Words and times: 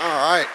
All 0.00 0.30
right. 0.30 0.46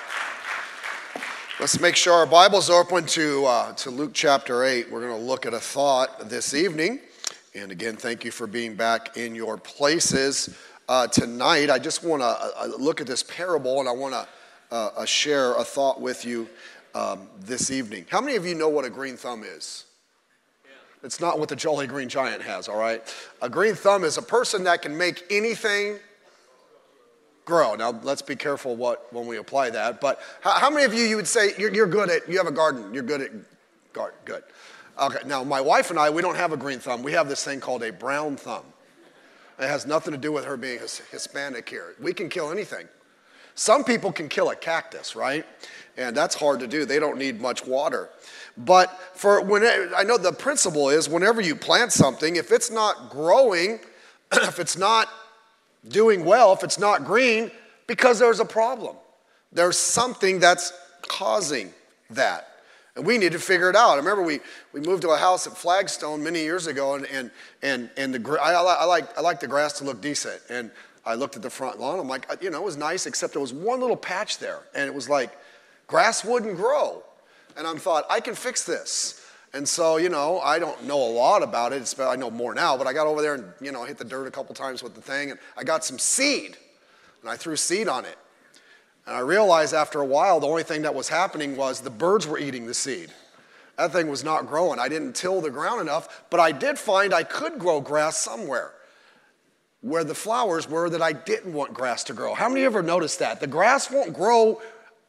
Let's 1.60 1.78
make 1.82 1.98
sure 1.98 2.14
our 2.14 2.26
Bible's 2.26 2.70
are 2.70 2.80
open 2.80 3.06
to, 3.08 3.46
uh, 3.46 3.74
to 3.74 3.90
Luke 3.90 4.12
chapter 4.14 4.64
8. 4.64 4.90
We're 4.90 5.02
going 5.02 5.20
to 5.20 5.26
look 5.26 5.46
at 5.46 5.54
a 5.54 5.60
thought 5.60 6.30
this 6.30 6.54
evening. 6.54 7.02
And 7.54 7.70
again, 7.70 7.98
thank 7.98 8.24
you 8.24 8.32
for 8.32 8.48
being 8.48 8.76
back 8.76 9.18
in 9.18 9.36
your 9.36 9.58
places 9.58 10.58
uh, 10.88 11.08
tonight. 11.08 11.70
I 11.70 11.78
just 11.78 12.06
want 12.06 12.22
to 12.22 12.28
uh, 12.28 12.52
uh, 12.58 12.68
look 12.80 13.02
at 13.02 13.08
this 13.08 13.22
parable 13.22 13.82
and 13.82 13.90
I 13.90 13.92
want 13.92 14.14
to 14.14 14.26
uh, 14.72 14.92
uh, 14.96 15.06
share 15.06 15.56
a 15.56 15.66
thought 15.66 16.00
with 16.00 16.24
you 16.24 16.48
um, 16.96 17.28
this 17.42 17.70
evening. 17.70 18.06
How 18.10 18.22
many 18.22 18.38
of 18.38 18.46
you 18.46 18.56
know 18.56 18.70
what 18.70 18.86
a 18.86 18.90
green 18.90 19.18
thumb 19.18 19.44
is? 19.44 19.84
It's 21.04 21.20
not 21.20 21.38
what 21.38 21.50
the 21.50 21.58
Jolly 21.58 21.86
Green 21.86 22.08
Giant 22.08 22.42
has, 22.44 22.70
all 22.70 22.80
right? 22.80 23.04
A 23.42 23.50
green 23.50 23.76
thumb 23.76 24.06
is 24.06 24.18
a 24.18 24.22
person 24.22 24.64
that 24.64 24.82
can 24.82 24.98
make 24.98 25.22
anything 25.30 26.00
grow. 27.46 27.76
Now, 27.76 28.00
let's 28.04 28.22
be 28.22 28.36
careful 28.36 28.76
what 28.76 29.12
when 29.12 29.28
we 29.28 29.38
apply 29.38 29.70
that. 29.72 30.02
But 30.02 30.20
how, 30.42 30.52
how 30.52 30.70
many 30.70 30.86
of 30.86 30.94
you 30.94 31.04
you 31.04 31.16
would 31.16 31.28
say 31.28 31.54
you're, 31.58 31.74
you're, 31.74 31.88
good 31.88 32.10
at? 32.10 32.28
You 32.30 32.38
have 32.38 32.48
a 32.48 32.52
garden. 32.52 32.94
You're 32.94 33.04
good 33.04 33.22
at 33.22 33.32
garden. 33.94 34.20
Good. 34.26 34.44
Okay. 35.02 35.20
Now, 35.26 35.44
my 35.44 35.62
wife 35.62 35.90
and 35.90 36.00
I, 36.00 36.10
we 36.10 36.22
don't 36.22 36.36
have 36.36 36.54
a 36.54 36.58
green 36.58 36.80
thumb. 36.80 37.04
We 37.04 37.14
have 37.14 37.28
this 37.28 37.44
thing 37.44 37.60
called 37.60 37.84
a 37.84 37.92
brown 37.92 38.38
thumb. 38.38 38.66
It 39.60 39.68
has 39.68 39.86
nothing 39.86 40.12
to 40.14 40.18
do 40.18 40.32
with 40.32 40.46
her 40.46 40.58
being 40.58 40.80
Hispanic 40.80 41.70
here. 41.70 41.96
We 42.02 42.14
can 42.14 42.30
kill 42.30 42.52
anything. 42.52 42.88
Some 43.56 43.84
people 43.84 44.12
can 44.12 44.30
kill 44.30 44.50
a 44.50 44.56
cactus, 44.56 45.16
right? 45.16 45.46
And 45.96 46.18
that's 46.18 46.34
hard 46.34 46.60
to 46.62 46.68
do. 46.68 46.86
They 46.86 47.00
don't 47.00 47.20
need 47.20 47.40
much 47.40 47.66
water. 47.68 48.10
But 48.58 49.00
for 49.14 49.42
when 49.42 49.64
I 49.96 50.04
know 50.04 50.18
the 50.18 50.32
principle 50.32 50.90
is 50.90 51.08
whenever 51.08 51.40
you 51.40 51.56
plant 51.56 51.92
something, 51.92 52.36
if 52.36 52.52
it's 52.52 52.72
not 52.72 53.12
growing, 53.12 53.80
if 54.34 54.60
it's 54.60 54.78
not 54.78 55.08
doing 55.88 56.26
well, 56.26 56.54
if 56.54 56.64
it's 56.64 56.80
not 56.80 57.06
green, 57.06 57.52
because 57.88 58.20
there's 58.20 58.40
a 58.40 58.46
problem. 58.46 58.96
There's 59.52 59.78
something 59.78 60.40
that's 60.40 60.74
causing 61.08 61.74
that. 62.10 62.48
And 62.96 63.06
we 63.06 63.18
need 63.18 63.32
to 63.32 63.40
figure 63.40 63.70
it 63.70 63.76
out. 63.76 63.94
I 63.94 63.98
remember 63.98 64.22
we, 64.22 64.40
we 64.72 64.80
moved 64.80 65.02
to 65.02 65.10
a 65.10 65.18
house 65.18 65.48
at 65.48 65.58
Flagstone 65.58 66.24
many 66.24 66.42
years 66.42 66.68
ago, 66.68 66.94
and, 66.94 67.06
and, 67.08 67.32
and, 67.62 67.90
and 67.98 68.14
the, 68.14 68.40
I, 68.40 68.54
I, 68.54 68.86
like, 68.86 69.18
I 69.18 69.22
like 69.22 69.40
the 69.40 69.48
grass 69.48 69.74
to 69.80 69.84
look 69.84 70.00
decent. 70.00 70.42
And 70.50 70.70
I 71.06 71.16
looked 71.16 71.36
at 71.36 71.42
the 71.42 71.50
front 71.50 71.80
lawn. 71.80 72.00
I'm 72.00 72.08
like, 72.08 72.32
uh, 72.32 72.36
you 72.40 72.50
know, 72.50 72.60
it 72.60 72.64
was 72.64 72.78
nice, 72.78 73.06
except 73.06 73.34
there 73.34 73.42
was 73.42 73.54
one 73.54 73.82
little 73.82 73.98
patch 73.98 74.38
there. 74.38 74.60
And 74.76 74.88
it 74.88 74.94
was 74.94 75.10
like, 75.10 75.36
grass 75.88 76.24
wouldn't 76.24 76.56
grow. 76.56 77.04
And 77.58 77.68
I 77.68 77.72
am 77.72 77.78
thought, 77.78 78.06
I 78.10 78.20
can 78.20 78.36
fix 78.36 78.64
this. 78.64 79.23
And 79.54 79.70
so, 79.70 79.98
you 79.98 80.10
know, 80.10 80.40
I 80.40 80.58
don't 80.58 80.84
know 80.86 80.98
a 80.98 81.12
lot 81.12 81.44
about 81.44 81.74
it. 81.74 81.94
I 82.00 82.16
know 82.16 82.32
more 82.32 82.56
now, 82.56 82.76
but 82.76 82.88
I 82.88 82.94
got 82.94 83.06
over 83.06 83.22
there 83.22 83.36
and, 83.36 83.46
you 83.62 83.72
know, 83.72 83.84
hit 83.84 83.98
the 83.98 84.04
dirt 84.04 84.28
a 84.28 84.32
couple 84.32 84.56
times 84.56 84.82
with 84.82 84.96
the 84.96 85.02
thing. 85.02 85.30
And 85.30 85.40
I 85.56 85.64
got 85.64 85.86
some 85.86 86.00
seed, 86.00 86.58
and 87.22 87.30
I 87.30 87.36
threw 87.36 87.56
seed 87.56 87.88
on 87.88 88.06
it. 88.06 88.18
And 89.06 89.16
I 89.16 89.20
realized 89.20 89.74
after 89.76 90.00
a 90.00 90.06
while, 90.06 90.40
the 90.40 90.48
only 90.48 90.64
thing 90.64 90.82
that 90.84 90.96
was 90.96 91.08
happening 91.08 91.56
was 91.56 91.82
the 91.82 91.92
birds 91.92 92.26
were 92.26 92.40
eating 92.40 92.66
the 92.66 92.74
seed. 92.74 93.12
That 93.78 93.92
thing 93.92 94.08
was 94.08 94.24
not 94.24 94.48
growing. 94.48 94.80
I 94.80 94.88
didn't 94.88 95.14
till 95.14 95.42
the 95.42 95.52
ground 95.52 95.82
enough, 95.82 96.24
but 96.30 96.40
I 96.40 96.52
did 96.52 96.80
find 96.80 97.14
I 97.14 97.24
could 97.24 97.60
grow 97.60 97.80
grass 97.80 98.18
somewhere 98.18 98.72
where 99.82 100.04
the 100.04 100.16
flowers 100.16 100.70
were 100.70 100.90
that 100.90 101.02
I 101.02 101.12
didn't 101.12 101.54
want 101.54 101.74
grass 101.74 102.06
to 102.06 102.14
grow. 102.14 102.34
How 102.34 102.48
many 102.48 102.64
ever 102.64 102.82
noticed 102.82 103.20
that? 103.20 103.42
The 103.42 103.48
grass 103.48 103.92
won't 103.92 104.14
grow 104.14 104.62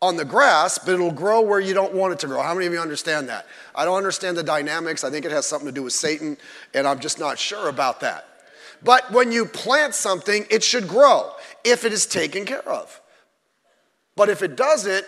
on 0.03 0.17
the 0.17 0.25
grass, 0.25 0.79
but 0.79 0.95
it'll 0.95 1.11
grow 1.11 1.41
where 1.41 1.61
you 1.61 1.73
don't 1.73 1.95
want 1.95 2.13
it 2.13 2.19
to 2.21 2.27
grow. 2.27 2.43
How 2.43 2.55
many 2.55 2.67
of 2.67 2.73
you 2.73 2.81
understand 2.81 3.29
that? 3.29 3.47
I 3.75 3.85
don't 3.85 3.97
understand 3.97 4.37
the 4.37 4.43
dynamics. 4.43 5.03
I 5.03 5.11
think 5.11 5.25
it 5.25 5.33
has 5.33 5.47
something 5.47 5.67
to 5.67 5.73
do 5.73 5.83
with 5.83 5.93
Satan, 5.93 6.37
and 6.75 6.87
I'm 6.87 6.99
just 6.99 7.19
not 7.19 7.39
sure 7.39 7.69
about 7.69 8.01
that. 8.01 8.27
But 8.83 9.11
when 9.11 9.33
you 9.33 9.47
plant 9.47 9.95
something, 9.95 10.47
it 10.51 10.63
should 10.63 10.89
grow 10.89 11.33
if 11.65 11.85
it 11.85 11.93
is 11.93 12.07
taken 12.07 12.45
care 12.45 12.69
of. 12.69 13.01
But 14.15 14.29
if 14.29 14.43
it 14.43 14.57
doesn't, 14.57 15.07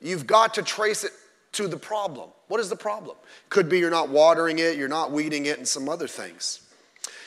you've 0.00 0.26
got 0.26 0.54
to 0.54 0.62
trace 0.62 1.04
it 1.04 1.12
to 1.52 1.68
the 1.68 1.76
problem. 1.76 2.30
What 2.48 2.60
is 2.60 2.68
the 2.68 2.76
problem? 2.76 3.16
Could 3.48 3.68
be 3.68 3.78
you're 3.78 3.90
not 3.90 4.08
watering 4.08 4.58
it, 4.58 4.76
you're 4.76 4.88
not 4.88 5.12
weeding 5.12 5.46
it, 5.46 5.58
and 5.58 5.68
some 5.68 5.88
other 5.88 6.08
things. 6.08 6.60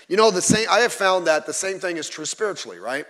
You 0.07 0.17
know, 0.17 0.29
the 0.31 0.41
same, 0.41 0.67
I 0.69 0.79
have 0.79 0.93
found 0.93 1.27
that 1.27 1.45
the 1.45 1.53
same 1.53 1.79
thing 1.79 1.97
is 1.97 2.09
true 2.09 2.25
spiritually, 2.25 2.77
right? 2.77 3.05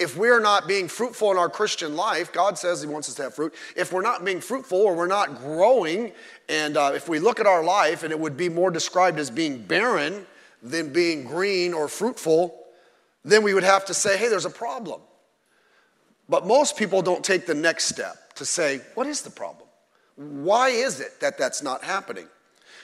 If 0.00 0.16
we're 0.16 0.40
not 0.40 0.66
being 0.66 0.88
fruitful 0.88 1.30
in 1.30 1.36
our 1.36 1.50
Christian 1.50 1.94
life, 1.94 2.32
God 2.32 2.56
says 2.56 2.80
He 2.80 2.88
wants 2.88 3.08
us 3.08 3.16
to 3.16 3.24
have 3.24 3.34
fruit. 3.34 3.54
If 3.76 3.92
we're 3.92 4.02
not 4.02 4.24
being 4.24 4.40
fruitful 4.40 4.78
or 4.78 4.96
we're 4.96 5.06
not 5.06 5.38
growing, 5.38 6.12
and 6.48 6.76
uh, 6.76 6.92
if 6.94 7.08
we 7.08 7.18
look 7.18 7.38
at 7.38 7.46
our 7.46 7.62
life 7.62 8.02
and 8.02 8.10
it 8.10 8.18
would 8.18 8.36
be 8.36 8.48
more 8.48 8.70
described 8.70 9.18
as 9.18 9.30
being 9.30 9.62
barren 9.62 10.26
than 10.62 10.92
being 10.92 11.24
green 11.24 11.74
or 11.74 11.86
fruitful, 11.86 12.64
then 13.24 13.42
we 13.42 13.52
would 13.52 13.62
have 13.62 13.84
to 13.84 13.94
say, 13.94 14.16
hey, 14.16 14.28
there's 14.28 14.46
a 14.46 14.50
problem. 14.50 15.02
But 16.30 16.46
most 16.46 16.76
people 16.76 17.02
don't 17.02 17.24
take 17.24 17.44
the 17.44 17.54
next 17.54 17.86
step 17.86 18.34
to 18.36 18.44
say, 18.46 18.80
what 18.94 19.06
is 19.06 19.22
the 19.22 19.30
problem? 19.30 19.68
Why 20.16 20.68
is 20.68 21.00
it 21.00 21.20
that 21.20 21.36
that's 21.36 21.62
not 21.62 21.84
happening? 21.84 22.26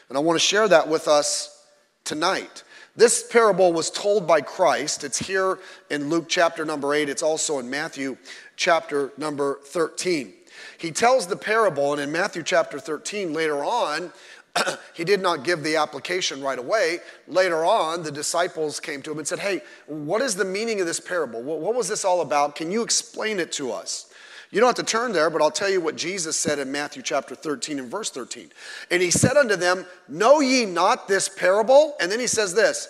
And 0.09 0.19
I 0.19 0.21
want 0.21 0.39
to 0.39 0.45
share 0.45 0.69
that 0.69 0.89
with 0.89 1.09
us 1.09 1.65
tonight. 2.05 2.63
This 2.97 3.23
parable 3.23 3.75
was 3.75 3.91
told 3.91 4.27
by 4.27 4.41
Christ. 4.41 5.05
It's 5.05 5.19
here 5.19 5.59
in 5.91 6.09
Luke 6.09 6.27
chapter 6.29 6.65
number 6.65 6.95
8. 6.95 7.11
It's 7.11 7.23
also 7.23 7.59
in 7.59 7.69
Matthew 7.69 8.17
chapter 8.57 9.13
number 9.19 9.61
13. 9.65 10.33
He 10.79 10.91
tells 10.91 11.27
the 11.27 11.37
parable, 11.37 11.93
and 11.93 12.01
in 12.01 12.11
Matthew 12.11 12.43
chapter 12.43 12.79
13, 12.79 13.35
later 13.35 13.63
on, 13.63 14.13
he 14.95 15.05
did 15.05 15.21
not 15.21 15.45
give 15.45 15.63
the 15.63 15.77
application 15.77 16.43
right 16.43 16.59
away. 16.59 17.01
Later 17.29 17.67
on, 17.67 18.03
the 18.03 18.11
disciples 18.11 18.81
came 18.81 19.03
to 19.03 19.13
him 19.13 19.19
and 19.19 19.29
said, 19.29 19.41
Hey, 19.41 19.61
what 19.87 20.23
is 20.23 20.35
the 20.35 20.45
meaning 20.47 20.81
of 20.81 20.87
this 20.87 21.01
parable? 21.01 21.43
What 21.43 21.75
was 21.75 21.89
this 21.89 22.03
all 22.03 22.23
about? 22.23 22.57
Can 22.57 22.73
you 22.73 22.83
explain 22.83 23.39
it 23.39 23.53
to 23.53 23.73
us? 23.73 24.07
You 24.51 24.61
don't 24.61 24.69
have 24.69 24.87
to 24.87 24.91
turn 24.91 25.13
there, 25.13 25.29
but 25.29 25.43
I'll 25.43 25.51
tell 25.51 25.69
you 25.69 25.81
what 25.81 25.97
Jesus 25.97 26.37
said 26.37 26.59
in 26.59 26.71
Matthew 26.71 27.03
chapter 27.03 27.35
13 27.35 27.79
and 27.79 27.91
verse 27.91 28.11
13. 28.11 28.51
And 28.91 29.03
he 29.03 29.11
said 29.11 29.37
unto 29.37 29.57
them, 29.57 29.85
Know 30.09 30.41
ye 30.41 30.65
not 30.65 31.09
this 31.09 31.29
parable? 31.29 31.97
And 32.01 32.11
then 32.11 32.21
he 32.21 32.29
says 32.29 32.55
this, 32.55 32.89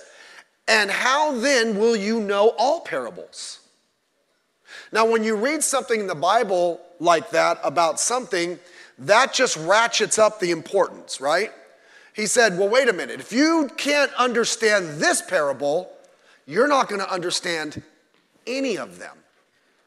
And 0.68 0.90
how 0.90 1.32
then 1.32 1.78
will 1.78 1.96
you 1.96 2.20
know 2.20 2.54
all 2.58 2.80
parables? 2.80 3.60
Now, 4.92 5.06
when 5.06 5.24
you 5.24 5.34
read 5.36 5.62
something 5.62 5.98
in 5.98 6.06
the 6.06 6.14
Bible 6.14 6.80
like 7.00 7.30
that 7.30 7.58
about 7.64 7.98
something, 7.98 8.58
that 8.98 9.32
just 9.32 9.56
ratchets 9.56 10.18
up 10.18 10.40
the 10.40 10.50
importance, 10.50 11.20
right? 11.20 11.50
He 12.14 12.26
said, 12.26 12.58
Well, 12.58 12.68
wait 12.68 12.88
a 12.88 12.92
minute. 12.92 13.20
If 13.20 13.32
you 13.32 13.70
can't 13.76 14.12
understand 14.14 15.00
this 15.00 15.22
parable, 15.22 15.90
you're 16.46 16.68
not 16.68 16.88
going 16.88 17.00
to 17.00 17.10
understand 17.10 17.82
any 18.46 18.76
of 18.76 18.98
them. 18.98 19.16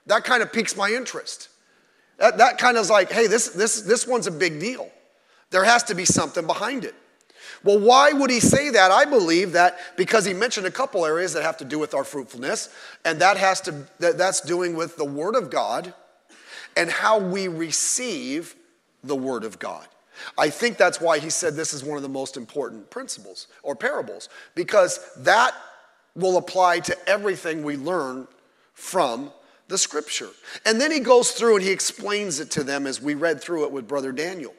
That 0.07 0.23
kind 0.23 0.41
of 0.41 0.51
piques 0.51 0.75
my 0.75 0.89
interest. 0.89 1.49
That, 2.19 2.37
that 2.37 2.57
kind 2.57 2.77
of 2.77 2.81
is 2.81 2.89
like, 2.89 3.11
hey, 3.11 3.27
this, 3.27 3.49
this, 3.49 3.81
this 3.81 4.05
one's 4.05 4.27
a 4.27 4.31
big 4.31 4.59
deal. 4.59 4.89
There 5.51 5.63
has 5.63 5.83
to 5.83 5.95
be 5.95 6.05
something 6.05 6.45
behind 6.45 6.85
it. 6.85 6.95
Well, 7.63 7.79
why 7.79 8.11
would 8.11 8.29
he 8.29 8.39
say 8.39 8.69
that? 8.69 8.91
I 8.91 9.05
believe 9.05 9.53
that 9.53 9.79
because 9.97 10.25
he 10.25 10.33
mentioned 10.33 10.65
a 10.65 10.71
couple 10.71 11.05
areas 11.05 11.33
that 11.33 11.43
have 11.43 11.57
to 11.57 11.65
do 11.65 11.79
with 11.79 11.93
our 11.93 12.03
fruitfulness, 12.03 12.69
and 13.03 13.19
that 13.19 13.37
has 13.37 13.59
to 13.61 13.87
that, 13.99 14.17
that's 14.17 14.41
doing 14.41 14.75
with 14.75 14.95
the 14.95 15.05
Word 15.05 15.35
of 15.35 15.49
God 15.49 15.93
and 16.77 16.89
how 16.89 17.19
we 17.19 17.47
receive 17.47 18.55
the 19.03 19.15
Word 19.15 19.43
of 19.43 19.59
God. 19.59 19.87
I 20.37 20.49
think 20.49 20.77
that's 20.77 21.01
why 21.01 21.19
he 21.19 21.29
said 21.29 21.55
this 21.55 21.73
is 21.73 21.83
one 21.83 21.97
of 21.97 22.03
the 22.03 22.09
most 22.09 22.37
important 22.37 22.89
principles 22.89 23.47
or 23.63 23.75
parables, 23.75 24.29
because 24.55 24.99
that 25.17 25.53
will 26.15 26.37
apply 26.37 26.79
to 26.81 27.09
everything 27.09 27.63
we 27.63 27.75
learn 27.75 28.27
from 28.73 29.31
the 29.69 29.77
scripture. 29.77 30.29
And 30.65 30.81
then 30.81 30.91
he 30.91 30.99
goes 30.99 31.31
through 31.31 31.55
and 31.55 31.63
he 31.63 31.71
explains 31.71 32.39
it 32.39 32.51
to 32.51 32.63
them 32.63 32.85
as 32.85 33.01
we 33.01 33.13
read 33.13 33.39
through 33.39 33.63
it 33.63 33.71
with 33.71 33.87
Brother 33.87 34.11
Daniel. 34.11 34.53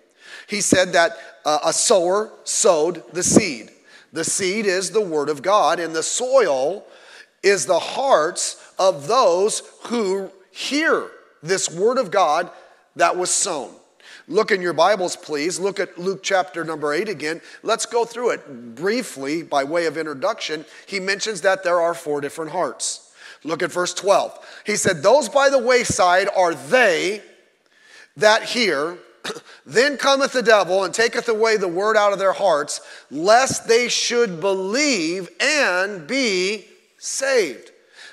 He 0.47 0.61
said 0.61 0.93
that 0.95 1.19
uh, 1.45 1.59
a 1.65 1.73
sower 1.73 2.33
sowed 2.45 3.03
the 3.13 3.23
seed. 3.23 3.71
The 4.13 4.25
seed 4.25 4.67
is 4.67 4.91
the 4.91 5.01
word 5.01 5.29
of 5.29 5.43
God, 5.43 5.79
and 5.79 5.95
the 5.95 6.03
soil 6.03 6.85
is 7.43 7.67
the 7.67 7.79
hearts 7.79 8.73
of 8.79 9.07
those 9.07 9.63
who 9.87 10.31
hear 10.51 11.11
this 11.43 11.71
word 11.71 11.99
of 11.99 12.11
God 12.11 12.51
that 12.97 13.17
was 13.17 13.31
sown. 13.31 13.75
Look 14.29 14.53
in 14.53 14.63
your 14.63 14.73
Bibles, 14.73 15.17
please. 15.17 15.59
Look 15.59 15.81
at 15.81 15.99
Luke 15.99 16.21
chapter 16.23 16.65
number 16.65 16.93
8 16.93 17.09
again. 17.09 17.41
Let's 17.63 17.87
go 17.87 18.05
through 18.05 18.31
it 18.31 18.75
briefly 18.77 19.43
by 19.43 19.65
way 19.65 19.87
of 19.87 19.97
introduction. 19.97 20.65
He 20.87 21.01
mentions 21.01 21.41
that 21.41 21.65
there 21.65 21.81
are 21.81 21.95
four 21.95 22.21
different 22.21 22.53
hearts. 22.53 23.10
Look 23.45 23.63
at 23.63 23.73
verse 23.73 23.95
12. 23.95 24.63
He 24.67 24.77
said, 24.77 25.03
Those 25.03 25.29
by 25.29 25.49
the 25.49 25.59
wayside 25.59 26.29
are 26.37 26.55
they 26.55 27.23
that 28.17 28.45
hear. 28.45 28.99
then 29.67 29.97
cometh 29.97 30.33
the 30.33 30.43
devil 30.43 30.85
and 30.85 30.95
taketh 30.95 31.29
away 31.29 31.57
the 31.57 31.69
word 31.69 31.97
out 31.97 32.13
of 32.13 32.19
their 32.19 32.33
hearts, 32.33 32.81
lest 33.11 33.69
they 33.69 33.89
should 33.89 34.41
believe 34.41 35.29
and 35.41 36.07
be 36.07 36.67
saved. 36.99 37.71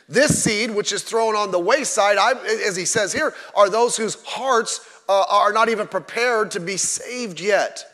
This 0.09 0.44
seed, 0.44 0.71
which 0.71 0.94
is 0.94 1.03
thrown 1.03 1.35
on 1.35 1.51
the 1.51 1.59
wayside, 1.59 2.18
I, 2.18 2.33
as 2.65 2.75
he 2.75 2.85
says 2.85 3.12
here, 3.12 3.33
are 3.56 3.69
those 3.69 3.97
whose 3.97 4.23
hearts 4.23 4.80
uh, 5.09 5.25
are 5.30 5.51
not 5.51 5.69
even 5.69 5.88
prepared 5.88 6.51
to 6.51 6.59
be 6.59 6.77
saved 6.77 7.39
yet. 7.41 7.85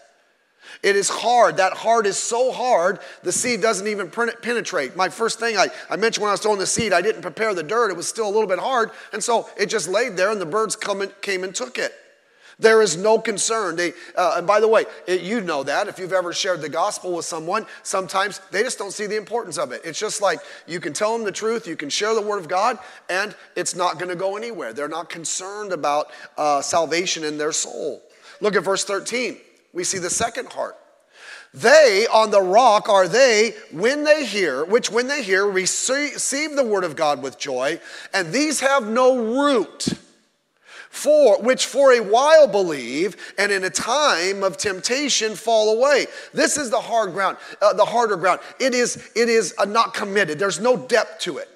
It 0.84 0.98
is 0.98 1.08
hard. 1.08 1.58
That 1.58 1.72
heart 1.72 2.06
is 2.06 2.18
so 2.18 2.52
hard, 2.52 3.00
the 3.24 3.32
seed 3.32 3.62
doesn't 3.62 3.88
even 3.88 4.10
penetrate. 4.10 4.98
My 4.98 5.08
first 5.08 5.40
thing 5.40 5.58
I, 5.58 5.68
I 5.90 5.96
mentioned 5.96 6.22
when 6.22 6.30
I 6.30 6.34
was 6.34 6.42
throwing 6.42 6.60
the 6.60 6.68
seed, 6.68 6.92
I 6.92 7.02
didn't 7.02 7.22
prepare 7.22 7.54
the 7.54 7.64
dirt. 7.64 7.90
It 7.90 7.96
was 7.96 8.08
still 8.08 8.28
a 8.28 8.30
little 8.30 8.48
bit 8.48 8.60
hard. 8.60 8.92
And 9.14 9.24
so 9.24 9.50
it 9.58 9.68
just 9.68 9.88
laid 9.88 10.18
there, 10.18 10.30
and 10.30 10.42
the 10.42 10.46
birds 10.46 10.76
come 10.76 11.02
and, 11.02 11.22
came 11.22 11.46
and 11.46 11.56
took 11.56 11.78
it. 11.78 11.94
There 12.60 12.82
is 12.82 12.98
no 12.98 13.18
concern. 13.18 13.78
They, 13.78 13.94
uh, 14.16 14.36
and 14.38 14.46
by 14.46 14.60
the 14.60 14.68
way, 14.68 14.86
it, 15.08 15.22
you 15.22 15.42
know 15.42 15.64
that 15.64 15.88
if 15.88 15.98
you've 15.98 16.14
ever 16.14 16.34
shared 16.34 16.62
the 16.62 16.70
gospel 16.70 17.14
with 17.14 17.26
someone, 17.26 17.66
sometimes 17.82 18.42
they 18.52 18.62
just 18.62 18.78
don't 18.78 18.92
see 18.92 19.08
the 19.08 19.16
importance 19.16 19.58
of 19.58 19.72
it. 19.72 19.82
It's 19.86 20.00
just 20.00 20.22
like 20.22 20.40
you 20.68 20.82
can 20.82 20.92
tell 20.94 21.18
them 21.18 21.26
the 21.26 21.32
truth, 21.32 21.66
you 21.66 21.78
can 21.78 21.90
share 21.90 22.14
the 22.14 22.22
word 22.22 22.40
of 22.40 22.50
God, 22.50 22.78
and 23.10 23.36
it's 23.56 23.74
not 23.74 23.98
going 23.98 24.10
to 24.10 24.16
go 24.16 24.36
anywhere. 24.36 24.74
They're 24.74 24.88
not 24.88 25.10
concerned 25.10 25.72
about 25.72 26.08
uh, 26.38 26.62
salvation 26.62 27.24
in 27.24 27.38
their 27.38 27.54
soul. 27.54 28.02
Look 28.42 28.56
at 28.56 28.64
verse 28.64 28.84
13. 28.84 29.38
We 29.74 29.84
see 29.84 29.98
the 29.98 30.10
second 30.10 30.54
heart. 30.54 30.78
They 31.54 32.08
on 32.12 32.32
the 32.32 32.42
rock 32.42 32.90
are 32.90 33.08
they 33.08 33.54
when 33.72 34.04
they 34.04 34.26
hear, 34.26 34.66
which 34.66 34.90
when 34.90 35.08
they 35.08 35.22
hear 35.22 35.46
receive 35.46 36.56
the 36.56 36.66
word 36.66 36.84
of 36.84 36.96
God 36.96 37.22
with 37.22 37.38
joy, 37.38 37.80
and 38.14 38.32
these 38.32 38.60
have 38.62 38.88
no 38.88 39.18
root. 39.18 39.90
For 40.90 41.42
which 41.42 41.66
for 41.66 41.92
a 41.92 42.02
while 42.02 42.48
believe 42.48 43.34
and 43.40 43.52
in 43.52 43.64
a 43.64 43.70
time 43.70 44.44
of 44.44 44.58
temptation 44.58 45.34
fall 45.34 45.76
away. 45.76 46.06
This 46.36 46.56
is 46.56 46.70
the 46.70 46.80
hard 46.80 47.14
ground 47.14 47.38
uh, 47.64 47.74
the 47.74 47.86
harder 47.86 48.16
ground. 48.16 48.42
It 48.60 48.76
is 48.76 49.12
it 49.16 49.28
is 49.28 49.56
uh, 49.58 49.66
not 49.66 49.96
committed. 49.96 50.38
There's 50.38 50.60
no 50.60 50.78
depth 50.78 51.20
to 51.22 51.40
it 51.40 51.50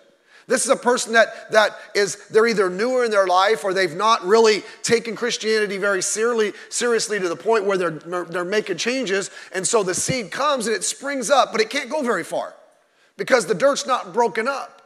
this 0.48 0.64
is 0.64 0.72
a 0.72 0.76
person 0.76 1.14
that 1.14 1.52
that 1.52 1.78
is 1.94 2.28
they're 2.30 2.48
either 2.48 2.70
newer 2.70 3.04
in 3.04 3.12
their 3.12 3.28
life 3.28 3.64
or 3.64 3.74
they've 3.74 3.96
not 3.96 4.26
really 4.26 4.64
taken 4.82 5.16
christianity 5.16 5.78
very 5.78 6.02
seriously 6.02 6.54
seriously 6.70 7.20
to 7.20 7.30
the 7.30 7.36
point 7.36 7.66
where 7.66 7.78
they're 7.78 8.24
they're 8.26 8.46
making 8.46 8.78
changes 8.78 9.30
and 9.54 9.68
so 9.68 9.84
the 9.84 9.94
seed 9.94 10.32
comes 10.32 10.68
and 10.68 10.76
it 10.76 10.84
springs 10.84 11.30
up 11.30 11.52
but 11.52 11.62
it 11.62 11.70
can't 11.70 11.90
go 11.90 12.02
very 12.02 12.24
far 12.24 12.54
because 13.18 13.46
the 13.46 13.56
dirt's 13.56 13.86
not 13.86 14.14
broken 14.14 14.48
up 14.48 14.78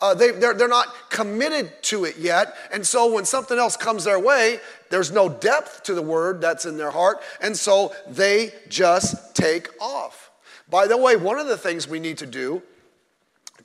uh, 0.00 0.14
they, 0.14 0.30
they're, 0.32 0.54
they're 0.54 0.68
not 0.68 0.88
committed 1.08 1.72
to 1.82 2.04
it 2.04 2.18
yet. 2.18 2.54
And 2.70 2.86
so 2.86 3.12
when 3.12 3.24
something 3.24 3.58
else 3.58 3.76
comes 3.76 4.04
their 4.04 4.20
way, 4.20 4.60
there's 4.90 5.10
no 5.10 5.28
depth 5.28 5.84
to 5.84 5.94
the 5.94 6.02
word 6.02 6.40
that's 6.40 6.66
in 6.66 6.76
their 6.76 6.90
heart. 6.90 7.18
And 7.40 7.56
so 7.56 7.94
they 8.06 8.52
just 8.68 9.34
take 9.34 9.68
off. 9.80 10.30
By 10.68 10.86
the 10.86 10.96
way, 10.96 11.16
one 11.16 11.38
of 11.38 11.46
the 11.46 11.56
things 11.56 11.88
we 11.88 12.00
need 12.00 12.18
to 12.18 12.26
do 12.26 12.62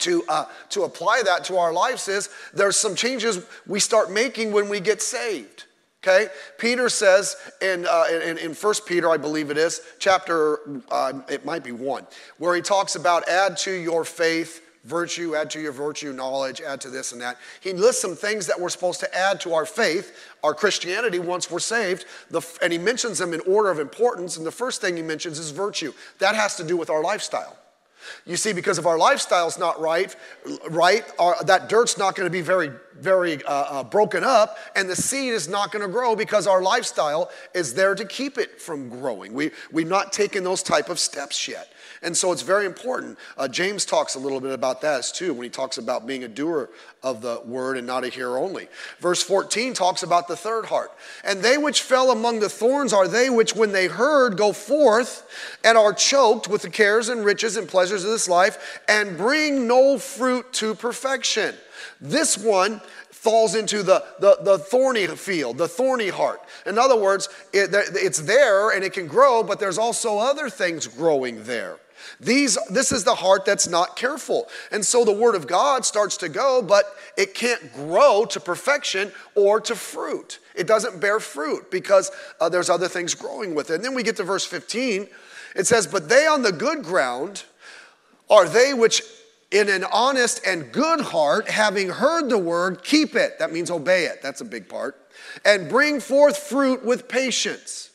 to, 0.01 0.24
uh, 0.27 0.45
to 0.69 0.83
apply 0.83 1.21
that 1.25 1.44
to 1.45 1.57
our 1.57 1.74
lives 1.74 2.07
is 2.07 2.30
there's 2.53 2.77
some 2.77 2.95
changes 2.95 3.45
we 3.68 3.80
start 3.80 4.12
making 4.12 4.51
when 4.51 4.69
we 4.69 4.80
get 4.80 5.01
saved. 5.01 5.65
Okay, 6.03 6.30
Peter 6.57 6.89
says 6.89 7.36
in, 7.62 7.86
uh, 7.88 8.06
in, 8.12 8.39
in 8.39 8.53
1 8.56 8.74
Peter, 8.88 9.12
I 9.12 9.18
believe 9.18 9.51
it 9.51 9.57
is, 9.57 9.81
chapter, 10.00 10.81
uh, 10.89 11.13
it 11.30 11.45
might 11.45 11.63
be 11.63 11.71
one, 11.71 12.07
where 12.39 12.56
he 12.56 12.62
talks 12.62 12.95
about 12.95 13.30
add 13.30 13.56
to 13.57 13.71
your 13.71 14.03
faith 14.03 14.62
virtue, 14.83 15.36
add 15.36 15.50
to 15.51 15.62
your 15.62 15.71
virtue 15.71 16.12
knowledge, 16.12 16.62
add 16.62 16.81
to 16.81 16.89
this 16.89 17.12
and 17.12 17.21
that. 17.21 17.38
He 17.62 17.74
lists 17.74 18.01
some 18.01 18.15
things 18.15 18.47
that 18.47 18.59
we're 18.59 18.69
supposed 18.69 19.00
to 19.01 19.15
add 19.15 19.39
to 19.42 19.54
our 19.54 19.65
faith, 19.65 20.27
our 20.44 20.54
Christianity, 20.54 21.19
once 21.19 21.51
we're 21.51 21.59
saved. 21.59 22.06
The, 22.30 22.42
and 22.62 22.74
he 22.74 22.80
mentions 22.80 23.18
them 23.19 23.33
in 23.33 23.42
order 23.42 23.69
of 23.69 23.80
importance. 23.80 24.38
And 24.38 24.45
the 24.45 24.51
first 24.51 24.81
thing 24.81 24.95
he 24.95 25.04
mentions 25.04 25.38
is 25.38 25.51
virtue. 25.51 25.94
That 26.19 26.36
has 26.36 26.56
to 26.56 26.63
do 26.63 26.77
with 26.77 26.89
our 26.89 27.04
lifestyle. 27.04 27.57
You 28.25 28.38
see, 28.38 28.53
because 28.53 28.77
if 28.77 28.86
our 28.86 28.98
lifestyle's 28.98 29.57
not 29.57 29.80
right, 29.80 30.15
right, 30.69 31.03
our, 31.19 31.42
that 31.44 31.69
dirt's 31.69 31.98
not 31.98 32.15
going 32.15 32.25
to 32.25 32.31
be 32.31 32.42
very, 32.42 32.71
very 32.95 33.44
uh, 33.45 33.51
uh, 33.51 33.83
broken 33.83 34.24
up, 34.24 34.57
and 34.75 34.89
the 34.89 34.95
seed 34.95 35.33
is 35.33 35.48
not 35.48 35.71
going 35.71 35.86
to 35.86 35.92
grow 35.92 36.15
because 36.15 36.48
our 36.48 36.62
lifestyle 36.62 37.31
is 37.53 37.74
there 37.74 37.95
to 37.95 38.06
keep 38.06 38.38
it 38.38 38.62
from 38.62 38.89
growing. 38.89 39.33
We 39.33 39.51
we've 39.71 39.88
not 39.88 40.13
taken 40.13 40.44
those 40.44 40.63
type 40.63 40.89
of 40.89 41.00
steps 41.00 41.48
yet. 41.48 41.71
And 42.03 42.18
so 42.18 42.31
it's 42.31 42.42
very 42.42 42.65
important. 42.65 43.19
Uh, 43.38 43.48
James 43.48 43.86
talks 43.86 44.15
a 44.15 44.19
little 44.19 44.39
bit 44.39 44.53
about 44.53 44.81
that 44.81 45.03
too 45.13 45.36
when 45.36 45.44
he 45.44 45.51
talks 45.51 45.77
about 45.77 46.07
being 46.07 46.24
a 46.24 46.27
doer 46.27 46.71
of 47.03 47.21
the 47.21 47.42
word 47.45 47.77
and 47.77 47.86
not 47.86 48.03
a 48.03 48.09
hearer 48.09 48.39
only. 48.39 48.69
Verse 49.00 49.21
14 49.21 49.75
talks 49.75 50.01
about 50.01 50.27
the 50.27 50.36
third 50.36 50.65
heart. 50.65 50.92
And 51.24 51.44
they 51.44 51.59
which 51.59 51.83
fell 51.83 52.09
among 52.09 52.39
the 52.39 52.50
thorns 52.50 52.92
are 52.92 53.07
they 53.07 53.30
which, 53.30 53.56
when 53.56 53.71
they 53.71 53.86
heard, 53.86 54.36
go 54.36 54.51
forth 54.51 55.27
and 55.63 55.77
are 55.77 55.94
choked 55.94 56.48
with 56.48 56.63
the 56.63 56.71
cares 56.71 57.07
and 57.07 57.24
riches 57.24 57.56
and 57.56 57.68
pleasures 57.68 58.04
of 58.04 58.09
this 58.09 58.27
life 58.27 58.81
and 58.88 59.15
bring 59.15 59.68
no 59.68 60.00
fruit 60.00 60.51
to 60.54 60.74
perfection. 60.74 61.54
This 62.00 62.36
one 62.36 62.81
falls 63.12 63.54
into 63.54 63.83
the, 63.83 64.04
the, 64.19 64.39
the, 64.42 64.57
thorny 64.57 65.06
field, 65.06 65.59
the 65.59 65.68
thorny 65.68 66.09
heart. 66.09 66.42
In 66.65 66.80
other 66.80 67.00
words, 67.00 67.30
it, 67.54 67.69
it's 67.71 68.21
there 68.21 68.71
and 68.71 68.83
it 68.83 68.94
can 68.94 69.06
grow, 69.06 69.44
but 69.44 69.59
there's 69.59 69.77
also 69.77 70.18
other 70.18 70.50
things 70.50 70.88
growing 70.88 71.44
there. 71.44 71.77
These, 72.21 72.56
this 72.69 72.91
is 72.91 73.03
the 73.03 73.15
heart 73.15 73.45
that's 73.45 73.68
not 73.68 73.95
careful. 73.95 74.47
And 74.71 74.85
so 74.85 75.03
the 75.03 75.12
word 75.12 75.33
of 75.33 75.47
God 75.47 75.85
starts 75.85 76.18
to 76.18 76.29
go, 76.29 76.62
but 76.62 76.85
it 77.18 77.33
can't 77.33 77.73
grow 77.73 78.25
to 78.25 78.39
perfection 78.39 79.12
or 79.33 79.59
to 79.62 79.75
fruit. 79.75 80.38
It 80.56 80.68
doesn't 80.68 81.01
bear 81.01 81.19
fruit 81.19 81.71
because 81.71 82.12
uh, 82.39 82.47
there's 82.47 82.69
other 82.69 82.88
things 82.88 83.15
growing 83.15 83.56
with 83.56 83.71
it. 83.71 83.75
And 83.75 83.83
then 83.83 83.95
we 83.95 84.03
get 84.03 84.18
to 84.18 84.23
verse 84.23 84.45
15. 84.45 85.07
It 85.56 85.65
says, 85.65 85.88
But 85.88 86.09
they 86.09 86.27
on 86.27 86.44
the 86.44 86.51
good 86.51 86.83
ground 86.83 87.44
are 88.29 88.47
they 88.47 88.75
which 88.75 89.01
in 89.51 89.68
an 89.68 89.83
honest 89.91 90.41
and 90.45 90.71
good 90.71 91.01
heart, 91.01 91.50
having 91.50 91.89
heard 91.89 92.29
the 92.29 92.38
word, 92.38 92.83
keep 92.83 93.15
it. 93.15 93.39
That 93.39 93.51
means 93.51 93.69
obey 93.69 94.06
it. 94.06 94.21
That's 94.21 94.41
a 94.41 94.45
big 94.45 94.69
part. 94.69 94.95
And 95.44 95.68
bring 95.68 96.00
forth 96.00 96.38
fruit 96.38 96.85
with 96.85 97.07
patience. 97.07 97.91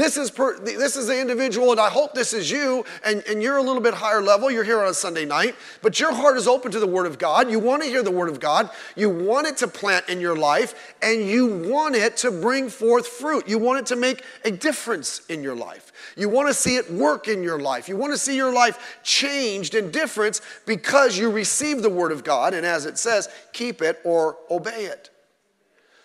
This 0.00 0.16
is, 0.16 0.30
per, 0.30 0.58
this 0.58 0.96
is 0.96 1.08
the 1.08 1.20
individual, 1.20 1.72
and 1.72 1.78
I 1.78 1.90
hope 1.90 2.14
this 2.14 2.32
is 2.32 2.50
you, 2.50 2.86
and, 3.04 3.22
and 3.28 3.42
you're 3.42 3.58
a 3.58 3.62
little 3.62 3.82
bit 3.82 3.92
higher 3.92 4.22
level. 4.22 4.50
You're 4.50 4.64
here 4.64 4.80
on 4.80 4.88
a 4.88 4.94
Sunday 4.94 5.26
night, 5.26 5.54
but 5.82 6.00
your 6.00 6.14
heart 6.14 6.38
is 6.38 6.48
open 6.48 6.72
to 6.72 6.80
the 6.80 6.86
Word 6.86 7.04
of 7.04 7.18
God. 7.18 7.50
You 7.50 7.58
want 7.58 7.82
to 7.82 7.88
hear 7.90 8.02
the 8.02 8.10
Word 8.10 8.30
of 8.30 8.40
God. 8.40 8.70
You 8.96 9.10
want 9.10 9.46
it 9.46 9.58
to 9.58 9.68
plant 9.68 10.08
in 10.08 10.18
your 10.18 10.34
life, 10.34 10.94
and 11.02 11.28
you 11.28 11.68
want 11.68 11.96
it 11.96 12.16
to 12.16 12.30
bring 12.30 12.70
forth 12.70 13.06
fruit. 13.06 13.46
You 13.46 13.58
want 13.58 13.80
it 13.80 13.86
to 13.86 13.96
make 13.96 14.24
a 14.46 14.50
difference 14.50 15.20
in 15.26 15.42
your 15.42 15.54
life. 15.54 15.92
You 16.16 16.30
want 16.30 16.48
to 16.48 16.54
see 16.54 16.76
it 16.76 16.90
work 16.90 17.28
in 17.28 17.42
your 17.42 17.60
life. 17.60 17.86
You 17.86 17.98
want 17.98 18.14
to 18.14 18.18
see 18.18 18.36
your 18.36 18.54
life 18.54 19.00
changed 19.02 19.74
and 19.74 19.92
difference 19.92 20.40
because 20.64 21.18
you 21.18 21.30
receive 21.30 21.82
the 21.82 21.90
Word 21.90 22.10
of 22.10 22.24
God, 22.24 22.54
and 22.54 22.64
as 22.64 22.86
it 22.86 22.96
says, 22.96 23.28
keep 23.52 23.82
it 23.82 24.00
or 24.04 24.38
obey 24.50 24.86
it. 24.86 25.10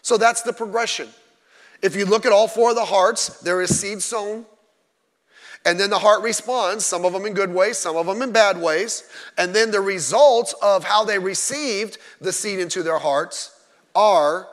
So 0.02 0.18
that's 0.18 0.42
the 0.42 0.52
progression. 0.52 1.08
If 1.86 1.96
you 1.96 2.08
look 2.08 2.26
at 2.26 2.32
all 2.32 2.48
four 2.48 2.72
of 2.72 2.76
the 2.76 2.86
hearts, 2.86 3.28
there 3.42 3.62
is 3.62 3.80
seed 3.80 4.02
sown. 4.02 4.48
And 5.66 5.80
then 5.80 5.92
the 5.92 6.00
heart 6.00 6.24
responds, 6.24 6.84
some 6.84 7.06
of 7.06 7.14
them 7.14 7.28
in 7.28 7.34
good 7.34 7.54
ways, 7.54 7.78
some 7.78 7.96
of 7.96 8.08
them 8.08 8.24
in 8.24 8.32
bad 8.32 8.60
ways. 8.60 9.04
And 9.38 9.54
then 9.54 9.70
the 9.70 9.82
results 9.82 10.56
of 10.64 10.84
how 10.84 11.04
they 11.04 11.20
received 11.20 12.00
the 12.20 12.32
seed 12.32 12.58
into 12.58 12.82
their 12.82 12.98
hearts 12.98 13.52
are 13.94 14.48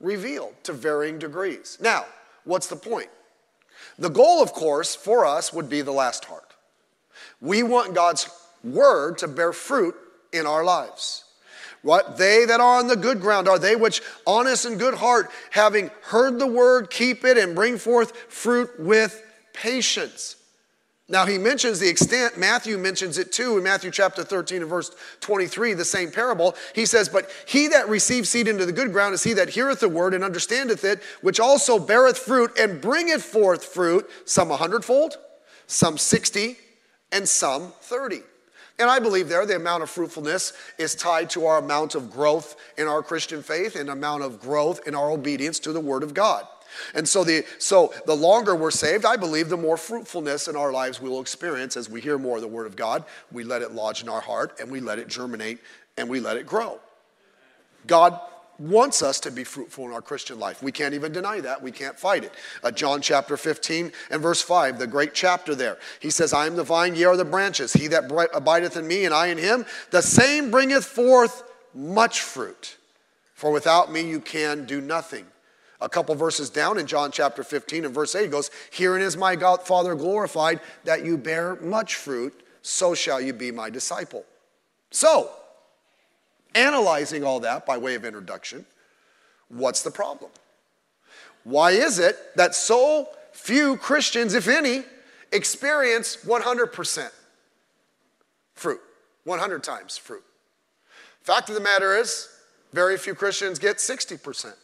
revealed 0.00 0.54
to 0.64 0.72
varying 0.72 1.20
degrees. 1.20 1.78
Now, 1.80 2.04
what's 2.42 2.66
the 2.66 2.74
point? 2.74 3.10
The 4.00 4.10
goal, 4.10 4.42
of 4.42 4.52
course, 4.52 4.96
for 4.96 5.24
us 5.24 5.52
would 5.52 5.68
be 5.68 5.82
the 5.82 5.92
last 5.92 6.24
heart. 6.24 6.52
We 7.40 7.62
want 7.62 7.94
God's 7.94 8.28
word 8.64 9.18
to 9.18 9.28
bear 9.28 9.52
fruit 9.52 9.94
in 10.32 10.48
our 10.48 10.64
lives. 10.64 11.22
What? 11.82 12.16
They 12.16 12.44
that 12.44 12.60
are 12.60 12.78
on 12.78 12.86
the 12.86 12.96
good 12.96 13.20
ground 13.20 13.48
are 13.48 13.58
they 13.58 13.76
which 13.76 14.02
honest 14.26 14.64
and 14.64 14.78
good 14.78 14.94
heart, 14.94 15.30
having 15.50 15.90
heard 16.02 16.38
the 16.38 16.46
word, 16.46 16.90
keep 16.90 17.24
it 17.24 17.36
and 17.36 17.54
bring 17.54 17.76
forth 17.76 18.16
fruit 18.28 18.70
with 18.78 19.22
patience. 19.52 20.36
Now 21.08 21.26
he 21.26 21.36
mentions 21.36 21.80
the 21.80 21.88
extent, 21.88 22.38
Matthew 22.38 22.78
mentions 22.78 23.18
it 23.18 23.32
too 23.32 23.58
in 23.58 23.64
Matthew 23.64 23.90
chapter 23.90 24.22
13 24.22 24.62
and 24.62 24.70
verse 24.70 24.92
23, 25.20 25.74
the 25.74 25.84
same 25.84 26.10
parable. 26.10 26.54
He 26.74 26.86
says, 26.86 27.08
But 27.08 27.28
he 27.46 27.68
that 27.68 27.88
receives 27.88 28.30
seed 28.30 28.48
into 28.48 28.64
the 28.64 28.72
good 28.72 28.92
ground 28.92 29.12
is 29.12 29.24
he 29.24 29.32
that 29.34 29.50
heareth 29.50 29.80
the 29.80 29.88
word 29.88 30.14
and 30.14 30.24
understandeth 30.24 30.84
it, 30.84 31.02
which 31.20 31.40
also 31.40 31.78
beareth 31.78 32.16
fruit 32.16 32.52
and 32.58 32.80
bringeth 32.80 33.22
forth 33.22 33.64
fruit, 33.64 34.08
some 34.24 34.50
a 34.50 34.56
hundredfold, 34.56 35.16
some 35.66 35.98
sixty, 35.98 36.56
and 37.10 37.28
some 37.28 37.72
thirty. 37.80 38.22
And 38.82 38.90
I 38.90 38.98
believe 38.98 39.28
there 39.28 39.46
the 39.46 39.54
amount 39.54 39.84
of 39.84 39.90
fruitfulness 39.90 40.54
is 40.76 40.96
tied 40.96 41.30
to 41.30 41.46
our 41.46 41.58
amount 41.58 41.94
of 41.94 42.10
growth 42.10 42.56
in 42.76 42.88
our 42.88 43.00
Christian 43.00 43.40
faith 43.40 43.76
and 43.76 43.88
amount 43.88 44.24
of 44.24 44.40
growth 44.40 44.88
in 44.88 44.96
our 44.96 45.08
obedience 45.12 45.60
to 45.60 45.72
the 45.72 45.78
Word 45.78 46.02
of 46.02 46.14
God. 46.14 46.48
And 46.92 47.08
so 47.08 47.22
the, 47.22 47.44
so 47.58 47.94
the 48.06 48.16
longer 48.16 48.56
we're 48.56 48.72
saved, 48.72 49.04
I 49.04 49.16
believe 49.16 49.48
the 49.48 49.56
more 49.56 49.76
fruitfulness 49.76 50.48
in 50.48 50.56
our 50.56 50.72
lives 50.72 51.00
we 51.00 51.08
will 51.08 51.20
experience 51.20 51.76
as 51.76 51.88
we 51.88 52.00
hear 52.00 52.18
more 52.18 52.38
of 52.38 52.42
the 52.42 52.48
Word 52.48 52.66
of 52.66 52.74
God. 52.74 53.04
We 53.30 53.44
let 53.44 53.62
it 53.62 53.70
lodge 53.70 54.02
in 54.02 54.08
our 54.08 54.20
heart 54.20 54.58
and 54.58 54.68
we 54.68 54.80
let 54.80 54.98
it 54.98 55.06
germinate 55.06 55.60
and 55.96 56.08
we 56.08 56.18
let 56.18 56.36
it 56.36 56.44
grow. 56.44 56.80
God 57.86 58.18
wants 58.62 59.02
us 59.02 59.18
to 59.20 59.30
be 59.30 59.44
fruitful 59.44 59.84
in 59.86 59.92
our 59.92 60.02
Christian 60.02 60.38
life. 60.38 60.62
We 60.62 60.72
can't 60.72 60.94
even 60.94 61.12
deny 61.12 61.40
that. 61.40 61.60
We 61.60 61.72
can't 61.72 61.98
fight 61.98 62.24
it. 62.24 62.32
Uh, 62.62 62.70
John 62.70 63.00
chapter 63.00 63.36
15 63.36 63.92
and 64.10 64.22
verse 64.22 64.40
5, 64.40 64.78
the 64.78 64.86
great 64.86 65.14
chapter 65.14 65.54
there. 65.54 65.78
He 66.00 66.10
says, 66.10 66.32
I 66.32 66.46
am 66.46 66.56
the 66.56 66.62
vine, 66.62 66.94
ye 66.94 67.04
are 67.04 67.16
the 67.16 67.24
branches. 67.24 67.72
He 67.72 67.88
that 67.88 68.04
abideth 68.32 68.76
in 68.76 68.86
me 68.86 69.04
and 69.04 69.12
I 69.12 69.28
in 69.28 69.38
him, 69.38 69.66
the 69.90 70.02
same 70.02 70.50
bringeth 70.50 70.84
forth 70.84 71.42
much 71.74 72.20
fruit. 72.20 72.76
For 73.34 73.50
without 73.50 73.90
me 73.90 74.02
you 74.02 74.20
can 74.20 74.64
do 74.66 74.80
nothing. 74.80 75.26
A 75.80 75.88
couple 75.88 76.14
verses 76.14 76.48
down 76.48 76.78
in 76.78 76.86
John 76.86 77.10
chapter 77.10 77.42
15 77.42 77.86
and 77.86 77.94
verse 77.94 78.14
8 78.14 78.30
goes, 78.30 78.52
Herein 78.70 79.02
is 79.02 79.16
my 79.16 79.34
God, 79.34 79.62
Father 79.62 79.96
glorified, 79.96 80.60
that 80.84 81.04
you 81.04 81.18
bear 81.18 81.56
much 81.56 81.96
fruit, 81.96 82.44
so 82.62 82.94
shall 82.94 83.20
you 83.20 83.32
be 83.32 83.50
my 83.50 83.68
disciple. 83.68 84.24
So, 84.92 85.32
analyzing 86.54 87.24
all 87.24 87.40
that 87.40 87.66
by 87.66 87.78
way 87.78 87.94
of 87.94 88.04
introduction, 88.04 88.66
what's 89.48 89.82
the 89.82 89.90
problem? 89.90 90.30
Why 91.44 91.72
is 91.72 91.98
it 91.98 92.16
that 92.36 92.54
so 92.54 93.08
few 93.32 93.76
Christians, 93.76 94.34
if 94.34 94.48
any, 94.48 94.84
experience 95.32 96.16
100% 96.24 97.10
fruit, 98.54 98.80
100 99.24 99.64
times 99.64 99.98
fruit? 99.98 100.24
Fact 101.22 101.48
of 101.48 101.54
the 101.54 101.60
matter 101.60 101.96
is, 101.96 102.28
very 102.72 102.96
few 102.96 103.14
Christians 103.14 103.58
get 103.58 103.76
60%. 103.76 104.54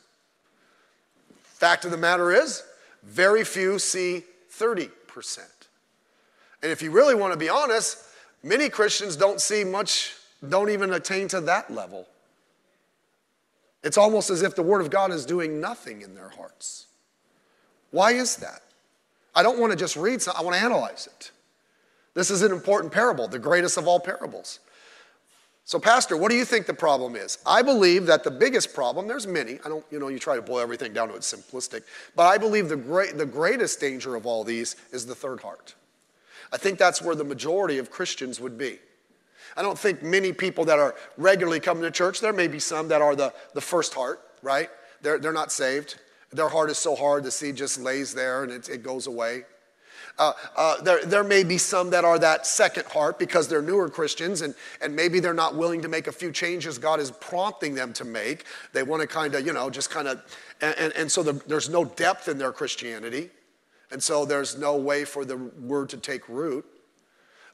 Fact 1.43 1.85
of 1.85 1.91
the 1.91 1.97
matter 1.97 2.33
is, 2.33 2.63
very 3.03 3.45
few 3.45 3.79
see 3.79 4.25
30%. 4.53 4.91
And 6.63 6.73
if 6.73 6.83
you 6.83 6.91
really 6.91 7.15
want 7.15 7.33
to 7.33 7.39
be 7.39 7.49
honest, 7.49 7.99
many 8.43 8.69
Christians 8.69 9.17
don't 9.17 9.41
see 9.41 9.65
much, 9.65 10.15
don't 10.47 10.71
even 10.71 10.93
attain 10.93 11.29
to 11.29 11.41
that 11.43 11.73
level. 11.73 12.07
It's 13.83 13.97
almost 13.97 14.31
as 14.31 14.43
if 14.43 14.55
the 14.55 14.63
Word 14.63 14.81
of 14.81 14.91
God 14.91 15.11
is 15.13 15.25
doing 15.25 15.61
nothing 15.61 16.03
in 16.03 16.15
their 16.15 16.29
hearts. 16.29 16.87
Why 17.91 18.13
is 18.13 18.37
that? 18.37 18.63
I 19.35 19.43
don't 19.43 19.59
want 19.59 19.73
to 19.73 19.79
just 19.79 19.97
read, 19.97 20.21
something, 20.21 20.41
I 20.41 20.45
want 20.45 20.57
to 20.57 20.63
analyze 20.63 21.07
it. 21.07 21.31
This 22.15 22.31
is 22.31 22.43
an 22.43 22.53
important 22.53 22.93
parable, 22.93 23.29
the 23.29 23.39
greatest 23.39 23.77
of 23.77 23.87
all 23.87 24.01
parables. 24.01 24.59
So, 25.65 25.79
Pastor, 25.79 26.17
what 26.17 26.31
do 26.31 26.37
you 26.37 26.47
think 26.47 26.67
the 26.67 26.75
problem 26.75 27.15
is? 27.15 27.39
I 27.45 27.61
believe 27.61 28.07
that 28.07 28.25
the 28.25 28.31
biggest 28.31 28.75
problem, 28.75 29.07
there's 29.07 29.27
many, 29.27 29.59
I 29.65 29.69
don't, 29.69 29.85
you 29.91 29.99
know, 29.99 30.09
you 30.09 30.19
try 30.19 30.35
to 30.35 30.43
boil 30.43 30.61
everything 30.61 30.95
down 30.95 31.09
to 31.09 31.15
its 31.15 31.33
simplistic, 31.33 31.83
but 32.17 32.23
I 32.23 32.39
believe 32.39 32.69
the, 32.69 32.77
great, 32.77 33.19
the 33.19 33.27
greatest 33.27 33.79
danger 33.79 34.17
of 34.17 34.25
all 34.25 34.45
these 34.45 34.77
is 34.93 35.05
the 35.05 35.15
third 35.15 35.41
heart. 35.41 35.75
I 36.53 36.57
think 36.57 36.79
that's 36.79 37.03
where 37.03 37.15
the 37.15 37.25
majority 37.25 37.77
of 37.77 37.91
Christians 37.91 38.41
would 38.41 38.57
be. 38.57 38.79
I 39.59 39.63
don't 39.63 39.79
think 39.79 40.05
many 40.05 40.33
people 40.33 40.65
that 40.67 40.79
are 40.79 40.95
regularly 41.17 41.59
coming 41.59 41.83
to 41.83 41.91
church, 41.91 42.21
there 42.21 42.33
may 42.33 42.47
be 42.47 42.61
some 42.61 42.87
that 42.89 43.03
are 43.03 43.17
the, 43.17 43.35
the 43.55 43.61
first 43.61 43.93
heart, 43.93 44.21
right? 44.41 44.71
They're, 45.03 45.19
they're 45.19 45.33
not 45.33 45.51
saved. 45.51 45.99
Their 46.31 46.49
heart 46.49 46.71
is 46.71 46.79
so 46.79 46.95
hard, 46.95 47.25
the 47.25 47.33
seed 47.33 47.57
just 47.57 47.81
lays 47.81 48.15
there 48.15 48.45
and 48.45 48.53
it, 48.53 48.69
it 48.69 48.85
goes 48.85 49.09
away. 49.09 49.43
Uh, 50.17 50.33
uh, 50.57 50.81
there, 50.83 51.05
there 51.05 51.25
may 51.25 51.43
be 51.43 51.59
some 51.59 51.91
that 51.91 52.05
are 52.05 52.21
that 52.21 52.47
second 52.47 52.87
heart 52.87 53.19
because 53.19 53.49
they're 53.49 53.61
newer 53.61 53.89
Christians 53.89 54.43
and, 54.43 54.55
and 54.81 54.95
maybe 54.95 55.19
they're 55.19 55.35
not 55.35 55.57
willing 55.57 55.83
to 55.83 55.89
make 55.89 56.07
a 56.07 56.13
few 56.13 56.31
changes 56.31 56.79
God 56.79 57.01
is 57.01 57.11
prompting 57.11 57.75
them 57.75 57.93
to 57.95 58.05
make. 58.05 58.45
They 58.73 58.85
want 58.85 59.01
to 59.03 59.09
kind 59.09 59.35
of, 59.35 59.45
you 59.45 59.53
know, 59.53 59.71
just 59.71 59.91
kind 59.91 60.07
of, 60.07 60.23
and, 60.61 60.75
and, 60.79 60.93
and 60.95 61.11
so 61.11 61.25
the, 61.25 61.33
there's 61.49 61.69
no 61.69 61.85
depth 61.85 62.29
in 62.29 62.39
their 62.39 62.53
Christianity. 62.53 63.31
And 63.91 64.01
so 64.01 64.25
there's 64.25 64.57
no 64.57 64.77
way 64.77 65.05
for 65.05 65.25
the 65.25 65.37
word 65.37 65.89
to 65.89 65.97
take 65.97 66.29
root. 66.29 66.65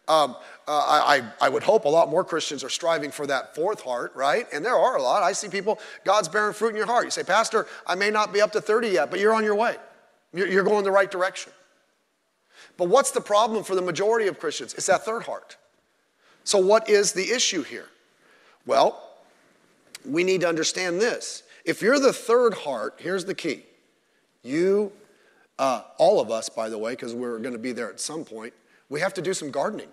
Um, 0.06 0.36
uh, 0.66 0.72
I, 0.72 1.22
I 1.40 1.48
would 1.48 1.62
hope 1.62 1.84
a 1.84 1.88
lot 1.88 2.10
more 2.10 2.24
Christians 2.24 2.62
are 2.64 2.68
striving 2.68 3.10
for 3.10 3.26
that 3.26 3.54
fourth 3.54 3.80
heart, 3.80 4.12
right? 4.14 4.46
And 4.52 4.64
there 4.64 4.76
are 4.76 4.96
a 4.96 5.02
lot. 5.02 5.22
I 5.22 5.32
see 5.32 5.48
people, 5.48 5.78
God's 6.04 6.28
bearing 6.28 6.54
fruit 6.54 6.70
in 6.70 6.76
your 6.76 6.86
heart. 6.86 7.04
You 7.04 7.10
say, 7.10 7.22
Pastor, 7.22 7.66
I 7.86 7.94
may 7.94 8.10
not 8.10 8.32
be 8.32 8.40
up 8.40 8.52
to 8.52 8.60
30 8.60 8.88
yet, 8.88 9.10
but 9.10 9.20
you're 9.20 9.34
on 9.34 9.44
your 9.44 9.54
way. 9.54 9.76
You're, 10.34 10.64
going 10.64 10.84
the 10.84 10.90
right 10.90 11.10
direction. 11.10 11.52
But 12.76 12.88
what's 12.88 13.12
the 13.12 13.20
problem 13.20 13.62
for 13.62 13.74
the 13.74 13.82
majority 13.82 14.26
of 14.26 14.40
Christians? 14.40 14.74
It's 14.74 14.86
that 14.86 15.04
third 15.04 15.22
heart. 15.22 15.56
So, 16.42 16.58
what 16.58 16.90
is 16.90 17.12
the 17.12 17.30
issue 17.30 17.62
here? 17.62 17.86
Well, 18.66 19.00
we 20.04 20.24
need 20.24 20.40
to 20.40 20.48
understand 20.48 21.00
this. 21.00 21.44
If 21.64 21.82
you're 21.82 22.00
the 22.00 22.12
third 22.12 22.54
heart, 22.54 22.96
here's 22.98 23.24
the 23.24 23.34
key. 23.34 23.64
You, 24.42 24.92
uh, 25.58 25.82
all 25.98 26.20
of 26.20 26.30
us, 26.30 26.48
by 26.48 26.68
the 26.68 26.78
way, 26.78 26.92
because 26.92 27.14
we're 27.14 27.38
going 27.38 27.54
to 27.54 27.58
be 27.58 27.72
there 27.72 27.88
at 27.88 28.00
some 28.00 28.24
point, 28.24 28.52
we 28.88 29.00
have 29.00 29.14
to 29.14 29.22
do 29.22 29.34
some 29.34 29.50
gardening. 29.50 29.88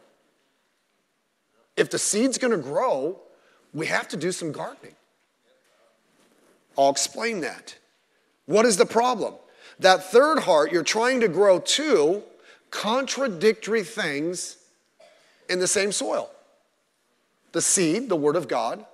If 1.77 1.89
the 1.89 2.00
seed's 2.00 2.38
going 2.38 2.51
to 2.51 2.57
grow, 2.57 3.19
we 3.74 3.88
have 3.88 4.07
to 4.10 4.17
do 4.17 4.31
some 4.31 4.51
gardening. 4.51 4.95
I'll 6.77 6.89
explain 6.89 7.41
that. 7.41 7.75
What 8.45 8.65
is 8.65 8.77
the 8.77 8.86
problem? 8.86 9.36
That 9.79 10.03
third 10.03 10.39
heart, 10.39 10.71
you're 10.71 10.83
trying 10.83 11.21
to 11.21 11.27
grow 11.27 11.60
two 11.60 12.24
contradictory 12.69 13.83
things 13.83 14.57
in 15.50 15.60
the 15.60 15.67
same 15.67 15.91
soil 15.91 16.29
the 17.51 17.62
seed, 17.62 18.07
the 18.07 18.15
word 18.15 18.38
of 18.38 18.48
God, 18.48 18.86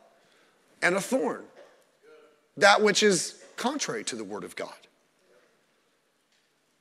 and 0.82 0.96
a 0.96 1.02
thorn, 1.02 1.44
that 2.58 2.82
which 2.82 3.04
is 3.04 3.44
contrary 3.56 4.04
to 4.06 4.16
the 4.16 4.24
word 4.24 4.44
of 4.44 4.56
God. 4.56 4.74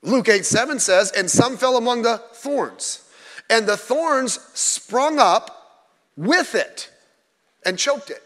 Luke 0.03 0.29
8 0.29 0.45
7 0.45 0.79
says, 0.79 1.11
And 1.13 1.31
some 1.31 1.57
fell 1.57 1.77
among 1.77 2.03
the 2.03 2.19
thorns, 2.33 3.03
and 3.51 3.67
the 3.67 3.77
thorns 3.77 4.41
sprung 4.55 5.19
up 5.19 5.93
with 6.17 6.55
it 6.55 6.91
and 7.65 7.79
choked 7.79 8.11
it. 8.11 8.23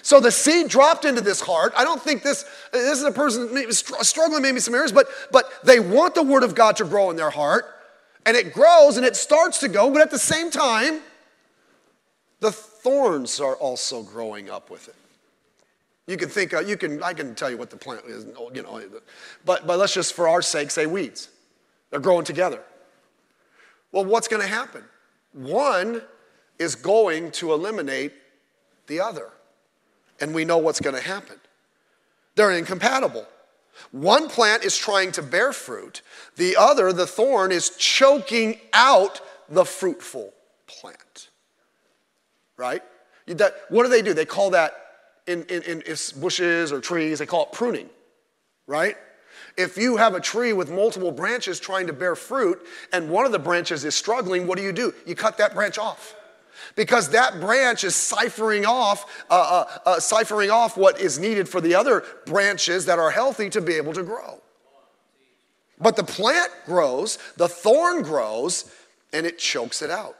So 0.00 0.20
the 0.20 0.30
seed 0.30 0.68
dropped 0.68 1.04
into 1.04 1.20
this 1.20 1.40
heart. 1.40 1.72
I 1.76 1.84
don't 1.84 2.00
think 2.00 2.22
this, 2.22 2.44
this 2.72 2.98
is 2.98 3.04
a 3.04 3.12
person 3.12 3.70
struggling 3.72 4.42
maybe 4.42 4.60
some 4.60 4.74
areas, 4.74 4.92
but, 4.92 5.08
but 5.30 5.52
they 5.64 5.80
want 5.80 6.14
the 6.14 6.22
word 6.22 6.42
of 6.42 6.54
God 6.54 6.76
to 6.76 6.84
grow 6.84 7.10
in 7.10 7.16
their 7.16 7.30
heart 7.30 7.66
and 8.24 8.36
it 8.36 8.54
grows 8.54 8.96
and 8.96 9.04
it 9.04 9.16
starts 9.16 9.58
to 9.58 9.68
go, 9.68 9.90
but 9.90 10.00
at 10.00 10.10
the 10.10 10.18
same 10.18 10.50
time, 10.50 11.00
the 12.40 12.52
thorns 12.52 13.38
are 13.40 13.56
also 13.56 14.02
growing 14.02 14.48
up 14.48 14.70
with 14.70 14.88
it. 14.88 14.94
You 16.06 16.16
can 16.16 16.28
think, 16.28 16.52
uh, 16.52 16.60
you 16.60 16.76
can, 16.76 17.02
I 17.02 17.14
can 17.14 17.34
tell 17.34 17.50
you 17.50 17.56
what 17.56 17.70
the 17.70 17.76
plant 17.76 18.04
is, 18.06 18.26
you 18.54 18.62
know, 18.62 18.82
but, 19.44 19.66
but 19.66 19.78
let's 19.78 19.94
just, 19.94 20.14
for 20.14 20.28
our 20.28 20.42
sake, 20.42 20.70
say 20.70 20.86
weeds. 20.86 21.28
They're 21.90 22.00
growing 22.00 22.24
together. 22.24 22.60
Well, 23.92 24.04
what's 24.04 24.28
going 24.28 24.42
to 24.42 24.48
happen? 24.48 24.82
One 25.32 26.02
is 26.58 26.74
going 26.74 27.30
to 27.32 27.52
eliminate 27.52 28.12
the 28.86 29.00
other. 29.00 29.30
And 30.20 30.34
we 30.34 30.44
know 30.44 30.58
what's 30.58 30.80
going 30.80 30.96
to 30.96 31.02
happen. 31.02 31.36
They're 32.34 32.52
incompatible. 32.52 33.26
One 33.90 34.28
plant 34.28 34.64
is 34.64 34.76
trying 34.76 35.12
to 35.12 35.22
bear 35.22 35.52
fruit, 35.52 36.02
the 36.36 36.56
other, 36.56 36.92
the 36.92 37.06
thorn, 37.06 37.52
is 37.52 37.70
choking 37.70 38.58
out 38.72 39.20
the 39.48 39.64
fruitful 39.64 40.32
plant. 40.66 41.30
Right? 42.56 42.82
That, 43.26 43.54
what 43.70 43.84
do 43.84 43.88
they 43.88 44.02
do? 44.02 44.14
They 44.14 44.26
call 44.26 44.50
that 44.50 44.74
in, 45.26 45.44
in, 45.44 45.62
in 45.62 45.82
bushes 46.20 46.72
or 46.72 46.80
trees, 46.80 47.18
they 47.18 47.26
call 47.26 47.44
it 47.44 47.52
pruning. 47.52 47.88
Right? 48.66 48.96
If 49.56 49.76
you 49.76 49.96
have 49.96 50.14
a 50.14 50.20
tree 50.20 50.52
with 50.52 50.70
multiple 50.70 51.12
branches 51.12 51.60
trying 51.60 51.86
to 51.86 51.92
bear 51.92 52.16
fruit 52.16 52.60
and 52.92 53.10
one 53.10 53.26
of 53.26 53.32
the 53.32 53.38
branches 53.38 53.84
is 53.84 53.94
struggling, 53.94 54.46
what 54.46 54.56
do 54.58 54.64
you 54.64 54.72
do? 54.72 54.94
You 55.06 55.14
cut 55.14 55.38
that 55.38 55.54
branch 55.54 55.78
off 55.78 56.14
because 56.74 57.10
that 57.10 57.40
branch 57.40 57.84
is 57.84 57.94
ciphering 57.94 58.64
off, 58.64 59.24
uh, 59.30 59.34
uh, 59.34 59.78
uh, 59.88 60.00
ciphering 60.00 60.50
off 60.50 60.76
what 60.76 61.00
is 61.00 61.18
needed 61.18 61.48
for 61.48 61.60
the 61.60 61.74
other 61.74 62.04
branches 62.26 62.86
that 62.86 62.98
are 62.98 63.10
healthy 63.10 63.50
to 63.50 63.60
be 63.60 63.74
able 63.74 63.92
to 63.92 64.02
grow. 64.02 64.40
But 65.80 65.96
the 65.96 66.04
plant 66.04 66.50
grows, 66.64 67.18
the 67.36 67.48
thorn 67.48 68.02
grows, 68.02 68.70
and 69.12 69.26
it 69.26 69.38
chokes 69.38 69.82
it 69.82 69.90
out. 69.90 70.16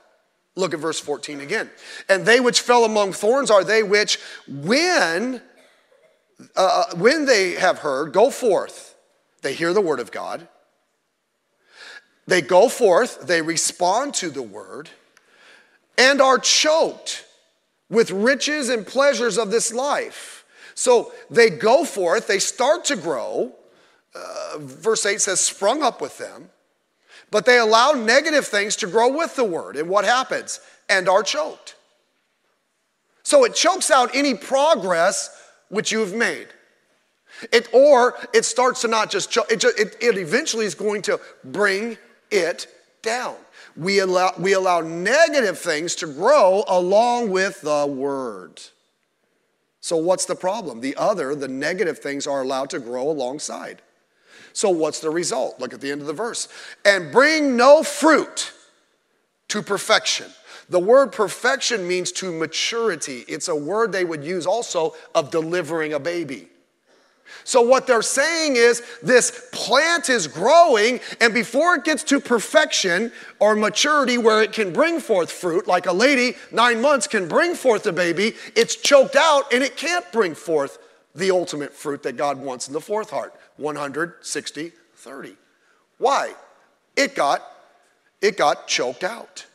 Look 0.54 0.74
at 0.74 0.80
verse 0.80 1.00
14 1.00 1.40
again. 1.40 1.70
And 2.08 2.26
they 2.26 2.40
which 2.40 2.60
fell 2.60 2.84
among 2.84 3.12
thorns 3.12 3.50
are 3.50 3.64
they 3.64 3.82
which, 3.82 4.18
when, 4.46 5.40
uh, 6.56 6.84
uh, 6.90 6.96
when 6.96 7.24
they 7.24 7.52
have 7.52 7.78
heard, 7.78 8.12
go 8.12 8.30
forth. 8.30 8.91
They 9.42 9.54
hear 9.54 9.72
the 9.72 9.80
word 9.80 10.00
of 10.00 10.10
God. 10.10 10.48
They 12.26 12.40
go 12.40 12.68
forth, 12.68 13.26
they 13.26 13.42
respond 13.42 14.14
to 14.14 14.30
the 14.30 14.42
word, 14.42 14.88
and 15.98 16.20
are 16.20 16.38
choked 16.38 17.26
with 17.90 18.10
riches 18.10 18.68
and 18.68 18.86
pleasures 18.86 19.36
of 19.36 19.50
this 19.50 19.72
life. 19.72 20.44
So 20.74 21.12
they 21.30 21.50
go 21.50 21.84
forth, 21.84 22.26
they 22.26 22.38
start 22.38 22.84
to 22.86 22.96
grow. 22.96 23.52
Uh, 24.14 24.58
verse 24.58 25.04
8 25.04 25.20
says, 25.20 25.40
sprung 25.40 25.82
up 25.82 26.00
with 26.00 26.16
them, 26.18 26.50
but 27.30 27.44
they 27.44 27.58
allow 27.58 27.92
negative 27.92 28.46
things 28.46 28.76
to 28.76 28.86
grow 28.86 29.14
with 29.14 29.36
the 29.36 29.44
word. 29.44 29.76
And 29.76 29.88
what 29.88 30.04
happens? 30.04 30.60
And 30.88 31.08
are 31.08 31.22
choked. 31.22 31.74
So 33.22 33.44
it 33.44 33.54
chokes 33.54 33.90
out 33.90 34.14
any 34.14 34.34
progress 34.34 35.30
which 35.68 35.92
you've 35.92 36.14
made. 36.14 36.48
It, 37.50 37.68
or 37.72 38.14
it 38.32 38.44
starts 38.44 38.82
to 38.82 38.88
not 38.88 39.10
just 39.10 39.36
it, 39.50 39.60
just, 39.60 39.78
it, 39.78 39.96
it 40.00 40.18
eventually 40.18 40.66
is 40.66 40.74
going 40.74 41.02
to 41.02 41.20
bring 41.44 41.98
it 42.30 42.66
down. 43.02 43.36
We 43.76 44.00
allow, 44.00 44.32
we 44.38 44.52
allow 44.52 44.80
negative 44.80 45.58
things 45.58 45.94
to 45.96 46.06
grow 46.06 46.64
along 46.68 47.30
with 47.30 47.60
the 47.62 47.86
word. 47.86 48.60
So, 49.80 49.96
what's 49.96 50.26
the 50.26 50.36
problem? 50.36 50.80
The 50.80 50.94
other, 50.96 51.34
the 51.34 51.48
negative 51.48 51.98
things, 51.98 52.26
are 52.26 52.42
allowed 52.42 52.70
to 52.70 52.78
grow 52.78 53.10
alongside. 53.10 53.82
So, 54.52 54.68
what's 54.68 55.00
the 55.00 55.10
result? 55.10 55.58
Look 55.58 55.74
at 55.74 55.80
the 55.80 55.90
end 55.90 56.02
of 56.02 56.06
the 56.06 56.12
verse. 56.12 56.48
And 56.84 57.10
bring 57.10 57.56
no 57.56 57.82
fruit 57.82 58.52
to 59.48 59.62
perfection. 59.62 60.30
The 60.68 60.78
word 60.78 61.12
perfection 61.12 61.88
means 61.88 62.12
to 62.12 62.32
maturity. 62.32 63.24
It's 63.28 63.48
a 63.48 63.56
word 63.56 63.92
they 63.92 64.04
would 64.04 64.22
use 64.22 64.46
also 64.46 64.94
of 65.14 65.30
delivering 65.30 65.94
a 65.94 65.98
baby. 65.98 66.48
So, 67.44 67.62
what 67.62 67.86
they're 67.86 68.02
saying 68.02 68.56
is 68.56 68.82
this 69.02 69.48
plant 69.52 70.08
is 70.08 70.26
growing, 70.26 71.00
and 71.20 71.34
before 71.34 71.76
it 71.76 71.84
gets 71.84 72.02
to 72.04 72.20
perfection 72.20 73.12
or 73.38 73.54
maturity 73.56 74.18
where 74.18 74.42
it 74.42 74.52
can 74.52 74.72
bring 74.72 75.00
forth 75.00 75.30
fruit, 75.30 75.66
like 75.66 75.86
a 75.86 75.92
lady, 75.92 76.36
nine 76.50 76.80
months 76.80 77.06
can 77.06 77.28
bring 77.28 77.54
forth 77.54 77.86
a 77.86 77.92
baby, 77.92 78.34
it's 78.54 78.76
choked 78.76 79.16
out 79.16 79.52
and 79.52 79.62
it 79.62 79.76
can't 79.76 80.10
bring 80.12 80.34
forth 80.34 80.78
the 81.14 81.30
ultimate 81.30 81.72
fruit 81.72 82.02
that 82.02 82.16
God 82.16 82.38
wants 82.38 82.68
in 82.68 82.72
the 82.72 82.80
fourth 82.80 83.10
heart 83.10 83.34
160, 83.56 84.72
30. 84.96 85.36
Why? 85.98 86.34
It 86.96 87.14
got, 87.14 87.42
it 88.20 88.36
got 88.36 88.66
choked 88.66 89.04
out. 89.04 89.46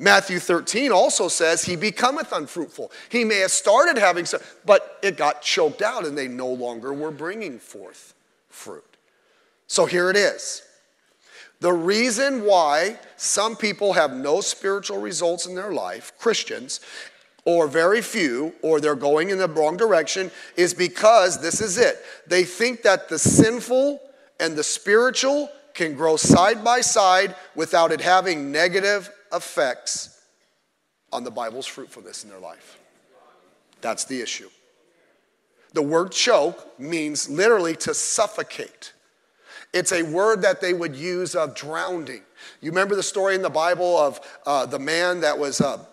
Matthew 0.00 0.38
13 0.38 0.92
also 0.92 1.28
says, 1.28 1.62
He 1.62 1.76
becometh 1.76 2.32
unfruitful. 2.32 2.90
He 3.10 3.22
may 3.22 3.40
have 3.40 3.50
started 3.50 3.98
having 3.98 4.24
some, 4.24 4.40
but 4.64 4.98
it 5.02 5.18
got 5.18 5.42
choked 5.42 5.82
out 5.82 6.06
and 6.06 6.16
they 6.16 6.26
no 6.26 6.48
longer 6.48 6.94
were 6.94 7.10
bringing 7.10 7.58
forth 7.58 8.14
fruit. 8.48 8.96
So 9.66 9.84
here 9.84 10.08
it 10.08 10.16
is. 10.16 10.62
The 11.60 11.74
reason 11.74 12.46
why 12.46 12.98
some 13.18 13.54
people 13.54 13.92
have 13.92 14.14
no 14.14 14.40
spiritual 14.40 14.98
results 15.02 15.44
in 15.44 15.54
their 15.54 15.72
life, 15.72 16.12
Christians, 16.18 16.80
or 17.44 17.68
very 17.68 18.00
few, 18.00 18.54
or 18.62 18.80
they're 18.80 18.94
going 18.94 19.28
in 19.28 19.36
the 19.36 19.48
wrong 19.48 19.76
direction, 19.76 20.30
is 20.56 20.72
because 20.72 21.42
this 21.42 21.60
is 21.60 21.76
it. 21.76 21.98
They 22.26 22.44
think 22.44 22.80
that 22.82 23.10
the 23.10 23.18
sinful 23.18 24.00
and 24.40 24.56
the 24.56 24.64
spiritual 24.64 25.50
can 25.74 25.94
grow 25.94 26.16
side 26.16 26.64
by 26.64 26.80
side 26.80 27.34
without 27.54 27.92
it 27.92 28.00
having 28.00 28.50
negative 28.50 29.10
effects 29.32 30.20
on 31.12 31.24
the 31.24 31.30
Bible's 31.30 31.66
fruitfulness 31.66 32.24
in 32.24 32.30
their 32.30 32.38
life. 32.38 32.78
That's 33.80 34.04
the 34.04 34.20
issue. 34.20 34.48
The 35.72 35.82
word 35.82 36.12
choke 36.12 36.78
means 36.78 37.28
literally 37.28 37.76
to 37.76 37.94
suffocate. 37.94 38.92
It's 39.72 39.92
a 39.92 40.02
word 40.02 40.42
that 40.42 40.60
they 40.60 40.74
would 40.74 40.96
use 40.96 41.34
of 41.34 41.54
drowning. 41.54 42.22
You 42.60 42.70
remember 42.70 42.96
the 42.96 43.02
story 43.02 43.34
in 43.34 43.42
the 43.42 43.50
Bible 43.50 43.96
of 43.96 44.20
uh, 44.44 44.66
the 44.66 44.80
man 44.80 45.20
that 45.20 45.38
was 45.38 45.60
uh, 45.60 45.84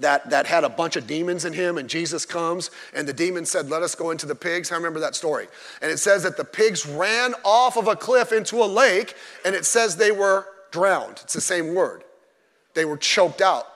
that, 0.00 0.28
that 0.30 0.46
had 0.46 0.64
a 0.64 0.68
bunch 0.68 0.96
of 0.96 1.06
demons 1.06 1.44
in 1.44 1.52
him, 1.52 1.78
and 1.78 1.88
Jesus 1.88 2.26
comes, 2.26 2.70
and 2.94 3.06
the 3.06 3.12
demon 3.12 3.46
said, 3.46 3.70
Let 3.70 3.82
us 3.82 3.94
go 3.94 4.10
into 4.10 4.26
the 4.26 4.34
pigs. 4.34 4.72
I 4.72 4.76
remember 4.76 5.00
that 5.00 5.14
story. 5.14 5.46
And 5.82 5.90
it 5.90 5.98
says 5.98 6.22
that 6.24 6.36
the 6.36 6.44
pigs 6.44 6.86
ran 6.86 7.34
off 7.44 7.76
of 7.76 7.88
a 7.88 7.96
cliff 7.96 8.32
into 8.32 8.56
a 8.62 8.66
lake, 8.66 9.14
and 9.44 9.54
it 9.54 9.64
says 9.64 9.96
they 9.96 10.12
were 10.12 10.46
drowned. 10.70 11.20
It's 11.22 11.34
the 11.34 11.40
same 11.40 11.74
word. 11.74 12.03
They 12.74 12.84
were 12.84 12.96
choked 12.96 13.40
out. 13.40 13.66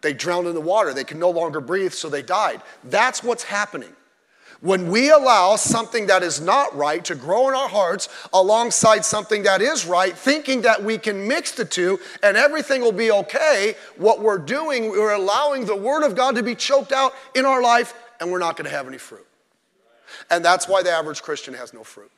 They 0.00 0.12
drowned 0.12 0.46
in 0.46 0.54
the 0.54 0.60
water. 0.60 0.92
They 0.92 1.04
could 1.04 1.16
no 1.16 1.30
longer 1.30 1.60
breathe, 1.60 1.92
so 1.92 2.08
they 2.08 2.22
died. 2.22 2.62
That's 2.84 3.22
what's 3.22 3.44
happening. 3.44 3.92
When 4.60 4.90
we 4.90 5.10
allow 5.10 5.56
something 5.56 6.06
that 6.06 6.22
is 6.22 6.40
not 6.40 6.74
right 6.74 7.04
to 7.04 7.14
grow 7.14 7.48
in 7.48 7.54
our 7.54 7.68
hearts 7.68 8.08
alongside 8.32 9.04
something 9.04 9.42
that 9.42 9.60
is 9.60 9.84
right, 9.84 10.16
thinking 10.16 10.62
that 10.62 10.82
we 10.82 10.96
can 10.96 11.28
mix 11.28 11.52
the 11.52 11.64
two 11.64 12.00
and 12.22 12.36
everything 12.36 12.80
will 12.80 12.92
be 12.92 13.10
okay, 13.10 13.74
what 13.96 14.20
we're 14.20 14.38
doing, 14.38 14.90
we're 14.90 15.14
allowing 15.14 15.66
the 15.66 15.76
Word 15.76 16.04
of 16.04 16.14
God 16.14 16.36
to 16.36 16.42
be 16.42 16.54
choked 16.54 16.92
out 16.92 17.12
in 17.34 17.44
our 17.44 17.62
life 17.62 17.92
and 18.18 18.32
we're 18.32 18.38
not 18.38 18.56
going 18.56 18.64
to 18.64 18.74
have 18.74 18.88
any 18.88 18.98
fruit. 18.98 19.26
And 20.30 20.42
that's 20.42 20.66
why 20.66 20.82
the 20.82 20.90
average 20.90 21.22
Christian 21.22 21.52
has 21.52 21.74
no 21.74 21.84
fruit. 21.84 22.10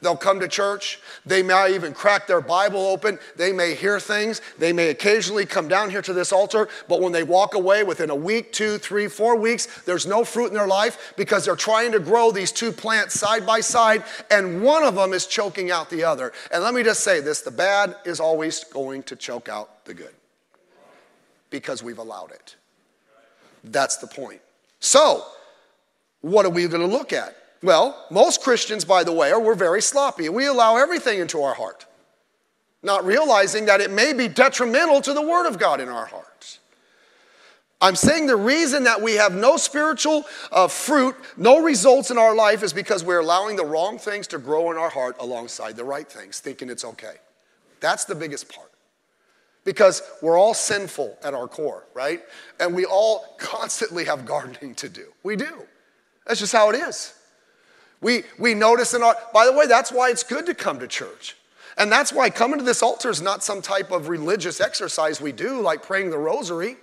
They'll 0.00 0.16
come 0.16 0.40
to 0.40 0.48
church. 0.48 1.00
They 1.24 1.42
may 1.42 1.74
even 1.74 1.92
crack 1.92 2.26
their 2.26 2.40
Bible 2.40 2.80
open. 2.86 3.18
They 3.36 3.52
may 3.52 3.74
hear 3.74 4.00
things. 4.00 4.40
They 4.58 4.72
may 4.72 4.88
occasionally 4.88 5.46
come 5.46 5.68
down 5.68 5.90
here 5.90 6.02
to 6.02 6.12
this 6.12 6.32
altar, 6.32 6.68
but 6.88 7.00
when 7.00 7.12
they 7.12 7.22
walk 7.22 7.54
away 7.54 7.82
within 7.82 8.10
a 8.10 8.14
week, 8.14 8.52
two, 8.52 8.78
three, 8.78 9.08
four 9.08 9.36
weeks, 9.36 9.82
there's 9.82 10.06
no 10.06 10.24
fruit 10.24 10.48
in 10.48 10.54
their 10.54 10.66
life 10.66 11.14
because 11.16 11.44
they're 11.44 11.56
trying 11.56 11.92
to 11.92 12.00
grow 12.00 12.30
these 12.30 12.52
two 12.52 12.72
plants 12.72 13.18
side 13.18 13.46
by 13.46 13.60
side, 13.60 14.04
and 14.30 14.62
one 14.62 14.82
of 14.82 14.94
them 14.94 15.12
is 15.12 15.26
choking 15.26 15.70
out 15.70 15.90
the 15.90 16.04
other. 16.04 16.32
And 16.52 16.62
let 16.62 16.74
me 16.74 16.82
just 16.82 17.04
say 17.04 17.20
this 17.20 17.40
the 17.40 17.50
bad 17.50 17.96
is 18.04 18.20
always 18.20 18.64
going 18.64 19.02
to 19.04 19.16
choke 19.16 19.48
out 19.48 19.84
the 19.84 19.94
good 19.94 20.14
because 21.50 21.82
we've 21.82 21.98
allowed 21.98 22.32
it. 22.32 22.56
That's 23.64 23.96
the 23.96 24.06
point. 24.06 24.40
So, 24.80 25.24
what 26.20 26.46
are 26.46 26.50
we 26.50 26.66
going 26.68 26.88
to 26.88 26.96
look 26.96 27.12
at? 27.12 27.36
Well, 27.62 28.06
most 28.10 28.42
Christians, 28.42 28.84
by 28.84 29.04
the 29.04 29.12
way, 29.12 29.32
are 29.32 29.40
we're 29.40 29.54
very 29.54 29.82
sloppy. 29.82 30.28
We 30.28 30.46
allow 30.46 30.76
everything 30.76 31.18
into 31.18 31.42
our 31.42 31.54
heart, 31.54 31.86
not 32.82 33.04
realizing 33.04 33.66
that 33.66 33.80
it 33.80 33.90
may 33.90 34.12
be 34.12 34.28
detrimental 34.28 35.00
to 35.02 35.12
the 35.12 35.22
Word 35.22 35.46
of 35.46 35.58
God 35.58 35.80
in 35.80 35.88
our 35.88 36.06
hearts. 36.06 36.60
I'm 37.80 37.94
saying 37.94 38.26
the 38.26 38.36
reason 38.36 38.84
that 38.84 39.00
we 39.00 39.14
have 39.14 39.34
no 39.34 39.56
spiritual 39.56 40.24
uh, 40.50 40.66
fruit, 40.66 41.14
no 41.36 41.62
results 41.62 42.10
in 42.10 42.18
our 42.18 42.34
life, 42.34 42.62
is 42.62 42.72
because 42.72 43.04
we're 43.04 43.20
allowing 43.20 43.54
the 43.56 43.64
wrong 43.64 43.98
things 43.98 44.26
to 44.28 44.38
grow 44.38 44.72
in 44.72 44.76
our 44.76 44.90
heart 44.90 45.16
alongside 45.20 45.76
the 45.76 45.84
right 45.84 46.08
things, 46.10 46.40
thinking 46.40 46.70
it's 46.70 46.84
okay. 46.84 47.14
That's 47.80 48.04
the 48.04 48.16
biggest 48.16 48.52
part. 48.52 48.70
Because 49.64 50.02
we're 50.22 50.38
all 50.38 50.54
sinful 50.54 51.18
at 51.22 51.34
our 51.34 51.46
core, 51.46 51.86
right? 51.94 52.22
And 52.58 52.74
we 52.74 52.84
all 52.84 53.36
constantly 53.38 54.04
have 54.06 54.26
gardening 54.26 54.74
to 54.76 54.88
do. 54.88 55.06
We 55.22 55.36
do. 55.36 55.66
That's 56.26 56.40
just 56.40 56.52
how 56.52 56.70
it 56.70 56.76
is. 56.76 57.14
We, 58.00 58.22
we 58.38 58.54
notice 58.54 58.94
in 58.94 59.02
our, 59.02 59.16
by 59.32 59.46
the 59.46 59.52
way, 59.52 59.66
that's 59.66 59.90
why 59.90 60.10
it's 60.10 60.22
good 60.22 60.46
to 60.46 60.54
come 60.54 60.78
to 60.80 60.86
church. 60.86 61.36
And 61.76 61.90
that's 61.90 62.12
why 62.12 62.30
coming 62.30 62.58
to 62.58 62.64
this 62.64 62.82
altar 62.82 63.10
is 63.10 63.22
not 63.22 63.44
some 63.44 63.62
type 63.62 63.90
of 63.90 64.08
religious 64.08 64.60
exercise 64.60 65.20
we 65.20 65.32
do, 65.32 65.60
like 65.60 65.82
praying 65.82 66.10
the 66.10 66.18
rosary, 66.18 66.76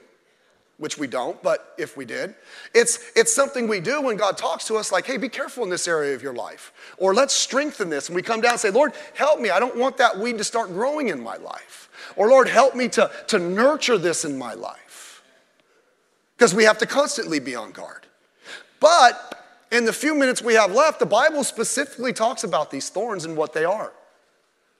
which 0.78 0.98
we 0.98 1.08
don't, 1.08 1.42
but 1.42 1.74
if 1.78 1.96
we 1.96 2.06
did. 2.06 2.36
It's, 2.74 3.00
it's 3.16 3.34
something 3.34 3.68
we 3.68 3.80
do 3.80 4.02
when 4.02 4.18
God 4.18 4.38
talks 4.38 4.66
to 4.68 4.76
us, 4.76 4.92
like, 4.92 5.06
hey, 5.06 5.18
be 5.18 5.30
careful 5.30 5.64
in 5.64 5.70
this 5.70 5.88
area 5.88 6.16
of 6.16 6.24
your 6.24 6.34
life. 6.34 6.74
Or 6.98 7.14
let's 7.14 7.34
strengthen 7.34 7.90
this. 7.90 8.08
And 8.08 8.16
we 8.16 8.22
come 8.22 8.42
down 8.42 8.52
and 8.54 8.60
say, 8.60 8.70
Lord, 8.70 8.94
help 9.14 9.40
me. 9.40 9.50
I 9.50 9.60
don't 9.60 9.78
want 9.78 9.98
that 9.98 10.18
weed 10.18 10.38
to 10.38 10.44
start 10.44 10.70
growing 10.70 11.10
in 11.10 11.22
my 11.22 11.38
life. 11.38 11.90
Or 12.16 12.30
Lord, 12.30 12.48
help 12.48 12.76
me 12.76 12.88
to, 12.90 13.10
to 13.28 13.40
nurture 13.40 13.98
this 13.98 14.26
in 14.26 14.38
my 14.38 14.54
life. 14.54 15.24
Because 16.38 16.54
we 16.54 16.66
have 16.66 16.78
to 16.80 16.86
constantly 16.86 17.40
be 17.40 17.56
on 17.56 17.72
guard. 17.72 18.06
But 18.80 19.35
in 19.76 19.86
the 19.86 19.94
few 19.94 20.16
minutes 20.16 20.42
we 20.42 20.54
have 20.56 20.72
left, 20.72 21.00
the 21.00 21.06
Bible 21.06 21.44
specifically 21.44 22.14
talks 22.14 22.44
about 22.44 22.72
these 22.72 22.90
thorns 22.90 23.26
and 23.26 23.36
what 23.36 23.54
they 23.54 23.66
are. 23.66 23.92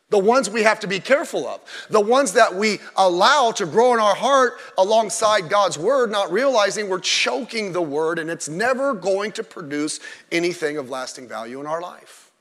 The 0.10 0.20
ones 0.20 0.50
we 0.50 0.62
have 0.64 0.80
to 0.82 0.88
be 0.88 1.00
careful 1.00 1.48
of. 1.48 1.62
The 1.90 2.00
ones 2.00 2.34
that 2.34 2.54
we 2.54 2.80
allow 2.96 3.52
to 3.54 3.66
grow 3.66 3.94
in 3.94 4.00
our 4.00 4.14
heart 4.14 4.54
alongside 4.78 5.50
God's 5.50 5.80
word, 5.80 6.12
not 6.12 6.32
realizing 6.32 6.90
we're 6.90 7.00
choking 7.00 7.74
the 7.74 7.82
word 7.82 8.20
and 8.20 8.30
it's 8.30 8.48
never 8.48 8.94
going 8.94 9.32
to 9.34 9.44
produce 9.44 10.00
anything 10.32 10.78
of 10.78 10.90
lasting 10.90 11.28
value 11.28 11.60
in 11.60 11.66
our 11.66 11.82
life. 11.82 12.32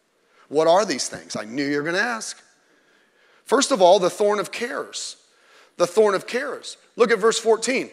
What 0.48 0.68
are 0.68 0.84
these 0.84 1.08
things? 1.08 1.36
I 1.36 1.44
knew 1.44 1.64
you 1.64 1.78
were 1.78 1.82
going 1.82 1.96
to 1.96 2.02
ask. 2.02 2.42
First 3.44 3.72
of 3.72 3.80
all, 3.80 3.98
the 3.98 4.10
thorn 4.10 4.40
of 4.40 4.52
cares. 4.52 5.16
The 5.78 5.86
thorn 5.86 6.14
of 6.14 6.26
cares. 6.26 6.76
Look 6.96 7.10
at 7.10 7.18
verse 7.18 7.38
14. 7.38 7.90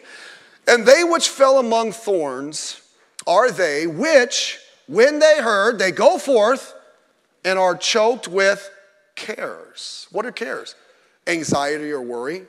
And 0.68 0.86
they 0.86 1.02
which 1.02 1.30
fell 1.30 1.58
among 1.58 1.92
thorns, 1.92 2.81
are 3.26 3.50
they 3.50 3.86
which, 3.86 4.58
when 4.86 5.18
they 5.18 5.40
heard, 5.40 5.78
they 5.78 5.90
go 5.90 6.18
forth 6.18 6.74
and 7.44 7.58
are 7.58 7.76
choked 7.76 8.28
with 8.28 8.70
cares. 9.14 10.06
What 10.10 10.26
are 10.26 10.32
cares? 10.32 10.74
Anxiety 11.26 11.90
or 11.90 12.02
worry, 12.02 12.42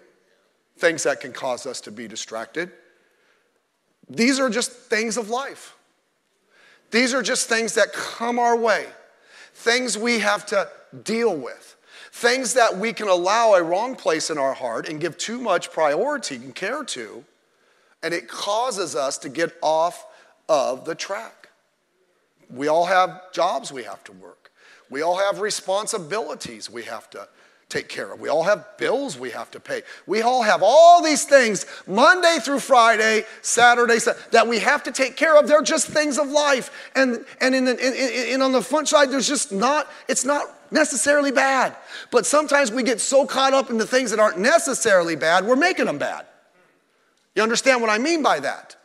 things 0.78 1.04
that 1.04 1.22
can 1.22 1.32
cause 1.34 1.66
us 1.66 1.82
to 1.82 1.92
be 1.92 2.08
distracted. 2.08 2.72
These 4.10 4.40
are 4.40 4.50
just 4.50 4.72
things 4.72 5.18
of 5.18 5.30
life. 5.30 5.76
These 6.92 7.14
are 7.14 7.24
just 7.24 7.50
things 7.50 7.74
that 7.74 7.92
come 7.94 8.38
our 8.38 8.56
way, 8.56 8.86
things 9.56 9.98
we 9.98 10.20
have 10.20 10.46
to 10.48 10.70
deal 11.04 11.36
with, 11.36 11.76
things 12.12 12.54
that 12.54 12.78
we 12.78 12.94
can 12.94 13.08
allow 13.08 13.54
a 13.54 13.64
wrong 13.64 13.96
place 13.96 14.30
in 14.30 14.38
our 14.38 14.54
heart 14.54 14.88
and 14.88 15.02
give 15.02 15.18
too 15.18 15.40
much 15.40 15.72
priority 15.72 16.36
and 16.36 16.54
care 16.54 16.84
to, 16.84 17.24
and 18.04 18.14
it 18.14 18.28
causes 18.28 18.96
us 18.96 19.18
to 19.20 19.30
get 19.30 19.56
off 19.62 20.06
of 20.50 20.86
the 20.86 20.96
track. 20.96 21.50
We 22.50 22.68
all 22.68 22.86
have 22.86 23.32
jobs 23.32 23.72
we 23.72 23.84
have 23.84 24.04
to 24.06 24.12
work. 24.12 24.52
We 24.90 25.02
all 25.02 25.18
have 25.18 25.40
responsibilities 25.40 26.70
we 26.70 26.84
have 26.84 27.10
to 27.12 27.28
take 27.74 27.90
care 27.90 28.14
of. 28.14 28.20
We 28.20 28.30
all 28.30 28.44
have 28.44 28.78
bills 28.78 29.18
we 29.18 29.32
have 29.32 29.50
to 29.52 29.60
pay. 29.60 29.82
We 30.06 30.22
all 30.22 30.44
have 30.44 30.62
all 30.62 31.02
these 31.02 31.26
things 31.26 31.66
Monday 31.88 32.38
through 32.40 32.60
Friday, 32.60 33.26
Saturday, 33.42 33.98
that 34.32 34.48
we 34.48 34.60
have 34.60 34.84
to 34.84 34.92
take 34.92 35.16
care 35.16 35.36
of. 35.36 35.48
They're 35.48 35.64
just 35.64 35.88
things 35.88 36.20
of 36.20 36.30
life. 36.30 36.92
And, 36.96 37.26
and 37.42 37.56
in 37.56 37.66
the, 37.66 37.76
in, 37.76 38.36
in, 38.36 38.42
on 38.44 38.52
the 38.52 38.62
front 38.62 38.88
side, 38.88 39.10
there's 39.10 39.28
just 39.28 39.52
not, 39.52 39.90
it's 40.08 40.24
not 40.24 40.46
necessarily 40.72 41.32
bad. 41.32 41.76
But 42.12 42.28
sometimes 42.28 42.72
we 42.72 42.84
get 42.84 43.02
so 43.02 43.26
caught 43.26 43.54
up 43.54 43.72
in 43.72 43.80
the 43.80 43.88
things 43.88 44.12
that 44.12 44.20
aren't 44.20 44.38
necessarily 44.38 45.16
bad, 45.16 45.46
we're 45.46 45.56
making 45.56 45.86
them 45.86 45.98
bad. 45.98 46.28
You 47.36 47.42
understand 47.42 47.82
what 47.82 47.90
I 47.90 47.98
mean 47.98 48.22
by 48.22 48.40
that? 48.42 48.76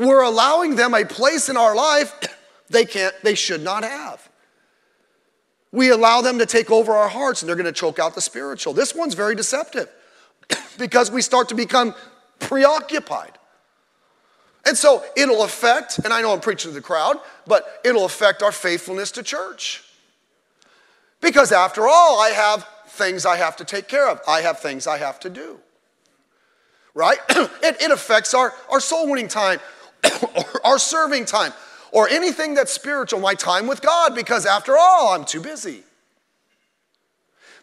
We're 0.00 0.22
allowing 0.22 0.76
them 0.76 0.94
a 0.94 1.04
place 1.04 1.50
in 1.50 1.58
our 1.58 1.76
life 1.76 2.14
they 2.70 2.86
can't, 2.86 3.14
they 3.22 3.34
should 3.34 3.62
not 3.62 3.84
have. 3.84 4.26
We 5.72 5.90
allow 5.90 6.22
them 6.22 6.38
to 6.38 6.46
take 6.46 6.70
over 6.70 6.92
our 6.92 7.08
hearts 7.08 7.42
and 7.42 7.48
they're 7.48 7.56
going 7.56 7.66
to 7.66 7.72
choke 7.72 7.98
out 7.98 8.14
the 8.14 8.20
spiritual. 8.20 8.72
This 8.72 8.94
one's 8.94 9.14
very 9.14 9.34
deceptive 9.34 9.88
because 10.78 11.10
we 11.10 11.20
start 11.20 11.50
to 11.50 11.54
become 11.54 11.94
preoccupied. 12.38 13.32
And 14.66 14.76
so 14.76 15.04
it'll 15.16 15.42
affect, 15.42 15.98
and 15.98 16.12
I 16.12 16.22
know 16.22 16.32
I'm 16.32 16.40
preaching 16.40 16.70
to 16.70 16.74
the 16.74 16.82
crowd, 16.82 17.18
but 17.46 17.80
it'll 17.84 18.04
affect 18.04 18.42
our 18.42 18.52
faithfulness 18.52 19.10
to 19.12 19.22
church. 19.22 19.84
Because 21.20 21.52
after 21.52 21.86
all, 21.86 22.20
I 22.20 22.30
have 22.30 22.66
things 22.88 23.26
I 23.26 23.36
have 23.36 23.56
to 23.56 23.64
take 23.64 23.86
care 23.86 24.08
of, 24.08 24.20
I 24.26 24.40
have 24.40 24.60
things 24.60 24.86
I 24.86 24.98
have 24.98 25.20
to 25.20 25.30
do. 25.30 25.60
Right? 26.94 27.18
it, 27.30 27.82
it 27.82 27.90
affects 27.90 28.32
our, 28.34 28.54
our 28.70 28.80
soul 28.80 29.08
winning 29.08 29.28
time, 29.28 29.60
or 30.36 30.66
our 30.66 30.78
serving 30.78 31.24
time, 31.24 31.52
or 31.92 32.08
anything 32.08 32.54
that's 32.54 32.72
spiritual, 32.72 33.20
my 33.20 33.34
time 33.34 33.66
with 33.66 33.82
God, 33.82 34.14
because 34.14 34.46
after 34.46 34.76
all, 34.76 35.14
I'm 35.14 35.24
too 35.24 35.40
busy. 35.40 35.82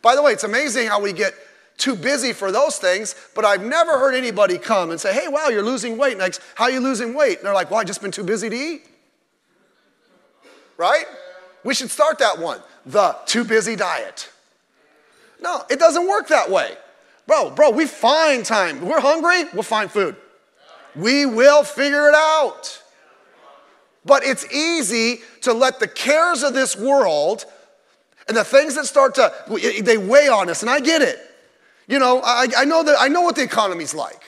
By 0.02 0.16
the 0.16 0.22
way, 0.22 0.32
it's 0.32 0.44
amazing 0.44 0.88
how 0.88 1.02
we 1.02 1.14
get 1.14 1.34
too 1.78 1.96
busy 1.96 2.34
for 2.34 2.52
those 2.52 2.78
things, 2.78 3.16
but 3.36 3.46
I've 3.46 3.64
never 3.64 4.00
heard 4.00 4.16
anybody 4.16 4.58
come 4.58 4.90
and 4.90 5.00
say, 5.00 5.14
hey, 5.14 5.28
wow, 5.28 5.48
you're 5.48 5.64
losing 5.64 5.98
weight. 5.98 6.18
Next, 6.18 6.42
how 6.56 6.66
are 6.66 6.72
you 6.72 6.80
losing 6.80 7.14
weight? 7.14 7.38
And 7.38 7.46
they're 7.46 7.54
like, 7.54 7.70
well, 7.70 7.80
I've 7.80 7.88
just 7.88 8.02
been 8.02 8.12
too 8.12 8.24
busy 8.24 8.50
to 8.50 8.56
eat. 8.56 8.86
Right? 10.76 11.06
We 11.64 11.74
should 11.74 11.92
start 11.92 12.20
that 12.20 12.40
one 12.40 12.62
the 12.86 13.16
too 13.26 13.44
busy 13.44 13.76
diet. 13.76 14.32
No, 15.42 15.64
it 15.70 15.80
doesn't 15.80 16.08
work 16.08 16.30
that 16.30 16.50
way. 16.50 16.76
Bro, 17.28 17.52
bro, 17.52 17.70
we 17.72 17.86
find 17.86 18.46
time. 18.46 18.82
We're 18.82 19.02
hungry, 19.02 19.44
we'll 19.54 19.64
find 19.64 19.92
food. 19.92 20.16
We 20.98 21.26
will 21.26 21.64
figure 21.64 22.10
it 22.10 22.16
out. 22.16 22.82
But 24.06 24.24
it's 24.24 24.52
easy 24.54 25.22
to 25.42 25.54
let 25.54 25.80
the 25.80 25.88
cares 25.88 26.44
of 26.44 26.54
this 26.54 26.76
world 26.76 27.46
and 28.28 28.36
the 28.36 28.44
things 28.44 28.76
that 28.76 28.86
start 28.86 29.16
to, 29.16 29.34
they 29.82 29.98
weigh 29.98 30.28
on 30.28 30.50
us, 30.50 30.62
and 30.62 30.70
I 30.70 30.80
get 30.80 31.02
it. 31.02 31.20
You 31.88 32.00
know, 32.00 32.22
I, 32.24 32.48
I 32.58 32.66
know 32.66 32.84
that 32.84 32.98
I 33.00 33.08
know 33.08 33.22
what 33.22 33.36
the 33.36 33.44
economy's 33.44 33.94
like. 33.94 34.22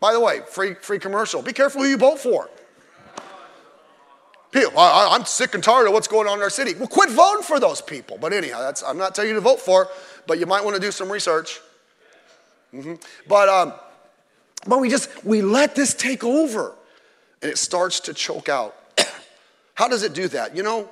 By 0.00 0.12
the 0.12 0.20
way, 0.20 0.40
free, 0.48 0.74
free 0.74 0.98
commercial. 0.98 1.42
Be 1.42 1.52
careful 1.52 1.82
who 1.82 1.88
you 1.88 1.96
vote 1.96 2.18
for. 2.18 2.50
People, 4.50 4.78
I, 4.78 5.16
am 5.16 5.24
sick 5.24 5.54
and 5.54 5.64
tired 5.64 5.86
of 5.88 5.92
what's 5.92 6.06
going 6.06 6.28
on 6.28 6.38
in 6.38 6.42
our 6.42 6.50
city. 6.50 6.74
Well, 6.74 6.86
quit 6.86 7.10
voting 7.10 7.42
for 7.42 7.58
those 7.58 7.82
people. 7.82 8.18
But 8.20 8.32
anyhow, 8.32 8.60
that's, 8.60 8.84
I'm 8.84 8.96
not 8.96 9.14
telling 9.14 9.30
you 9.30 9.34
to 9.34 9.40
vote 9.40 9.58
for, 9.60 9.88
but 10.26 10.38
you 10.38 10.46
might 10.46 10.64
want 10.64 10.76
to 10.76 10.80
do 10.80 10.92
some 10.92 11.10
research. 11.10 11.60
Mm-hmm. 12.72 12.94
But, 13.26 13.48
um, 13.48 13.72
but 14.66 14.80
we 14.80 14.88
just, 14.88 15.24
we 15.24 15.42
let 15.42 15.74
this 15.74 15.94
take 15.94 16.24
over 16.24 16.74
and 17.42 17.50
it 17.50 17.58
starts 17.58 18.00
to 18.00 18.14
choke 18.14 18.48
out. 18.48 18.74
How 19.74 19.88
does 19.88 20.02
it 20.02 20.14
do 20.14 20.28
that? 20.28 20.56
You 20.56 20.62
know, 20.62 20.88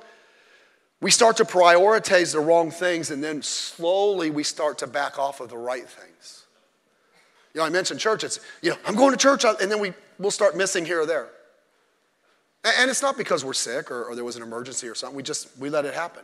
we 1.01 1.11
start 1.11 1.37
to 1.37 1.45
prioritize 1.45 2.31
the 2.31 2.39
wrong 2.39 2.71
things, 2.71 3.11
and 3.11 3.21
then 3.21 3.41
slowly 3.41 4.29
we 4.29 4.43
start 4.43 4.77
to 4.77 4.87
back 4.87 5.19
off 5.19 5.41
of 5.41 5.49
the 5.49 5.57
right 5.57 5.87
things. 5.87 6.45
You 7.53 7.59
know, 7.59 7.65
I 7.65 7.69
mentioned 7.69 7.99
church. 7.99 8.23
It's, 8.23 8.39
you 8.61 8.69
know, 8.69 8.77
I'm 8.85 8.95
going 8.95 9.11
to 9.11 9.17
church, 9.17 9.43
and 9.43 9.69
then 9.69 9.79
we, 9.79 9.93
we'll 10.17 10.31
start 10.31 10.55
missing 10.55 10.85
here 10.85 11.01
or 11.01 11.05
there. 11.05 11.27
And 12.63 12.89
it's 12.89 13.01
not 13.01 13.17
because 13.17 13.43
we're 13.43 13.53
sick 13.53 13.91
or, 13.91 14.05
or 14.05 14.15
there 14.15 14.23
was 14.23 14.37
an 14.37 14.43
emergency 14.43 14.87
or 14.87 14.95
something. 14.95 15.17
We 15.17 15.23
just, 15.23 15.49
we 15.59 15.69
let 15.69 15.83
it 15.83 15.93
happen. 15.93 16.23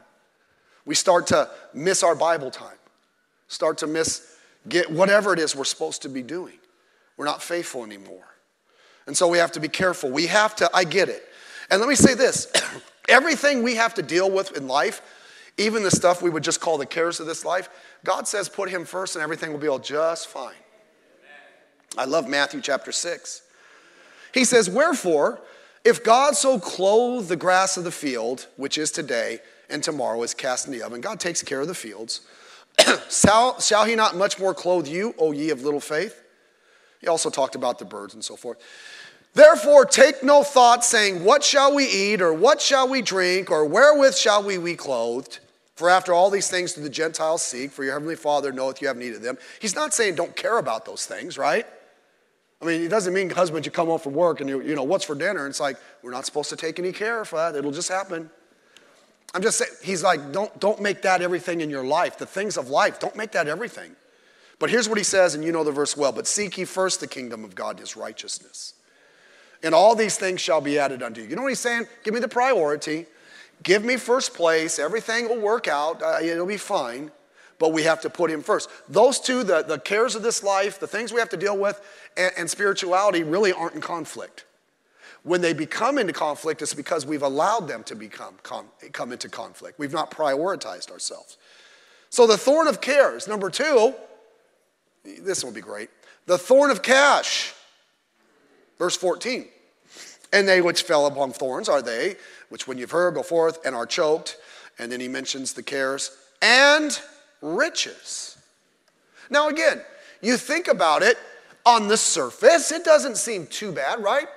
We 0.85 0.95
start 0.95 1.27
to 1.27 1.49
miss 1.73 2.01
our 2.01 2.15
Bible 2.15 2.49
time, 2.49 2.77
start 3.49 3.79
to 3.79 3.87
miss 3.87 4.37
get 4.67 4.89
whatever 4.89 5.33
it 5.33 5.39
is 5.39 5.55
we're 5.55 5.65
supposed 5.65 6.03
to 6.03 6.09
be 6.09 6.21
doing. 6.21 6.57
We're 7.19 7.25
not 7.25 7.43
faithful 7.43 7.83
anymore. 7.83 8.23
And 9.05 9.15
so 9.15 9.27
we 9.27 9.39
have 9.39 9.51
to 9.51 9.59
be 9.59 9.67
careful. 9.67 10.09
We 10.09 10.27
have 10.27 10.55
to, 10.55 10.69
I 10.73 10.85
get 10.85 11.09
it. 11.09 11.21
And 11.69 11.81
let 11.81 11.89
me 11.89 11.95
say 11.95 12.13
this 12.13 12.49
Everything 13.09 13.61
we 13.61 13.75
have 13.75 13.93
to 13.95 14.01
deal 14.01 14.31
with 14.31 14.55
in 14.55 14.69
life, 14.69 15.01
even 15.57 15.83
the 15.83 15.91
stuff 15.91 16.21
we 16.21 16.29
would 16.29 16.45
just 16.45 16.61
call 16.61 16.77
the 16.77 16.85
cares 16.85 17.19
of 17.19 17.27
this 17.27 17.43
life, 17.43 17.67
God 18.05 18.25
says 18.25 18.47
put 18.47 18.69
Him 18.69 18.85
first 18.85 19.17
and 19.17 19.21
everything 19.21 19.51
will 19.51 19.59
be 19.59 19.67
all 19.67 19.79
just 19.79 20.29
fine. 20.29 20.55
I 21.97 22.05
love 22.05 22.25
Matthew 22.25 22.61
chapter 22.61 22.93
6. 22.93 23.41
He 24.33 24.45
says, 24.45 24.69
Wherefore, 24.69 25.41
if 25.83 26.01
God 26.01 26.37
so 26.37 26.57
clothe 26.57 27.27
the 27.27 27.35
grass 27.35 27.75
of 27.75 27.83
the 27.83 27.91
field, 27.91 28.47
which 28.55 28.77
is 28.77 28.91
today 28.91 29.39
and 29.69 29.83
tomorrow 29.83 30.23
is 30.23 30.33
cast 30.33 30.67
in 30.67 30.71
the 30.71 30.83
oven, 30.83 31.01
God 31.01 31.19
takes 31.19 31.43
care 31.43 31.59
of 31.59 31.67
the 31.67 31.75
fields. 31.75 32.21
shall, 33.09 33.59
shall 33.59 33.83
he 33.83 33.95
not 33.95 34.15
much 34.15 34.39
more 34.39 34.53
clothe 34.53 34.87
you, 34.87 35.13
O 35.17 35.33
ye 35.33 35.49
of 35.49 35.63
little 35.63 35.81
faith? 35.81 36.23
He 36.99 37.07
also 37.07 37.29
talked 37.29 37.55
about 37.55 37.79
the 37.79 37.85
birds 37.85 38.13
and 38.13 38.23
so 38.23 38.35
forth. 38.35 38.57
Therefore, 39.33 39.85
take 39.85 40.23
no 40.23 40.43
thought, 40.43 40.83
saying, 40.83 41.23
What 41.23 41.43
shall 41.43 41.73
we 41.73 41.85
eat, 41.85 42.21
or 42.21 42.33
what 42.33 42.61
shall 42.61 42.87
we 42.87 43.01
drink, 43.01 43.51
or 43.51 43.65
wherewith 43.65 44.15
shall 44.15 44.43
we 44.43 44.57
be 44.57 44.75
clothed? 44.75 45.39
For 45.75 45.89
after 45.89 46.13
all 46.13 46.29
these 46.29 46.49
things 46.49 46.73
do 46.73 46.81
the 46.81 46.89
Gentiles 46.89 47.41
seek, 47.41 47.71
for 47.71 47.85
your 47.85 47.93
heavenly 47.93 48.17
Father 48.17 48.51
knoweth 48.51 48.81
you 48.81 48.89
have 48.89 48.97
need 48.97 49.13
of 49.13 49.21
them. 49.21 49.37
He's 49.61 49.75
not 49.75 49.93
saying 49.93 50.15
don't 50.15 50.35
care 50.35 50.57
about 50.57 50.85
those 50.85 51.05
things, 51.05 51.37
right? 51.37 51.65
I 52.61 52.65
mean, 52.65 52.81
it 52.81 52.89
doesn't 52.89 53.13
mean, 53.13 53.29
husband, 53.29 53.65
you 53.65 53.71
come 53.71 53.87
home 53.87 53.99
from 53.99 54.13
work 54.13 54.41
and 54.41 54.49
you, 54.49 54.61
you 54.61 54.75
know, 54.75 54.83
what's 54.83 55.05
for 55.05 55.15
dinner? 55.15 55.47
It's 55.47 55.61
like, 55.61 55.77
we're 56.03 56.11
not 56.11 56.25
supposed 56.25 56.49
to 56.49 56.57
take 56.57 56.79
any 56.79 56.91
care 56.91 57.23
for 57.23 57.37
that. 57.37 57.55
It'll 57.55 57.71
just 57.71 57.87
happen. 57.87 58.29
I'm 59.33 59.41
just 59.41 59.59
saying, 59.59 59.71
he's 59.81 60.03
like, 60.03 60.33
don't, 60.33 60.59
don't 60.59 60.81
make 60.81 61.03
that 61.03 61.21
everything 61.21 61.61
in 61.61 61.69
your 61.69 61.85
life. 61.85 62.17
The 62.17 62.25
things 62.25 62.57
of 62.57 62.69
life, 62.69 62.99
don't 62.99 63.15
make 63.15 63.31
that 63.31 63.47
everything. 63.47 63.95
But 64.59 64.69
here's 64.69 64.89
what 64.89 64.97
he 64.97 65.03
says, 65.03 65.35
and 65.35 65.43
you 65.43 65.51
know 65.51 65.63
the 65.63 65.71
verse 65.71 65.95
well. 65.95 66.11
But 66.11 66.27
seek 66.27 66.57
ye 66.57 66.65
first 66.65 66.99
the 66.99 67.07
kingdom 67.07 67.43
of 67.43 67.55
God 67.55 67.79
his 67.79 67.95
righteousness 67.95 68.73
and 69.63 69.75
all 69.75 69.95
these 69.95 70.17
things 70.17 70.41
shall 70.41 70.61
be 70.61 70.79
added 70.79 71.03
unto 71.03 71.21
you. 71.21 71.27
You 71.27 71.35
know 71.35 71.41
what 71.41 71.49
he's 71.49 71.59
saying? 71.59 71.87
Give 72.03 72.13
me 72.13 72.19
the 72.19 72.27
priority. 72.27 73.05
Give 73.63 73.83
me 73.83 73.97
first 73.97 74.33
place. 74.33 74.79
Everything 74.79 75.27
will 75.27 75.39
work 75.39 75.67
out. 75.67 76.01
Uh, 76.01 76.19
it'll 76.21 76.45
be 76.45 76.57
fine. 76.57 77.11
But 77.57 77.73
we 77.73 77.83
have 77.83 77.99
to 78.01 78.09
put 78.09 78.31
him 78.31 78.41
first. 78.41 78.69
Those 78.87 79.19
two, 79.19 79.43
the, 79.43 79.63
the 79.63 79.79
cares 79.79 80.15
of 80.15 80.23
this 80.23 80.43
life, 80.43 80.79
the 80.79 80.87
things 80.87 81.11
we 81.11 81.19
have 81.19 81.29
to 81.29 81.37
deal 81.37 81.57
with, 81.57 81.81
and, 82.15 82.31
and 82.37 82.49
spirituality 82.49 83.23
really 83.23 83.51
aren't 83.51 83.75
in 83.75 83.81
conflict. 83.81 84.45
When 85.23 85.41
they 85.41 85.51
become 85.51 85.97
into 85.97 86.13
conflict, 86.13 86.61
it's 86.61 86.73
because 86.73 87.05
we've 87.05 87.21
allowed 87.21 87.67
them 87.67 87.83
to 87.83 87.95
become 87.95 88.35
come 88.93 89.11
into 89.11 89.27
conflict. 89.27 89.77
We've 89.77 89.91
not 89.91 90.09
prioritized 90.09 90.89
ourselves. 90.89 91.37
So 92.09 92.25
the 92.25 92.37
thorn 92.37 92.69
of 92.69 92.79
cares, 92.79 93.27
number 93.27 93.49
two, 93.49 93.93
this 95.03 95.43
will 95.43 95.51
be 95.51 95.61
great. 95.61 95.89
The 96.25 96.37
thorn 96.37 96.71
of 96.71 96.81
cash. 96.81 97.53
Verse 98.77 98.95
14. 98.95 99.45
And 100.31 100.47
they 100.47 100.61
which 100.61 100.83
fell 100.83 101.07
upon 101.07 101.31
thorns 101.31 101.67
are 101.67 101.81
they, 101.81 102.15
which 102.49 102.67
when 102.67 102.77
you've 102.77 102.91
heard 102.91 103.15
go 103.15 103.23
forth 103.23 103.59
and 103.65 103.75
are 103.75 103.85
choked. 103.85 104.37
And 104.77 104.91
then 104.91 104.99
he 104.99 105.07
mentions 105.07 105.53
the 105.53 105.63
cares 105.63 106.15
and 106.41 106.97
riches. 107.41 108.37
Now, 109.29 109.49
again, 109.49 109.81
you 110.21 110.37
think 110.37 110.67
about 110.67 111.01
it 111.01 111.17
on 111.65 111.87
the 111.87 111.97
surface, 111.97 112.71
it 112.71 112.83
doesn't 112.83 113.17
seem 113.17 113.45
too 113.47 113.71
bad, 113.71 114.01
right? 114.01 114.27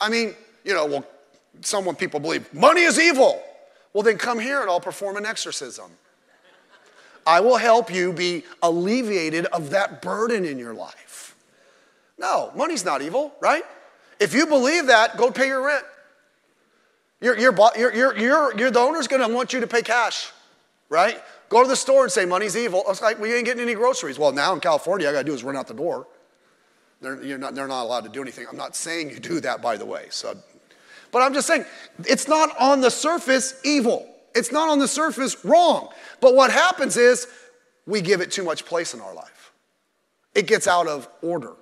I 0.00 0.08
mean, 0.08 0.34
you 0.64 0.74
know, 0.74 0.86
well, 0.86 1.06
someone 1.62 1.96
people 1.96 2.20
believe 2.20 2.52
money 2.52 2.82
is 2.82 2.98
evil. 2.98 3.42
Well, 3.92 4.02
then 4.02 4.18
come 4.18 4.38
here 4.38 4.60
and 4.60 4.68
I'll 4.68 4.80
perform 4.80 5.16
an 5.16 5.24
exorcism. 5.24 5.90
I 7.26 7.40
will 7.40 7.56
help 7.56 7.92
you 7.92 8.12
be 8.12 8.44
alleviated 8.62 9.46
of 9.46 9.70
that 9.70 10.02
burden 10.02 10.44
in 10.44 10.58
your 10.58 10.74
life. 10.74 11.34
No, 12.18 12.52
money's 12.54 12.84
not 12.84 13.02
evil, 13.02 13.32
right? 13.40 13.64
If 14.20 14.34
you 14.34 14.46
believe 14.46 14.86
that, 14.86 15.16
go 15.16 15.30
pay 15.30 15.48
your 15.48 15.64
rent. 15.64 15.84
Your, 17.20 17.38
your, 17.38 17.54
your, 17.76 18.16
your, 18.16 18.58
your, 18.58 18.70
the 18.70 18.78
owner's 18.80 19.08
gonna 19.08 19.28
want 19.28 19.52
you 19.52 19.60
to 19.60 19.66
pay 19.66 19.82
cash, 19.82 20.30
right? 20.88 21.20
Go 21.48 21.62
to 21.62 21.68
the 21.68 21.76
store 21.76 22.04
and 22.04 22.12
say 22.12 22.24
money's 22.24 22.56
evil. 22.56 22.84
It's 22.88 23.00
like, 23.00 23.18
we 23.18 23.34
ain't 23.34 23.46
getting 23.46 23.62
any 23.62 23.74
groceries. 23.74 24.18
Well, 24.18 24.32
now 24.32 24.52
in 24.52 24.60
California, 24.60 25.08
I 25.08 25.12
gotta 25.12 25.24
do 25.24 25.34
is 25.34 25.42
run 25.42 25.56
out 25.56 25.66
the 25.66 25.74
door. 25.74 26.06
They're, 27.00 27.38
not, 27.38 27.54
they're 27.54 27.68
not 27.68 27.82
allowed 27.82 28.04
to 28.04 28.10
do 28.10 28.22
anything. 28.22 28.46
I'm 28.50 28.56
not 28.56 28.74
saying 28.74 29.10
you 29.10 29.18
do 29.18 29.40
that, 29.40 29.60
by 29.60 29.76
the 29.76 29.84
way. 29.84 30.06
So, 30.10 30.36
but 31.12 31.20
I'm 31.20 31.34
just 31.34 31.46
saying, 31.46 31.64
it's 32.06 32.28
not 32.28 32.50
on 32.58 32.80
the 32.80 32.90
surface 32.90 33.60
evil. 33.64 34.13
It's 34.34 34.52
not 34.52 34.68
on 34.68 34.78
the 34.78 34.88
surface 34.88 35.44
wrong. 35.44 35.90
But 36.20 36.34
what 36.34 36.50
happens 36.50 36.96
is 36.96 37.28
we 37.86 38.00
give 38.00 38.20
it 38.20 38.30
too 38.30 38.44
much 38.44 38.64
place 38.64 38.94
in 38.94 39.00
our 39.00 39.14
life. 39.14 39.52
It 40.34 40.46
gets 40.46 40.66
out 40.66 40.88
of 40.88 41.08
order. 41.22 41.52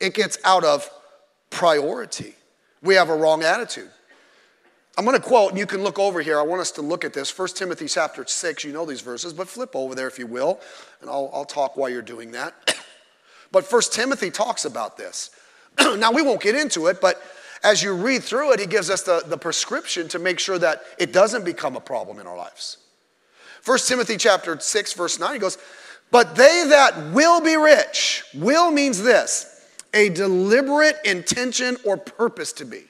It 0.00 0.14
gets 0.14 0.38
out 0.44 0.64
of 0.64 0.90
priority. 1.50 2.34
We 2.82 2.94
have 2.94 3.08
a 3.08 3.16
wrong 3.16 3.42
attitude. 3.42 3.90
I'm 4.98 5.04
going 5.04 5.16
to 5.16 5.22
quote, 5.22 5.50
and 5.50 5.58
you 5.58 5.66
can 5.66 5.82
look 5.82 5.98
over 5.98 6.22
here. 6.22 6.38
I 6.38 6.42
want 6.42 6.62
us 6.62 6.70
to 6.72 6.82
look 6.82 7.04
at 7.04 7.12
this. 7.12 7.36
1 7.36 7.48
Timothy 7.48 7.86
chapter 7.86 8.24
6, 8.26 8.64
you 8.64 8.72
know 8.72 8.86
these 8.86 9.02
verses, 9.02 9.34
but 9.34 9.46
flip 9.46 9.76
over 9.76 9.94
there 9.94 10.06
if 10.06 10.18
you 10.18 10.26
will, 10.26 10.58
and 11.02 11.10
I'll, 11.10 11.30
I'll 11.34 11.44
talk 11.44 11.76
while 11.76 11.90
you're 11.90 12.00
doing 12.00 12.32
that. 12.32 12.54
but 13.52 13.70
1 13.70 13.82
Timothy 13.90 14.30
talks 14.30 14.64
about 14.64 14.96
this. 14.96 15.30
now, 15.98 16.12
we 16.12 16.22
won't 16.22 16.40
get 16.40 16.54
into 16.54 16.86
it, 16.86 17.02
but 17.02 17.22
as 17.62 17.82
you 17.82 17.94
read 17.94 18.22
through 18.22 18.52
it, 18.52 18.60
he 18.60 18.66
gives 18.66 18.90
us 18.90 19.02
the, 19.02 19.22
the 19.26 19.38
prescription 19.38 20.08
to 20.08 20.18
make 20.18 20.38
sure 20.38 20.58
that 20.58 20.82
it 20.98 21.12
doesn't 21.12 21.44
become 21.44 21.76
a 21.76 21.80
problem 21.80 22.18
in 22.18 22.26
our 22.26 22.36
lives. 22.36 22.78
1 23.64 23.78
Timothy 23.86 24.16
chapter 24.16 24.58
6, 24.58 24.92
verse 24.92 25.18
9, 25.18 25.32
he 25.32 25.38
goes, 25.38 25.58
But 26.10 26.36
they 26.36 26.64
that 26.68 27.12
will 27.12 27.40
be 27.40 27.56
rich, 27.56 28.24
will 28.34 28.70
means 28.70 29.02
this 29.02 29.52
a 29.94 30.10
deliberate 30.10 30.96
intention 31.04 31.76
or 31.84 31.96
purpose 31.96 32.52
to 32.52 32.64
be. 32.64 32.84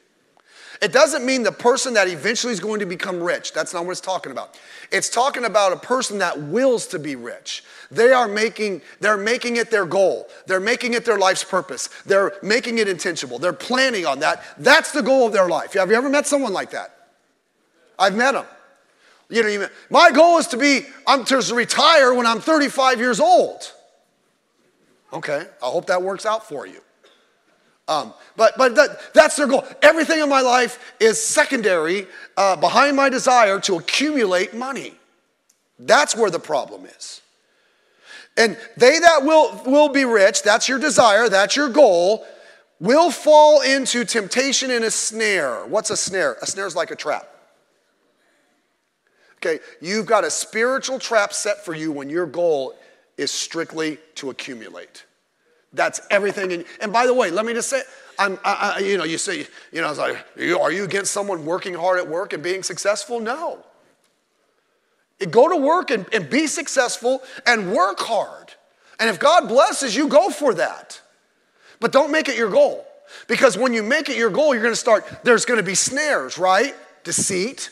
It 0.83 0.93
doesn't 0.93 1.25
mean 1.25 1.43
the 1.43 1.53
person 1.53 1.95
that 1.95 2.09
eventually 2.09 2.53
is 2.53 2.61
going 2.61 2.81
to 2.81 2.87
become 2.87 3.23
rich. 3.23 3.53
That's 3.53 3.73
not 3.73 3.85
what 3.85 3.93
it's 3.93 4.01
talking 4.01 4.33
about. 4.33 4.59
It's 4.93 5.09
talking 5.09 5.45
about 5.45 5.73
a 5.73 5.77
person 5.77 6.19
that 6.19 6.39
wills 6.39 6.87
to 6.89 6.99
be 6.99 7.17
rich. 7.17 7.65
They 7.91 8.13
are 8.13 8.29
making, 8.29 8.83
they're 9.01 9.17
making 9.17 9.57
it 9.57 9.71
their 9.71 9.87
goal. 9.87 10.29
They're 10.47 10.61
making 10.61 10.95
it 10.95 11.05
their 11.05 11.19
life's 11.19 11.45
purpose. 11.45 11.89
They're 12.05 12.35
making 12.43 12.79
it 12.79 12.89
intentional. 12.89 13.39
They're 13.39 13.53
planning 13.53 14.07
on 14.07 14.21
that. 14.21 14.43
That's 14.59 14.93
the 14.93 15.03
goal 15.03 15.27
of 15.27 15.33
their 15.33 15.49
life. 15.49 15.73
Have 15.75 15.91
you 15.91 15.97
ever 15.97 16.09
met 16.09 16.27
someone 16.27 16.53
like 16.53 16.71
that? 16.71 16.95
I've 17.99 18.15
met 18.15 18.33
them. 18.33 18.45
You 19.29 19.43
know, 19.43 19.69
my 19.91 20.11
goal 20.13 20.39
is 20.39 20.47
to 20.49 20.57
be, 20.57 20.83
I'm 21.07 21.25
to 21.25 21.43
retire 21.55 22.15
when 22.15 22.27
I'm 22.27 22.41
35 22.41 23.01
years 23.01 23.19
old. 23.19 23.73
Okay, 25.13 25.47
I 25.63 25.67
hope 25.67 25.87
that 25.87 26.03
works 26.03 26.27
out 26.27 26.47
for 26.49 26.67
you. 26.67 26.81
Um, 27.89 28.13
but 28.37 28.55
but 28.59 28.75
that, 28.75 29.15
that's 29.15 29.37
their 29.37 29.47
goal. 29.47 29.65
Everything 29.81 30.21
in 30.21 30.29
my 30.29 30.41
life 30.41 30.95
is 30.99 31.23
secondary 31.23 32.07
uh, 32.37 32.57
behind 32.57 32.97
my 32.97 33.09
desire 33.09 33.61
to 33.61 33.77
accumulate 33.77 34.55
money. 34.55 34.95
That's 35.79 36.17
where 36.17 36.31
the 36.31 36.41
problem 36.41 36.87
is. 36.87 37.21
And 38.37 38.59
they 38.77 38.99
that 38.99 39.21
will, 39.23 39.63
will 39.65 39.89
be 39.89 40.05
rich, 40.05 40.43
that's 40.43 40.69
your 40.69 40.79
desire, 40.79 41.29
that's 41.29 41.57
your 41.57 41.71
goal, 41.71 42.27
will 42.81 43.11
fall 43.11 43.63
into 43.63 44.05
temptation 44.05 44.71
and 44.71 44.85
a 44.85 44.91
snare. 44.91 45.65
What's 45.67 45.91
a 45.91 45.97
snare? 45.97 46.37
A 46.43 46.47
snare 46.47 46.67
is 46.67 46.77
like 46.77 46.91
a 46.91 46.97
trap. 46.97 47.27
Okay, 49.37 49.61
you've 49.81 50.07
got 50.07 50.25
a 50.25 50.31
spiritual 50.31 50.99
trap 50.99 51.33
set 51.33 51.65
for 51.65 51.75
you 51.75 51.93
when 51.93 52.11
your 52.11 52.27
goal 52.27 52.75
is 53.17 53.31
strictly 53.31 53.99
to 54.17 54.29
accumulate. 54.29 55.06
That's 55.77 56.01
everything. 56.11 56.51
In, 56.51 56.65
and 56.81 56.93
by 56.93 57.07
the 57.07 57.15
way, 57.15 57.31
let 57.31 57.45
me 57.45 57.53
just 57.53 57.69
say, 57.69 57.83
I'm, 58.19 58.39
I, 58.43 58.77
I, 58.77 58.79
you 58.81 58.97
know, 58.97 59.05
you 59.05 59.19
say, 59.19 59.47
you 59.73 59.81
know, 59.81 59.87
I 59.87 59.91
was 59.91 59.99
like, 59.99 60.17
are 60.59 60.73
you 60.73 60.85
against 60.85 61.13
someone 61.13 61.45
working 61.45 61.75
hard 61.75 61.99
at 61.99 62.09
work 62.09 62.33
and 62.33 62.43
being 62.43 62.63
successful? 62.63 63.21
No. 63.21 63.63
Go 65.31 65.49
to 65.49 65.57
work 65.57 65.91
and, 65.91 66.07
and 66.13 66.29
be 66.29 66.47
successful 66.47 67.23
and 67.47 67.73
work 67.73 68.01
hard. 68.01 68.55
And 68.99 69.11
if 69.11 69.21
God 69.21 69.49
blesses 69.49 69.95
you, 69.95 70.09
go 70.09 70.31
for 70.31 70.55
that. 70.55 71.01
But 71.79 71.93
don't 71.93 72.11
make 72.11 72.29
it 72.29 72.37
your 72.37 72.51
goal. 72.51 72.87
Because 73.29 73.59
when 73.59 73.75
you 73.75 73.83
make 73.83 74.09
it 74.09 74.17
your 74.17 74.31
goal, 74.31 74.55
you're 74.55 74.63
going 74.63 74.75
to 74.75 74.81
start, 74.81 75.05
there's 75.25 75.45
going 75.45 75.59
to 75.59 75.65
be 75.65 75.75
snares, 75.75 76.39
right? 76.39 76.75
Deceit, 77.05 77.71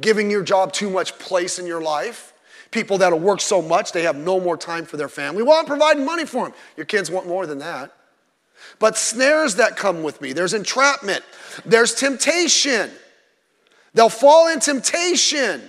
giving 0.00 0.30
your 0.30 0.42
job 0.42 0.72
too 0.72 0.88
much 0.88 1.18
place 1.18 1.58
in 1.58 1.66
your 1.66 1.82
life. 1.82 2.31
People 2.72 2.98
that'll 2.98 3.20
work 3.20 3.40
so 3.40 3.62
much 3.62 3.92
they 3.92 4.02
have 4.02 4.16
no 4.16 4.40
more 4.40 4.56
time 4.56 4.84
for 4.84 4.96
their 4.96 5.08
family. 5.08 5.44
Well, 5.44 5.58
I'm 5.58 5.66
providing 5.66 6.04
money 6.04 6.24
for 6.24 6.46
them. 6.46 6.54
Your 6.76 6.86
kids 6.86 7.10
want 7.10 7.28
more 7.28 7.46
than 7.46 7.58
that. 7.58 7.94
But 8.78 8.96
snares 8.96 9.56
that 9.56 9.76
come 9.76 10.02
with 10.02 10.20
me, 10.20 10.32
there's 10.32 10.54
entrapment, 10.54 11.22
there's 11.64 11.94
temptation. 11.94 12.90
They'll 13.94 14.08
fall 14.08 14.48
in 14.48 14.58
temptation. 14.58 15.62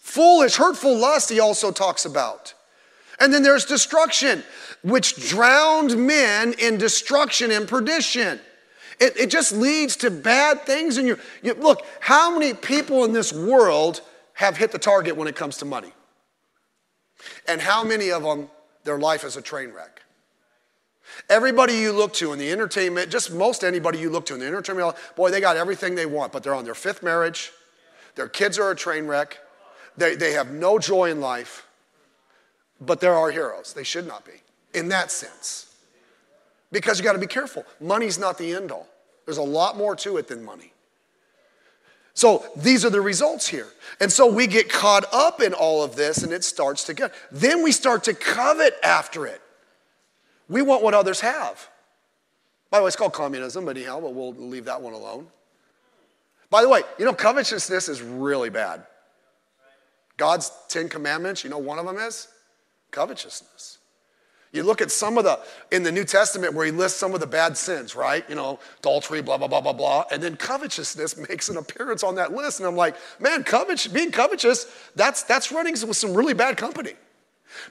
Foolish, 0.00 0.56
hurtful 0.56 0.98
lust, 0.98 1.30
he 1.30 1.40
also 1.40 1.70
talks 1.70 2.04
about. 2.04 2.54
And 3.20 3.32
then 3.32 3.42
there's 3.42 3.64
destruction, 3.64 4.42
which 4.82 5.28
drowned 5.28 5.96
men 5.96 6.54
in 6.58 6.76
destruction 6.76 7.52
and 7.52 7.68
perdition. 7.68 8.40
It, 9.00 9.16
it 9.16 9.30
just 9.30 9.52
leads 9.52 9.96
to 9.98 10.10
bad 10.10 10.62
things 10.62 10.98
in 10.98 11.06
your. 11.06 11.18
You, 11.42 11.54
look, 11.54 11.86
how 12.00 12.36
many 12.36 12.52
people 12.52 13.04
in 13.04 13.12
this 13.12 13.32
world 13.32 14.00
have 14.34 14.56
hit 14.56 14.72
the 14.72 14.78
target 14.78 15.16
when 15.16 15.28
it 15.28 15.36
comes 15.36 15.56
to 15.58 15.64
money? 15.64 15.92
And 17.48 17.60
how 17.60 17.84
many 17.84 18.10
of 18.10 18.22
them, 18.22 18.48
their 18.84 18.98
life 18.98 19.24
is 19.24 19.36
a 19.36 19.42
train 19.42 19.72
wreck? 19.72 20.02
Everybody 21.28 21.74
you 21.74 21.92
look 21.92 22.12
to 22.14 22.32
in 22.32 22.38
the 22.38 22.50
entertainment, 22.50 23.10
just 23.10 23.32
most 23.32 23.62
anybody 23.62 23.98
you 23.98 24.10
look 24.10 24.26
to 24.26 24.34
in 24.34 24.40
the 24.40 24.46
entertainment, 24.46 24.96
boy, 25.16 25.30
they 25.30 25.40
got 25.40 25.56
everything 25.56 25.94
they 25.94 26.06
want, 26.06 26.32
but 26.32 26.42
they're 26.42 26.54
on 26.54 26.64
their 26.64 26.74
fifth 26.74 27.02
marriage. 27.02 27.52
Their 28.14 28.28
kids 28.28 28.58
are 28.58 28.70
a 28.70 28.76
train 28.76 29.06
wreck. 29.06 29.38
They, 29.96 30.14
they 30.16 30.32
have 30.32 30.50
no 30.50 30.78
joy 30.78 31.10
in 31.10 31.20
life, 31.20 31.66
but 32.80 33.00
there 33.00 33.12
are 33.12 33.20
our 33.20 33.30
heroes. 33.30 33.72
They 33.72 33.84
should 33.84 34.06
not 34.06 34.24
be, 34.24 34.32
in 34.72 34.88
that 34.88 35.10
sense. 35.10 35.74
Because 36.72 36.98
you 36.98 37.04
got 37.04 37.12
to 37.12 37.18
be 37.18 37.26
careful. 37.26 37.64
Money's 37.80 38.18
not 38.18 38.36
the 38.36 38.52
end 38.52 38.72
all, 38.72 38.88
there's 39.24 39.38
a 39.38 39.42
lot 39.42 39.76
more 39.76 39.94
to 39.96 40.16
it 40.16 40.26
than 40.26 40.44
money. 40.44 40.73
So 42.14 42.46
these 42.56 42.84
are 42.84 42.90
the 42.90 43.00
results 43.00 43.46
here. 43.46 43.66
And 44.00 44.10
so 44.10 44.32
we 44.32 44.46
get 44.46 44.72
caught 44.72 45.04
up 45.12 45.42
in 45.42 45.52
all 45.52 45.82
of 45.82 45.96
this 45.96 46.22
and 46.22 46.32
it 46.32 46.44
starts 46.44 46.84
to 46.84 46.94
get. 46.94 47.12
Then 47.30 47.62
we 47.62 47.72
start 47.72 48.04
to 48.04 48.14
covet 48.14 48.74
after 48.82 49.26
it. 49.26 49.40
We 50.48 50.62
want 50.62 50.82
what 50.82 50.94
others 50.94 51.20
have. 51.20 51.68
By 52.70 52.78
the 52.78 52.84
way, 52.84 52.88
it's 52.88 52.96
called 52.96 53.12
communism, 53.12 53.64
but 53.64 53.76
anyhow, 53.76 54.00
but 54.00 54.14
we'll 54.14 54.34
leave 54.34 54.64
that 54.64 54.80
one 54.80 54.92
alone. 54.94 55.26
By 56.50 56.62
the 56.62 56.68
way, 56.68 56.82
you 56.98 57.04
know, 57.04 57.14
covetousness 57.14 57.88
is 57.88 58.00
really 58.00 58.50
bad. 58.50 58.84
God's 60.16 60.52
Ten 60.68 60.88
Commandments, 60.88 61.42
you 61.42 61.50
know, 61.50 61.58
one 61.58 61.78
of 61.78 61.86
them 61.86 61.96
is 61.98 62.28
covetousness. 62.90 63.78
You 64.54 64.62
look 64.62 64.80
at 64.80 64.92
some 64.92 65.18
of 65.18 65.24
the, 65.24 65.40
in 65.72 65.82
the 65.82 65.90
New 65.90 66.04
Testament 66.04 66.54
where 66.54 66.64
he 66.64 66.70
lists 66.70 66.96
some 66.96 67.12
of 67.12 67.18
the 67.18 67.26
bad 67.26 67.56
sins, 67.56 67.96
right? 67.96 68.24
You 68.28 68.36
know, 68.36 68.60
adultery, 68.78 69.20
blah, 69.20 69.36
blah, 69.36 69.48
blah, 69.48 69.60
blah, 69.60 69.72
blah. 69.72 70.04
And 70.12 70.22
then 70.22 70.36
covetousness 70.36 71.16
makes 71.28 71.48
an 71.48 71.56
appearance 71.56 72.04
on 72.04 72.14
that 72.14 72.32
list. 72.32 72.60
And 72.60 72.68
I'm 72.68 72.76
like, 72.76 72.94
man, 73.18 73.42
covet, 73.42 73.88
being 73.92 74.12
covetous, 74.12 74.66
that's, 74.94 75.24
that's 75.24 75.50
running 75.50 75.72
with 75.72 75.96
some 75.96 76.14
really 76.14 76.34
bad 76.34 76.56
company. 76.56 76.92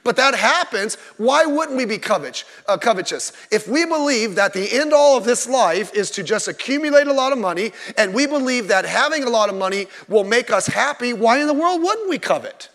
But 0.02 0.16
that 0.16 0.34
happens. 0.34 0.96
Why 1.16 1.46
wouldn't 1.46 1.78
we 1.78 1.86
be 1.86 1.96
covet, 1.96 2.44
uh, 2.68 2.76
covetous? 2.76 3.32
If 3.50 3.66
we 3.66 3.86
believe 3.86 4.34
that 4.34 4.52
the 4.52 4.70
end 4.70 4.92
all 4.92 5.16
of 5.16 5.24
this 5.24 5.48
life 5.48 5.94
is 5.94 6.10
to 6.12 6.22
just 6.22 6.48
accumulate 6.48 7.06
a 7.06 7.14
lot 7.14 7.32
of 7.32 7.38
money, 7.38 7.72
and 7.96 8.12
we 8.12 8.26
believe 8.26 8.68
that 8.68 8.84
having 8.84 9.24
a 9.24 9.30
lot 9.30 9.48
of 9.48 9.54
money 9.54 9.86
will 10.06 10.24
make 10.24 10.50
us 10.50 10.66
happy, 10.66 11.14
why 11.14 11.40
in 11.40 11.46
the 11.46 11.54
world 11.54 11.82
wouldn't 11.82 12.10
we 12.10 12.18
covet 12.18 12.68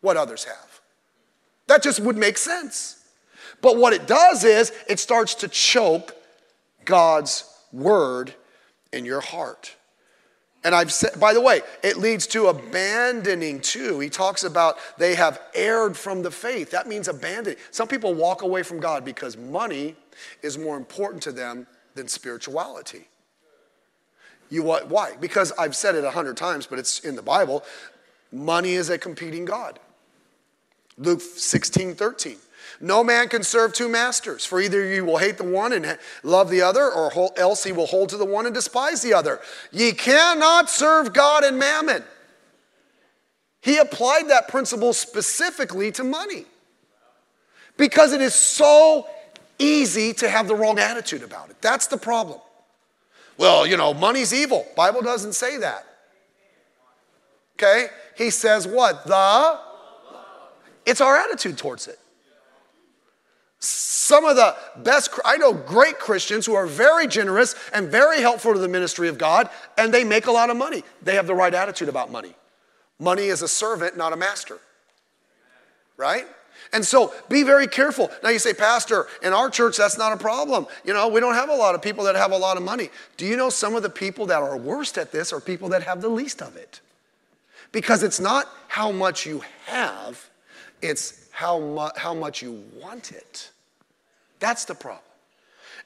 what 0.00 0.16
others 0.16 0.44
have? 0.44 0.80
That 1.66 1.82
just 1.82 2.00
would 2.00 2.16
make 2.16 2.38
sense. 2.38 3.01
But 3.62 3.78
what 3.78 3.94
it 3.94 4.06
does 4.06 4.44
is 4.44 4.72
it 4.88 4.98
starts 4.98 5.34
to 5.36 5.48
choke 5.48 6.14
God's 6.84 7.44
word 7.72 8.34
in 8.92 9.06
your 9.06 9.20
heart. 9.20 9.76
And 10.64 10.74
I've 10.74 10.92
said, 10.92 11.18
by 11.18 11.32
the 11.32 11.40
way, 11.40 11.62
it 11.82 11.96
leads 11.96 12.26
to 12.28 12.46
abandoning 12.48 13.60
too. 13.60 13.98
He 13.98 14.10
talks 14.10 14.44
about 14.44 14.76
they 14.98 15.14
have 15.14 15.40
erred 15.54 15.96
from 15.96 16.22
the 16.22 16.30
faith. 16.30 16.70
That 16.70 16.86
means 16.86 17.08
abandoning. 17.08 17.58
Some 17.70 17.88
people 17.88 18.14
walk 18.14 18.42
away 18.42 18.62
from 18.62 18.78
God 18.78 19.04
because 19.04 19.36
money 19.36 19.96
is 20.42 20.58
more 20.58 20.76
important 20.76 21.22
to 21.24 21.32
them 21.32 21.66
than 21.94 22.06
spirituality. 22.06 23.08
You 24.50 24.62
what? 24.62 24.88
Why? 24.88 25.16
Because 25.18 25.50
I've 25.58 25.74
said 25.74 25.94
it 25.94 26.04
a 26.04 26.10
hundred 26.10 26.36
times, 26.36 26.66
but 26.66 26.78
it's 26.78 27.00
in 27.00 27.16
the 27.16 27.22
Bible. 27.22 27.64
Money 28.30 28.74
is 28.74 28.90
a 28.90 28.98
competing 28.98 29.44
God. 29.44 29.80
Luke 30.98 31.20
16, 31.20 31.94
13. 31.94 32.36
No 32.84 33.04
man 33.04 33.28
can 33.28 33.44
serve 33.44 33.72
two 33.72 33.88
masters, 33.88 34.44
for 34.44 34.60
either 34.60 34.84
you 34.84 35.04
will 35.04 35.18
hate 35.18 35.38
the 35.38 35.44
one 35.44 35.72
and 35.72 35.96
love 36.24 36.50
the 36.50 36.62
other, 36.62 36.90
or 36.90 37.30
else 37.38 37.62
he 37.62 37.70
will 37.70 37.86
hold 37.86 38.08
to 38.08 38.16
the 38.16 38.24
one 38.24 38.44
and 38.44 38.52
despise 38.52 39.00
the 39.02 39.14
other. 39.14 39.40
Ye 39.70 39.92
cannot 39.92 40.68
serve 40.68 41.12
God 41.12 41.44
and 41.44 41.60
mammon. 41.60 42.02
He 43.60 43.76
applied 43.76 44.28
that 44.30 44.48
principle 44.48 44.92
specifically 44.92 45.92
to 45.92 46.02
money 46.02 46.44
because 47.76 48.12
it 48.12 48.20
is 48.20 48.34
so 48.34 49.06
easy 49.60 50.12
to 50.14 50.28
have 50.28 50.48
the 50.48 50.56
wrong 50.56 50.80
attitude 50.80 51.22
about 51.22 51.50
it. 51.50 51.62
That's 51.62 51.86
the 51.86 51.96
problem. 51.96 52.40
Well, 53.38 53.64
you 53.64 53.76
know, 53.76 53.94
money's 53.94 54.34
evil. 54.34 54.66
Bible 54.74 55.02
doesn't 55.02 55.34
say 55.34 55.56
that. 55.58 55.86
Okay? 57.54 57.86
He 58.16 58.30
says 58.30 58.66
what? 58.66 59.06
The 59.06 59.60
it's 60.84 61.00
our 61.00 61.16
attitude 61.16 61.58
towards 61.58 61.86
it. 61.86 62.00
Some 64.12 64.26
of 64.26 64.36
the 64.36 64.54
best, 64.76 65.08
I 65.24 65.38
know 65.38 65.54
great 65.54 65.98
Christians 65.98 66.44
who 66.44 66.52
are 66.52 66.66
very 66.66 67.06
generous 67.06 67.54
and 67.72 67.88
very 67.88 68.20
helpful 68.20 68.52
to 68.52 68.58
the 68.58 68.68
ministry 68.68 69.08
of 69.08 69.16
God, 69.16 69.48
and 69.78 69.90
they 69.90 70.04
make 70.04 70.26
a 70.26 70.30
lot 70.30 70.50
of 70.50 70.56
money. 70.58 70.84
They 71.00 71.14
have 71.14 71.26
the 71.26 71.34
right 71.34 71.54
attitude 71.54 71.88
about 71.88 72.12
money. 72.12 72.34
Money 72.98 73.28
is 73.28 73.40
a 73.40 73.48
servant, 73.48 73.96
not 73.96 74.12
a 74.12 74.16
master. 74.16 74.58
Right? 75.96 76.26
And 76.74 76.84
so 76.84 77.14
be 77.30 77.42
very 77.42 77.66
careful. 77.66 78.10
Now 78.22 78.28
you 78.28 78.38
say, 78.38 78.52
Pastor, 78.52 79.06
in 79.22 79.32
our 79.32 79.48
church, 79.48 79.78
that's 79.78 79.96
not 79.96 80.12
a 80.12 80.18
problem. 80.18 80.66
You 80.84 80.92
know, 80.92 81.08
we 81.08 81.18
don't 81.18 81.32
have 81.32 81.48
a 81.48 81.56
lot 81.56 81.74
of 81.74 81.80
people 81.80 82.04
that 82.04 82.14
have 82.14 82.32
a 82.32 82.36
lot 82.36 82.58
of 82.58 82.62
money. 82.62 82.90
Do 83.16 83.24
you 83.24 83.38
know 83.38 83.48
some 83.48 83.74
of 83.74 83.82
the 83.82 83.88
people 83.88 84.26
that 84.26 84.42
are 84.42 84.58
worst 84.58 84.98
at 84.98 85.10
this 85.10 85.32
are 85.32 85.40
people 85.40 85.70
that 85.70 85.84
have 85.84 86.02
the 86.02 86.10
least 86.10 86.42
of 86.42 86.54
it? 86.58 86.82
Because 87.72 88.02
it's 88.02 88.20
not 88.20 88.46
how 88.68 88.92
much 88.92 89.24
you 89.24 89.42
have, 89.64 90.28
it's 90.82 91.30
how, 91.30 91.58
mu- 91.58 91.96
how 91.96 92.12
much 92.12 92.42
you 92.42 92.62
want 92.78 93.10
it. 93.10 93.48
That's 94.42 94.64
the 94.64 94.74
problem. 94.74 95.04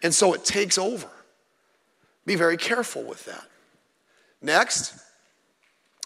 And 0.02 0.14
so 0.14 0.32
it 0.32 0.46
takes 0.46 0.78
over. 0.78 1.08
Be 2.24 2.36
very 2.36 2.56
careful 2.56 3.02
with 3.02 3.26
that. 3.26 3.44
Next, 4.40 4.98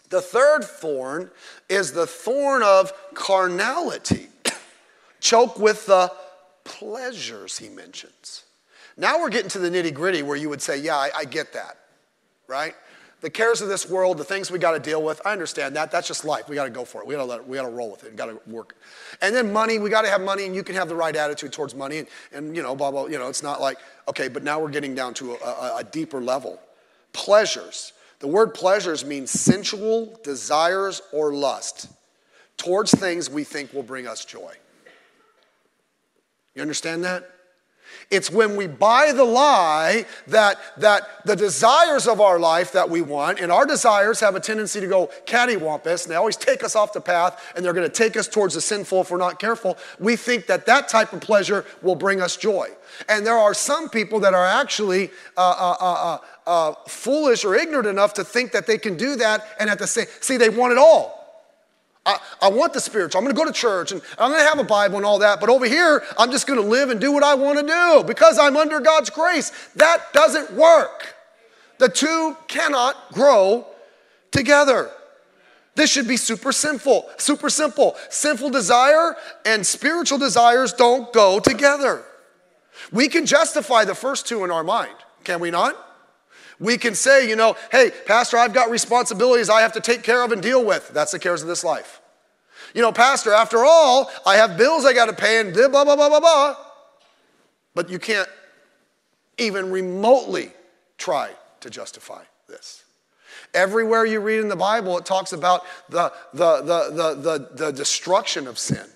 the 0.09 0.21
third 0.21 0.65
thorn 0.65 1.31
is 1.69 1.93
the 1.93 2.09
thorn 2.09 2.65
of 2.65 2.93
carnality. 3.15 4.27
Choke 5.21 5.61
with 5.61 5.87
the 5.87 6.13
pleasures, 6.65 7.57
he 7.57 7.69
mentions. 7.69 8.43
Now 8.97 9.21
we're 9.21 9.31
getting 9.31 9.51
to 9.51 9.61
the 9.61 9.71
nitty 9.71 9.95
gritty 9.95 10.23
where 10.23 10.37
you 10.37 10.49
would 10.49 10.61
say, 10.61 10.77
Yeah, 10.77 10.97
I, 10.97 11.11
I 11.19 11.25
get 11.27 11.53
that. 11.53 11.79
right? 12.49 12.75
The 13.21 13.31
cares 13.31 13.61
of 13.61 13.69
this 13.69 13.89
world, 13.89 14.17
the 14.17 14.25
things 14.25 14.51
we 14.51 14.59
got 14.59 14.73
to 14.73 14.79
deal 14.79 15.03
with, 15.03 15.21
I 15.27 15.33
understand 15.33 15.77
that. 15.77 15.91
That's 15.91 16.09
just 16.09 16.25
life. 16.25 16.49
We 16.49 16.55
got 16.55 16.65
to 16.65 16.71
go 16.71 16.87
for 16.87 17.03
it. 17.03 17.07
We 17.07 17.15
got 17.15 17.27
to 17.27 17.43
we 17.43 17.57
got 17.57 17.65
to 17.65 17.69
roll 17.69 17.91
with 17.91 18.05
it. 18.05 18.13
We 18.13 18.17
got 18.17 18.27
to 18.27 18.41
work. 18.51 18.77
And 19.21 19.35
then 19.35 19.53
money, 19.53 19.79
we 19.79 19.91
got 19.91 20.03
to 20.03 20.09
have 20.09 20.23
money, 20.23 20.47
and 20.47 20.55
you 20.55 20.63
can 20.63 20.75
have 20.75 20.89
the 20.89 20.97
right 20.97 21.15
attitude 21.15 21.53
towards 21.53 21.75
money, 21.75 21.99
and, 21.99 22.09
and 22.33 22.57
you 22.57 22.63
know, 22.63 22.75
blah 22.75 22.91
blah. 22.91 23.07
You 23.07 23.19
know, 23.19 23.29
it's 23.29 23.43
not 23.43 23.61
like 23.61 23.77
okay, 24.09 24.29
but 24.29 24.43
now 24.43 24.59
we're 24.59 24.71
getting 24.71 24.95
down 24.95 25.13
to 25.15 25.35
a, 25.35 25.37
a, 25.37 25.77
a 25.79 25.85
deeper 25.85 26.21
level. 26.21 26.59
Pleasures. 27.13 27.93
The 28.21 28.29
word 28.29 28.55
pleasures 28.55 29.05
means 29.05 29.31
sensual 29.31 30.19
desires 30.23 31.03
or 31.13 31.33
lust 31.33 31.89
towards 32.57 32.91
things 32.93 33.31
we 33.31 33.45
think 33.45 33.73
will 33.73 33.83
bring 33.83 34.07
us 34.07 34.25
joy. 34.25 34.55
You 36.55 36.63
understand 36.63 37.05
that? 37.05 37.31
It's 38.11 38.31
when 38.31 38.57
we 38.57 38.67
buy 38.67 39.13
the 39.13 39.25
lie 39.25 40.05
that, 40.27 40.59
that 40.79 41.25
the 41.25 41.37
desires 41.37 42.09
of 42.09 42.21
our 42.21 42.39
life 42.39 42.73
that 42.73 42.91
we 42.91 43.03
want, 43.03 43.39
and 43.39 43.53
our 43.53 43.65
desires 43.65 44.19
have 44.21 44.35
a 44.35 44.41
tendency 44.41 44.81
to 44.81 44.87
go 44.89 45.11
cattywampus, 45.27 46.05
and 46.05 46.11
they 46.11 46.17
always 46.17 46.37
take 46.37 46.65
us 46.65 46.75
off 46.75 46.93
the 46.93 47.01
path, 47.01 47.53
and 47.55 47.65
they're 47.65 47.73
going 47.73 47.89
to 47.89 47.95
take 47.95 48.17
us 48.17 48.27
towards 48.27 48.55
the 48.55 48.61
sinful 48.61 49.03
if 49.03 49.11
we're 49.11 49.19
not 49.19 49.39
careful. 49.39 49.79
We 49.99 50.17
think 50.17 50.47
that 50.47 50.67
that 50.67 50.89
type 50.89 51.13
of 51.13 51.21
pleasure 51.21 51.65
will 51.83 51.95
bring 51.95 52.21
us 52.21 52.37
joy. 52.37 52.69
And 53.09 53.25
there 53.25 53.39
are 53.39 53.55
some 53.55 53.89
people 53.89 54.19
that 54.21 54.35
are 54.35 54.47
actually 54.47 55.11
uh, 55.37 55.41
uh, 55.41 55.77
uh, 55.81 56.19
uh, 56.47 56.51
uh 56.51 56.75
foolish 56.89 57.45
or 57.45 57.55
ignorant 57.55 57.87
enough 57.87 58.15
to 58.15 58.25
think 58.25 58.53
that 58.53 58.67
they 58.67 58.79
can 58.79 58.97
do 58.97 59.17
that, 59.17 59.47
and 59.61 59.71
at 59.71 59.79
the 59.79 59.87
same, 59.87 60.07
see, 60.21 60.37
they 60.37 60.51
want 60.51 60.73
it 60.73 60.79
all. 60.79 61.20
I, 62.11 62.47
I 62.47 62.49
want 62.49 62.73
the 62.73 62.81
spiritual. 62.81 63.19
I'm 63.19 63.25
going 63.25 63.35
to 63.35 63.41
go 63.41 63.47
to 63.47 63.53
church 63.53 63.93
and 63.93 64.03
I'm 64.19 64.31
going 64.31 64.43
to 64.43 64.49
have 64.49 64.59
a 64.59 64.65
Bible 64.65 64.97
and 64.97 65.05
all 65.05 65.19
that. 65.21 65.41
But 65.41 65.49
over 65.49 65.67
here, 65.67 66.03
I'm 66.19 66.31
just 66.31 66.47
going 66.47 66.61
to 66.61 66.67
live 66.67 66.91
and 66.91 67.01
do 67.01 67.13
what 67.13 67.23
I 67.23 67.35
want 67.35 67.59
to 67.59 67.67
do 67.67 68.05
because 68.07 68.39
I'm 68.39 68.57
under 68.57 68.81
God's 68.81 69.11
grace. 69.11 69.51
That 69.77 70.13
doesn't 70.13 70.53
work. 70.53 71.15
The 71.79 71.89
two 71.89 72.37
cannot 72.47 73.13
grow 73.13 73.67
together. 74.31 74.91
This 75.75 75.91
should 75.91 76.09
be 76.09 76.17
super 76.17 76.53
simple. 76.53 77.09
Super 77.17 77.49
simple. 77.49 77.97
Sinful 78.11 78.51
desire 78.51 79.17
and 79.47 79.67
spiritual 79.67 80.19
desires 80.19 80.73
don't 80.73 81.13
go 81.13 81.41
together. 81.41 82.05
We 82.93 83.09
can 83.09 83.25
justify 83.25 83.85
the 83.85 83.95
first 83.95 84.27
two 84.27 84.45
in 84.45 84.51
our 84.51 84.65
mind, 84.65 84.97
can 85.25 85.41
we 85.41 85.51
not? 85.51 85.77
We 86.59 86.77
can 86.77 86.95
say, 86.95 87.29
you 87.29 87.37
know, 87.37 87.57
hey, 87.73 87.91
Pastor, 88.07 88.37
I've 88.37 88.53
got 88.53 88.71
responsibilities 88.71 89.49
I 89.49 89.63
have 89.63 89.73
to 89.73 89.81
take 89.81 90.03
care 90.03 90.23
of 90.23 90.33
and 90.33 90.43
deal 90.43 90.65
with. 90.65 90.91
That's 90.91 91.13
the 91.13 91.19
cares 91.19 91.41
of 91.41 91.49
this 91.49 91.65
life. 91.65 92.00
You 92.75 92.83
know, 92.83 92.93
Pastor, 92.93 93.33
after 93.33 93.65
all, 93.65 94.11
I 94.25 94.37
have 94.37 94.57
bills 94.57 94.85
I 94.85 94.93
got 94.93 95.07
to 95.07 95.13
pay 95.13 95.41
and 95.41 95.53
blah, 95.53 95.69
blah, 95.69 95.85
blah, 95.85 96.09
blah, 96.09 96.21
blah. 96.21 96.57
But 97.75 97.89
you 97.89 97.99
can't 97.99 98.29
even 99.39 99.71
remotely 99.71 100.53
try 100.99 101.31
to 101.61 101.71
justify 101.71 102.23
this. 102.49 102.85
Everywhere 103.55 104.05
you 104.05 104.21
read 104.21 104.41
in 104.41 104.49
the 104.49 104.57
Bible, 104.57 104.99
it 104.99 105.05
talks 105.05 105.33
about 105.33 105.65
the, 105.89 106.13
the, 106.33 106.63
the, 106.63 107.15
the, 107.15 107.49
the, 107.55 107.73
destruction 107.73 108.47
of 108.47 108.59
sin. 108.59 108.87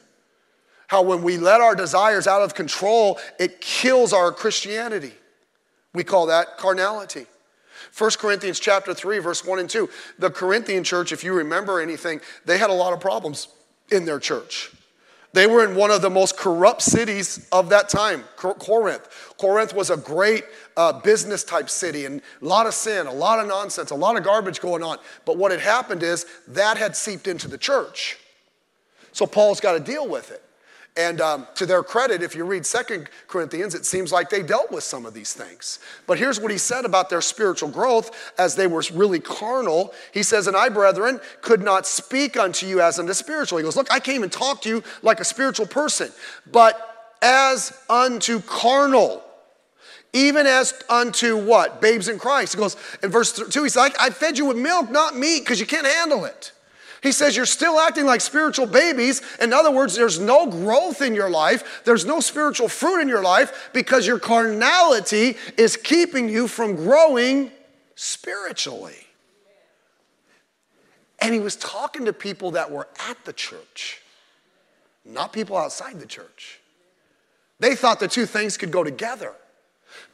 How 0.87 1.03
when 1.03 1.23
we 1.23 1.39
let 1.39 1.61
our 1.61 1.75
desires 1.75 2.27
out 2.27 2.43
of 2.43 2.55
control, 2.55 3.19
it 3.41 3.61
kills 3.61 4.13
our 4.13 4.31
Christianity. 4.31 5.13
We 5.93 6.05
call 6.05 6.27
that 6.27 6.57
carnality. 6.59 7.27
1 7.97 8.11
Corinthians 8.19 8.61
chapter 8.61 8.95
3 8.95 9.19
verse 9.19 9.45
1 9.45 9.59
and 9.59 9.71
2. 9.71 9.89
The 10.19 10.31
Corinthian 10.31 10.85
church, 10.85 11.11
if 11.11 11.25
you 11.25 11.33
remember 11.33 11.81
anything, 11.81 12.21
they 12.45 12.59
had 12.59 12.71
a 12.71 12.75
lot 12.75 12.93
of 12.93 13.01
problems 13.01 13.49
in 13.95 14.05
their 14.05 14.19
church. 14.19 14.71
They 15.35 15.49
were 15.49 15.65
in 15.65 15.75
one 15.75 15.91
of 15.91 16.01
the 16.01 16.11
most 16.11 16.37
corrupt 16.37 16.81
cities 16.81 17.49
of 17.51 17.71
that 17.71 17.89
time, 17.89 18.23
Corinth. 18.37 19.35
Corinth 19.37 19.75
was 19.75 19.91
a 19.91 19.97
great 19.97 20.45
uh, 20.77 21.01
business 21.01 21.43
type 21.43 21.69
city 21.69 22.05
and 22.05 22.23
a 22.41 22.45
lot 22.45 22.67
of 22.67 22.75
sin, 22.75 23.09
a 23.09 23.13
lot 23.13 23.41
of 23.41 23.49
nonsense, 23.49 23.91
a 23.91 23.97
lot 23.97 24.17
of 24.17 24.23
garbage 24.23 24.61
going 24.61 24.85
on. 24.85 24.99
But 25.25 25.37
what 25.37 25.51
had 25.51 25.61
happened 25.61 26.05
is 26.05 26.25
that 26.47 26.77
had 26.77 26.95
seeped 26.95 27.27
into 27.27 27.49
the 27.49 27.59
church. 27.59 28.17
So 29.11 29.27
Paul's 29.27 29.59
got 29.59 29.73
to 29.73 29.81
deal 29.81 30.09
with 30.09 30.31
it. 30.31 30.41
And 30.97 31.21
um, 31.21 31.49
to 31.57 31.67
their 31.67 31.83
credit, 31.83 32.23
if 32.23 32.37
you 32.37 32.45
read 32.45 32.65
Second 32.65 33.09
Corinthians, 33.27 33.75
it 33.75 33.85
seems 33.85 34.13
like 34.13 34.31
they 34.31 34.45
dealt 34.45 34.71
with 34.71 34.85
some 34.85 35.07
of 35.07 35.13
these 35.13 35.33
things. 35.33 35.81
But 36.07 36.19
here's 36.19 36.39
what 36.39 36.53
he 36.53 36.59
said 36.59 36.85
about 36.85 37.11
their 37.11 37.21
spiritual 37.21 37.69
growth 37.69 38.33
as 38.39 38.55
they 38.55 38.69
were 38.69 38.85
really 38.93 39.19
carnal. 39.19 39.93
He 40.13 40.23
says, 40.23 40.47
And 40.47 40.57
I, 40.57 40.69
brethren, 40.69 41.21
could 41.41 41.63
not 41.63 41.85
speak 41.87 42.37
unto 42.37 42.67
you 42.67 42.81
as 42.81 43.01
unto 43.01 43.13
spiritual. 43.13 43.59
He 43.59 43.65
goes, 43.65 43.77
Look, 43.77 43.91
I 43.91 43.99
came 43.99 44.23
and 44.23 44.31
talked 44.31 44.63
to 44.65 44.69
you 44.69 44.85
like 45.03 45.19
a 45.19 45.25
spiritual 45.25 45.67
person, 45.67 46.13
but 46.53 47.17
as 47.21 47.77
unto 47.91 48.41
carnal. 48.41 49.23
Even 50.13 50.47
as 50.47 50.73
unto 50.89 51.37
what? 51.37 51.81
Babes 51.81 52.07
in 52.07 52.21
Christ. 52.21 52.55
He 52.55 52.61
goes, 52.61 52.77
in 53.03 53.11
verse 53.11 53.33
2, 53.33 53.65
he 53.65 53.69
says, 53.69 53.93
I 53.99 54.11
fed 54.11 54.39
you 54.39 54.45
with 54.45 54.57
milk, 54.57 54.89
not 54.89 55.17
meat, 55.17 55.41
because 55.41 55.59
you 55.59 55.67
can't 55.67 55.87
handle 55.87 56.25
it. 56.25 56.53
He 57.05 57.13
says 57.13 57.37
you're 57.37 57.45
still 57.45 57.79
acting 57.79 58.07
like 58.07 58.23
spiritual 58.23 58.65
babies. 58.65 59.21
In 59.39 59.53
other 59.53 59.71
words, 59.71 59.95
there's 59.95 60.19
no 60.19 60.47
growth 60.47 61.03
in 61.03 61.15
your 61.15 61.29
life, 61.29 61.83
there's 61.85 62.07
no 62.07 62.19
spiritual 62.19 62.67
fruit 62.67 63.03
in 63.03 63.09
your 63.09 63.23
life 63.23 63.69
because 63.75 64.07
your 64.07 64.19
carnality 64.19 65.37
is 65.59 65.77
keeping 65.77 66.31
you 66.31 66.49
from 66.49 66.77
growing 66.77 67.53
spiritually. 67.95 68.97
And 71.21 71.35
he 71.35 71.41
was 71.41 71.57
talking 71.57 72.07
to 72.07 72.15
people 72.15 72.53
that 72.53 72.71
were 72.71 72.89
at 73.07 73.23
the 73.27 73.35
church, 73.35 74.01
not 75.05 75.31
people 75.31 75.59
outside 75.59 76.01
the 76.01 76.07
church. 76.07 76.59
They 77.61 77.75
thought 77.75 78.01
the 78.01 78.09
two 78.09 78.25
things 78.25 78.57
could 78.57 78.71
go 78.71 78.83
together. 78.83 79.35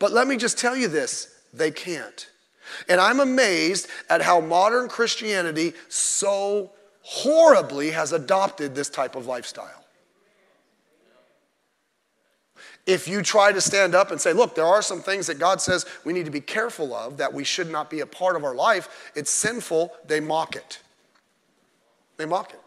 But 0.01 0.11
let 0.11 0.27
me 0.27 0.37
just 0.37 0.59
tell 0.59 0.77
you 0.77 0.89
this 0.89 1.33
they 1.55 1.71
can't. 1.71 2.29
And 2.89 3.01
I'm 3.01 3.21
amazed 3.21 3.87
at 4.09 4.23
how 4.23 4.41
modern 4.41 4.89
Christianity 4.89 5.75
so 5.89 6.73
horribly 7.03 7.91
has 7.91 8.13
adopted 8.13 8.75
this 8.75 8.89
type 8.89 9.17
of 9.17 9.27
lifestyle. 9.27 9.85
If 12.87 13.07
you 13.07 13.23
try 13.23 13.53
to 13.53 13.61
stand 13.61 13.95
up 13.95 14.11
and 14.11 14.21
say, 14.21 14.33
look, 14.33 14.55
there 14.55 14.65
are 14.65 14.83
some 14.83 15.01
things 15.01 15.27
that 15.27 15.39
God 15.39 15.61
says 15.61 15.87
we 16.05 16.13
need 16.13 16.25
to 16.25 16.31
be 16.31 16.41
careful 16.41 16.95
of, 16.95 17.19
that 17.19 17.33
we 17.33 17.45
should 17.45 17.71
not 17.71 17.91
be 17.91 18.01
a 18.01 18.07
part 18.07 18.37
of 18.37 18.45
our 18.45 18.55
life, 18.55 19.13
it's 19.15 19.31
sinful, 19.31 19.93
they 20.07 20.19
mock 20.19 20.57
it. 20.57 20.81
They 22.17 22.27
mock 22.27 22.53
it. 22.53 22.61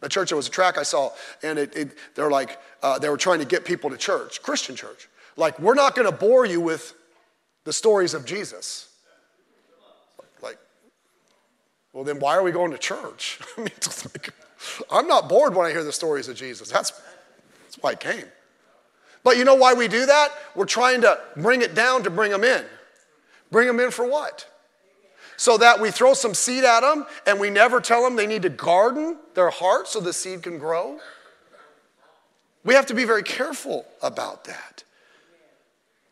The 0.00 0.08
church, 0.08 0.30
there 0.30 0.36
was 0.36 0.48
a 0.48 0.50
track 0.50 0.78
I 0.78 0.84
saw, 0.84 1.10
and 1.42 1.58
it, 1.58 1.76
it, 1.76 1.98
they're 2.14 2.30
like, 2.30 2.58
uh, 2.82 2.98
they 2.98 3.08
were 3.08 3.16
trying 3.16 3.40
to 3.40 3.44
get 3.44 3.64
people 3.64 3.90
to 3.90 3.96
church, 3.96 4.42
Christian 4.42 4.76
church. 4.76 5.08
Like, 5.36 5.58
we're 5.58 5.74
not 5.74 5.94
going 5.94 6.10
to 6.10 6.16
bore 6.16 6.46
you 6.46 6.60
with 6.60 6.94
the 7.64 7.72
stories 7.72 8.14
of 8.14 8.24
Jesus. 8.24 8.87
Well, 11.98 12.04
then 12.04 12.20
why 12.20 12.36
are 12.36 12.44
we 12.44 12.52
going 12.52 12.70
to 12.70 12.78
church? 12.78 13.40
I 13.56 13.62
mean, 13.62 13.70
like, 14.14 14.32
I'm 14.88 15.08
not 15.08 15.28
bored 15.28 15.56
when 15.56 15.66
I 15.66 15.72
hear 15.72 15.82
the 15.82 15.92
stories 15.92 16.28
of 16.28 16.36
Jesus. 16.36 16.70
That's, 16.70 16.92
that's 16.92 17.76
why 17.80 17.90
I 17.90 17.94
came. 17.96 18.26
But 19.24 19.36
you 19.36 19.44
know 19.44 19.56
why 19.56 19.74
we 19.74 19.88
do 19.88 20.06
that? 20.06 20.28
We're 20.54 20.64
trying 20.64 21.00
to 21.00 21.18
bring 21.36 21.60
it 21.60 21.74
down 21.74 22.04
to 22.04 22.10
bring 22.10 22.30
them 22.30 22.44
in. 22.44 22.64
Bring 23.50 23.66
them 23.66 23.80
in 23.80 23.90
for 23.90 24.08
what? 24.08 24.46
So 25.36 25.58
that 25.58 25.80
we 25.80 25.90
throw 25.90 26.14
some 26.14 26.34
seed 26.34 26.62
at 26.62 26.82
them 26.82 27.04
and 27.26 27.40
we 27.40 27.50
never 27.50 27.80
tell 27.80 28.04
them 28.04 28.14
they 28.14 28.28
need 28.28 28.42
to 28.42 28.48
garden 28.48 29.16
their 29.34 29.50
heart 29.50 29.88
so 29.88 29.98
the 29.98 30.12
seed 30.12 30.44
can 30.44 30.56
grow. 30.56 31.00
We 32.62 32.74
have 32.74 32.86
to 32.86 32.94
be 32.94 33.06
very 33.06 33.24
careful 33.24 33.86
about 34.02 34.44
that. 34.44 34.84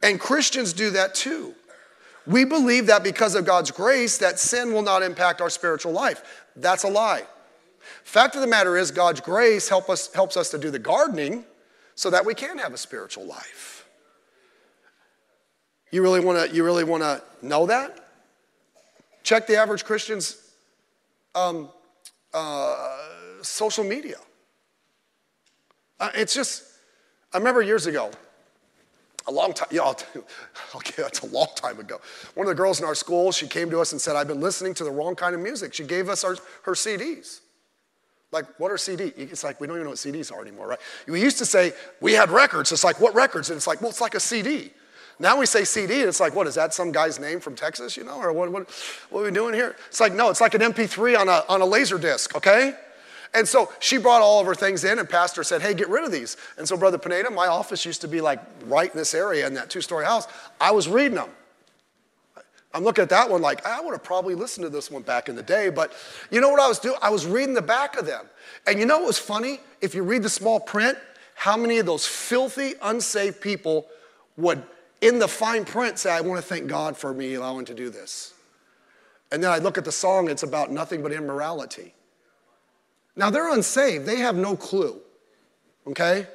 And 0.03 0.19
Christians 0.19 0.73
do 0.73 0.91
that 0.91 1.15
too. 1.15 1.55
We 2.27 2.45
believe 2.45 2.87
that 2.87 3.05
because 3.05 3.35
of 3.35 3.45
God's 3.45 3.71
grace, 3.71 4.19
that 4.19 4.39
sin 4.39 4.73
will 4.73 4.83
not 4.83 5.03
impact 5.03 5.41
our 5.41 5.51
spiritual 5.51 5.93
life. 5.93 6.45
That's 6.57 6.85
a 6.85 6.89
lie. 6.89 7.25
Fact 8.03 8.35
of 8.35 8.41
the 8.41 8.47
matter 8.47 8.77
is, 8.77 8.91
God's 8.91 9.21
grace 9.21 9.69
help 9.69 9.89
us, 9.89 10.13
helps 10.13 10.37
us 10.37 10.51
to 10.51 10.59
do 10.59 10.71
the 10.71 10.79
gardening 10.79 11.45
so 11.95 12.11
that 12.11 12.27
we 12.27 12.35
can 12.35 12.59
have 12.59 12.75
a 12.75 12.79
spiritual 12.79 13.25
life. 13.25 13.89
You 15.93 16.03
really 16.03 16.21
want 16.21 16.51
to 16.51 16.55
you 16.55 16.65
really 16.65 16.85
want 16.85 17.03
to 17.03 17.23
know 17.43 17.67
that? 17.67 18.09
Check 19.23 19.47
the 19.47 19.57
average 19.57 19.85
Christian's 19.85 20.53
um, 21.35 21.69
uh, 22.35 22.77
social 23.43 23.85
media. 23.85 24.19
Uh, 25.99 26.11
it's 26.15 26.35
just, 26.35 26.65
I 27.33 27.39
remember 27.39 27.63
years 27.63 27.87
ago, 27.87 28.11
a 29.29 29.33
long 29.33 29.53
time, 29.53 29.69
yeah, 29.71 29.93
okay, 30.75 31.03
that's 31.03 31.21
a 31.21 31.27
long 31.27 31.49
time 31.57 31.81
ago. 31.81 32.01
One 32.35 32.47
of 32.47 32.51
the 32.51 32.55
girls 32.55 32.81
in 32.81 32.87
our 32.87 32.95
school, 32.95 33.33
she 33.33 33.47
came 33.47 33.71
to 33.71 33.81
us 33.81 33.93
and 33.93 34.01
said, 34.01 34.17
I've 34.17 34.29
been 34.29 34.41
listening 34.41 34.75
to 34.75 34.85
the 34.85 34.91
wrong 34.91 35.17
kind 35.17 35.35
of 35.35 35.41
music. 35.41 35.75
She 35.75 35.85
gave 35.85 36.09
us 36.09 36.25
our, 36.25 36.37
her 36.63 36.73
CDs. 36.73 37.41
Like, 38.33 38.47
what 38.59 38.71
are 38.71 38.77
CDs? 38.77 39.13
It's 39.17 39.45
like, 39.45 39.61
we 39.61 39.67
don't 39.67 39.77
even 39.77 39.85
know 39.85 39.91
what 39.91 39.99
CDs 39.99 40.33
are 40.33 40.41
anymore, 40.41 40.69
right? 40.69 40.79
We 41.07 41.21
used 41.21 41.39
to 41.39 41.47
say, 41.47 41.73
we 42.01 42.13
had 42.13 42.31
records. 42.31 42.73
It's 42.73 42.85
like, 42.85 43.01
what 43.01 43.15
records? 43.15 43.51
And 43.51 43.57
it's 43.57 43.67
like, 43.67 43.81
well, 43.81 43.91
it's 43.91 44.01
like 44.01 44.15
a 44.15 44.21
CD. 44.21 44.71
Now 45.19 45.39
we 45.39 45.47
say 45.47 45.65
CD, 45.65 46.01
and 46.01 46.09
it's 46.09 46.21
like, 46.21 46.35
what, 46.35 46.47
is 46.47 46.57
that 46.57 46.75
some 46.75 46.93
guy's 46.93 47.19
name 47.19 47.41
from 47.41 47.55
Texas, 47.55 47.97
you 47.97 48.05
know? 48.05 48.21
Or 48.21 48.33
what, 48.33 48.53
what, 48.53 48.69
what 49.11 49.21
are 49.21 49.25
we 49.25 49.31
doing 49.31 49.55
here? 49.55 49.77
It's 49.89 50.01
like, 50.01 50.13
no, 50.13 50.29
it's 50.29 50.41
like 50.41 50.55
an 50.55 50.61
MP3 50.61 51.19
on 51.19 51.29
a, 51.29 51.43
on 51.49 51.63
a 51.63 51.65
laser 51.65 51.99
disc, 51.99 52.37
okay? 52.37 52.75
And 53.35 53.47
so 53.47 53.71
she 53.81 53.99
brought 53.99 54.23
all 54.23 54.41
of 54.41 54.47
her 54.47 54.55
things 54.55 54.85
in, 54.85 54.99
and 54.99 55.09
Pastor 55.09 55.43
said, 55.43 55.63
Hey, 55.63 55.75
get 55.75 55.89
rid 55.89 56.05
of 56.05 56.13
these. 56.13 56.37
And 56.59 56.67
so, 56.67 56.77
Brother 56.77 56.99
Pineda, 56.99 57.31
my 57.31 57.47
office 57.47 57.85
used 57.85 58.01
to 58.03 58.09
be 58.09 58.21
like 58.21 58.41
right 58.65 58.91
in 58.91 58.97
this 58.97 59.15
area 59.15 59.47
in 59.47 59.55
that 59.55 59.71
two 59.71 59.81
story 59.81 60.05
house. 60.05 60.27
I 60.61 60.71
was 60.71 60.89
reading 60.89 61.17
them. 61.17 61.31
I'm 62.77 62.85
looking 62.85 63.03
at 63.03 63.09
that 63.09 63.31
one 63.31 63.41
like, 63.41 63.65
I 63.65 63.81
would 63.81 63.93
have 63.93 64.05
probably 64.05 64.35
listened 64.35 64.65
to 64.65 64.69
this 64.69 64.91
one 64.91 65.01
back 65.01 65.31
in 65.31 65.35
the 65.35 65.43
day, 65.43 65.71
but 65.71 65.95
you 66.31 66.43
know 66.43 66.51
what 66.51 66.61
I 66.61 66.69
was 66.69 66.79
doing? 66.79 66.97
I 67.01 67.09
was 67.09 67.25
reading 67.25 67.55
the 67.55 67.63
back 67.63 67.97
of 67.97 68.05
them. 68.05 68.27
And 68.67 68.79
you 68.79 68.85
know 68.85 68.99
what 68.99 69.07
was 69.07 69.19
funny? 69.19 69.61
If 69.81 69.95
you 69.95 70.03
read 70.03 70.23
the 70.23 70.29
small 70.29 70.61
print, 70.61 70.99
how 71.35 71.57
many 71.57 71.79
of 71.79 71.87
those 71.87 72.07
filthy, 72.07 72.75
unsaved 72.83 73.41
people 73.41 73.87
would, 74.37 74.63
in 75.01 75.19
the 75.19 75.29
fine 75.29 75.65
print, 75.65 75.99
say, 75.99 76.11
I 76.11 76.21
want 76.21 76.39
to 76.39 76.47
thank 76.47 76.67
God 76.67 76.99
for 76.99 77.15
me 77.15 77.33
allowing 77.35 77.65
to 77.65 77.75
do 77.75 77.89
this. 77.89 78.35
And 79.33 79.43
then 79.43 79.51
I 79.51 79.57
look 79.57 79.79
at 79.79 79.87
the 79.87 79.93
song, 79.93 80.29
it's 80.29 80.43
about 80.43 80.71
nothing 80.71 81.03
but 81.03 81.13
immorality. 81.13 81.95
Now 83.17 83.31
they're 83.31 83.53
unsaved, 83.53 84.07
they 84.07 84.17
have 84.17 84.37
no 84.37 84.57
clue, 84.57 85.01
okay? 85.87 86.27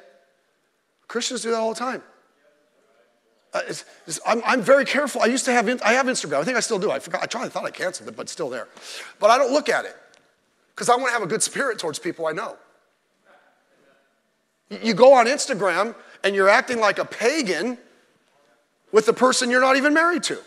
Christians 1.06 1.42
do 1.42 1.50
that 1.50 1.58
all 1.58 1.72
the 1.72 1.78
time. 1.78 2.02
Uh, 3.54 3.60
it's, 3.68 3.84
it's, 4.06 4.18
I'm, 4.26 4.42
I'm, 4.46 4.62
very 4.62 4.84
careful. 4.84 5.20
I 5.20 5.26
used 5.26 5.44
to 5.44 5.52
have, 5.52 5.68
I 5.82 5.92
have 5.92 6.06
Instagram. 6.06 6.40
I 6.40 6.44
think 6.44 6.56
I 6.56 6.60
still 6.60 6.78
do. 6.78 6.90
I 6.90 6.98
forgot. 6.98 7.22
I 7.22 7.26
tried, 7.26 7.44
I 7.44 7.48
thought 7.50 7.66
I 7.66 7.70
canceled 7.70 8.08
it, 8.08 8.16
but 8.16 8.22
it's 8.22 8.32
still 8.32 8.48
there. 8.48 8.66
But 9.20 9.30
I 9.30 9.36
don't 9.36 9.52
look 9.52 9.68
at 9.68 9.84
it 9.84 9.94
because 10.74 10.88
I 10.88 10.96
want 10.96 11.08
to 11.08 11.12
have 11.12 11.22
a 11.22 11.26
good 11.26 11.42
spirit 11.42 11.78
towards 11.78 11.98
people 11.98 12.26
I 12.26 12.32
know. 12.32 12.56
You 14.70 14.94
go 14.94 15.12
on 15.12 15.26
Instagram 15.26 15.94
and 16.24 16.34
you're 16.34 16.48
acting 16.48 16.80
like 16.80 16.98
a 16.98 17.04
pagan 17.04 17.76
with 18.90 19.04
the 19.04 19.12
person 19.12 19.50
you're 19.50 19.60
not 19.60 19.76
even 19.76 19.92
married 19.92 20.22
to. 20.24 20.38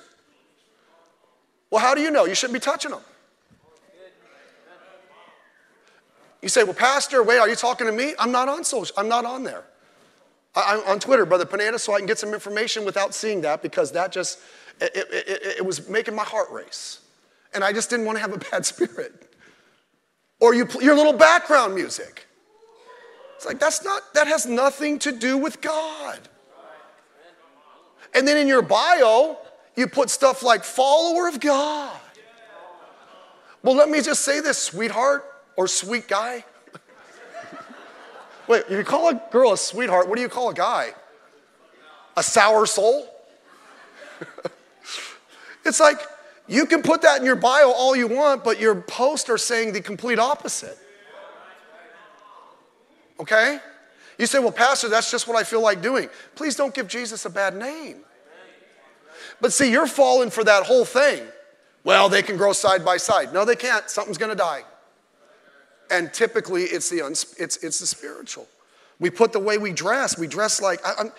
Well, 1.69 1.81
how 1.81 1.93
do 1.93 2.01
you 2.01 2.09
know? 2.09 2.25
You 2.25 2.33
shouldn't 2.33 2.55
be 2.55 2.59
touching 2.59 2.89
them. 2.89 3.01
You 6.45 6.49
say, 6.49 6.63
well, 6.63 6.75
Pastor, 6.75 7.23
wait, 7.23 7.39
are 7.39 7.49
you 7.49 7.55
talking 7.55 7.87
to 7.87 7.91
me? 7.91 8.13
I'm 8.19 8.31
not 8.31 8.47
on 8.47 8.63
social, 8.63 8.95
I'm 8.99 9.07
not 9.07 9.25
on 9.25 9.43
there. 9.43 9.63
I, 10.53 10.75
am 10.75 10.83
on 10.85 10.99
Twitter, 10.99 11.25
Brother 11.25 11.43
Panetta, 11.43 11.79
so 11.79 11.95
I 11.95 11.97
can 11.97 12.05
get 12.05 12.19
some 12.19 12.35
information 12.35 12.85
without 12.85 13.15
seeing 13.15 13.41
that 13.41 13.63
because 13.63 13.91
that 13.93 14.11
just, 14.11 14.37
it, 14.79 14.91
it, 14.95 15.07
it, 15.11 15.41
it 15.57 15.65
was 15.65 15.89
making 15.89 16.13
my 16.13 16.23
heart 16.23 16.51
race. 16.51 16.99
And 17.55 17.63
I 17.63 17.73
just 17.73 17.89
didn't 17.89 18.05
want 18.05 18.19
to 18.19 18.21
have 18.21 18.31
a 18.31 18.37
bad 18.37 18.63
spirit. 18.67 19.35
Or 20.39 20.53
you, 20.53 20.67
your 20.81 20.95
little 20.95 21.13
background 21.13 21.73
music. 21.73 22.27
It's 23.37 23.47
like, 23.47 23.57
that's 23.57 23.83
not, 23.83 24.03
that 24.13 24.27
has 24.27 24.45
nothing 24.45 24.99
to 24.99 25.11
do 25.11 25.39
with 25.39 25.61
God. 25.61 26.19
And 28.13 28.27
then 28.27 28.37
in 28.37 28.47
your 28.47 28.61
bio, 28.61 29.39
you 29.75 29.87
put 29.87 30.11
stuff 30.11 30.43
like 30.43 30.63
follower 30.63 31.27
of 31.27 31.39
God. 31.39 31.99
Well, 33.63 33.75
let 33.75 33.89
me 33.89 33.99
just 34.03 34.21
say 34.21 34.41
this, 34.41 34.59
sweetheart 34.59 35.31
or 35.55 35.67
sweet 35.67 36.07
guy. 36.07 36.43
Wait, 38.47 38.63
if 38.69 38.71
you 38.71 38.83
call 38.83 39.09
a 39.09 39.21
girl 39.31 39.53
a 39.53 39.57
sweetheart, 39.57 40.07
what 40.07 40.15
do 40.15 40.21
you 40.21 40.29
call 40.29 40.49
a 40.49 40.53
guy? 40.53 40.91
A 42.15 42.23
sour 42.23 42.65
soul? 42.65 43.07
it's 45.65 45.79
like 45.79 45.99
you 46.47 46.65
can 46.65 46.81
put 46.81 47.01
that 47.01 47.19
in 47.19 47.25
your 47.25 47.35
bio 47.35 47.71
all 47.71 47.95
you 47.95 48.07
want, 48.07 48.43
but 48.43 48.59
your 48.59 48.75
posts 48.75 49.29
are 49.29 49.37
saying 49.37 49.73
the 49.73 49.81
complete 49.81 50.19
opposite. 50.19 50.77
Okay? 53.19 53.59
You 54.17 54.25
say, 54.27 54.39
well, 54.39 54.51
Pastor, 54.51 54.89
that's 54.89 55.11
just 55.11 55.27
what 55.27 55.37
I 55.37 55.43
feel 55.43 55.61
like 55.61 55.81
doing. 55.81 56.09
Please 56.35 56.55
don't 56.55 56.73
give 56.73 56.87
Jesus 56.87 57.25
a 57.25 57.29
bad 57.29 57.55
name. 57.55 57.97
But 59.41 59.51
see, 59.51 59.71
you're 59.71 59.87
falling 59.87 60.29
for 60.29 60.43
that 60.43 60.63
whole 60.63 60.85
thing. 60.85 61.23
Well, 61.83 62.09
they 62.09 62.21
can 62.21 62.37
grow 62.37 62.53
side 62.53 62.85
by 62.85 62.97
side. 62.97 63.33
No, 63.33 63.43
they 63.45 63.55
can't. 63.55 63.89
Something's 63.89 64.17
going 64.17 64.31
to 64.31 64.37
die. 64.37 64.63
And 65.91 66.13
typically, 66.13 66.63
it's 66.63 66.89
the, 66.89 67.01
uns- 67.01 67.35
it's, 67.37 67.57
it's 67.57 67.79
the 67.79 67.85
spiritual. 67.85 68.47
We 68.99 69.09
put 69.09 69.33
the 69.33 69.39
way 69.39 69.57
we 69.57 69.71
dress, 69.71 70.17
we 70.17 70.27
dress 70.27 70.61
like, 70.61 70.79
I, 70.85 71.01
am 71.01 71.11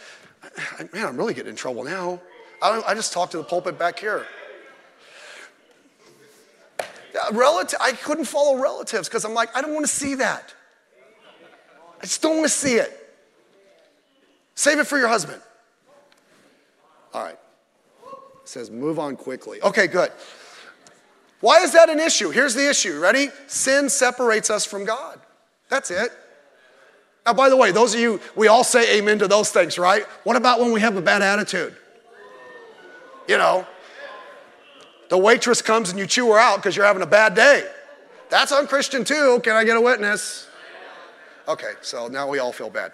man, 0.92 1.06
I'm 1.06 1.16
really 1.16 1.34
getting 1.34 1.50
in 1.50 1.56
trouble 1.56 1.84
now. 1.84 2.20
I, 2.62 2.82
I 2.86 2.94
just 2.94 3.12
talked 3.12 3.32
to 3.32 3.38
the 3.38 3.44
pulpit 3.44 3.78
back 3.78 3.98
here. 3.98 4.26
Uh, 6.80 7.32
Relative, 7.32 7.78
I 7.80 7.92
couldn't 7.92 8.24
follow 8.24 8.58
relatives 8.58 9.08
because 9.08 9.24
I'm 9.24 9.34
like, 9.34 9.54
I 9.56 9.62
don't 9.62 9.74
want 9.74 9.86
to 9.86 9.92
see 9.92 10.16
that. 10.16 10.54
I 12.00 12.02
just 12.02 12.22
don't 12.22 12.36
want 12.36 12.46
to 12.46 12.54
see 12.54 12.74
it. 12.74 12.92
Save 14.54 14.78
it 14.78 14.86
for 14.86 14.98
your 14.98 15.08
husband. 15.08 15.40
All 17.12 17.22
right. 17.22 17.38
It 18.06 18.48
says 18.48 18.70
move 18.70 18.98
on 18.98 19.16
quickly. 19.16 19.62
Okay, 19.62 19.86
good. 19.86 20.10
Why 21.46 21.60
is 21.60 21.74
that 21.74 21.88
an 21.88 22.00
issue? 22.00 22.30
Here's 22.30 22.56
the 22.56 22.68
issue. 22.68 22.98
Ready? 22.98 23.28
Sin 23.46 23.88
separates 23.88 24.50
us 24.50 24.66
from 24.66 24.84
God. 24.84 25.20
That's 25.68 25.92
it. 25.92 26.10
Now, 27.24 27.34
by 27.34 27.48
the 27.50 27.56
way, 27.56 27.70
those 27.70 27.94
of 27.94 28.00
you, 28.00 28.20
we 28.34 28.48
all 28.48 28.64
say 28.64 28.98
amen 28.98 29.20
to 29.20 29.28
those 29.28 29.52
things, 29.52 29.78
right? 29.78 30.02
What 30.24 30.34
about 30.34 30.58
when 30.58 30.72
we 30.72 30.80
have 30.80 30.96
a 30.96 31.00
bad 31.00 31.22
attitude? 31.22 31.76
You 33.28 33.38
know, 33.38 33.64
the 35.08 35.18
waitress 35.18 35.62
comes 35.62 35.88
and 35.90 36.00
you 36.00 36.08
chew 36.08 36.32
her 36.32 36.38
out 36.40 36.56
because 36.56 36.74
you're 36.74 36.84
having 36.84 37.02
a 37.02 37.06
bad 37.06 37.36
day. 37.36 37.64
That's 38.28 38.50
unchristian 38.50 39.04
too. 39.04 39.38
Can 39.44 39.54
I 39.54 39.62
get 39.62 39.76
a 39.76 39.80
witness? 39.80 40.48
Okay, 41.46 41.74
so 41.80 42.08
now 42.08 42.28
we 42.28 42.40
all 42.40 42.50
feel 42.50 42.70
bad. 42.70 42.90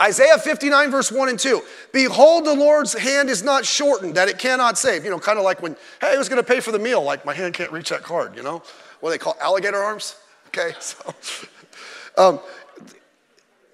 Isaiah 0.00 0.38
59, 0.38 0.90
verse 0.90 1.10
1 1.10 1.28
and 1.28 1.38
2. 1.38 1.60
Behold, 1.92 2.44
the 2.44 2.54
Lord's 2.54 2.92
hand 2.92 3.28
is 3.28 3.42
not 3.42 3.64
shortened, 3.64 4.14
that 4.14 4.28
it 4.28 4.38
cannot 4.38 4.78
save. 4.78 5.04
You 5.04 5.10
know, 5.10 5.18
kind 5.18 5.38
of 5.38 5.44
like 5.44 5.60
when, 5.60 5.76
hey, 6.00 6.16
who's 6.16 6.28
going 6.28 6.42
to 6.42 6.46
pay 6.46 6.60
for 6.60 6.70
the 6.70 6.78
meal? 6.78 7.02
Like, 7.02 7.24
my 7.24 7.34
hand 7.34 7.54
can't 7.54 7.72
reach 7.72 7.88
that 7.88 8.02
card, 8.02 8.36
you 8.36 8.42
know? 8.42 8.62
What 9.00 9.10
they 9.10 9.18
call 9.18 9.36
alligator 9.40 9.78
arms? 9.78 10.16
Okay, 10.48 10.72
so. 10.80 11.14
Um, 12.16 12.40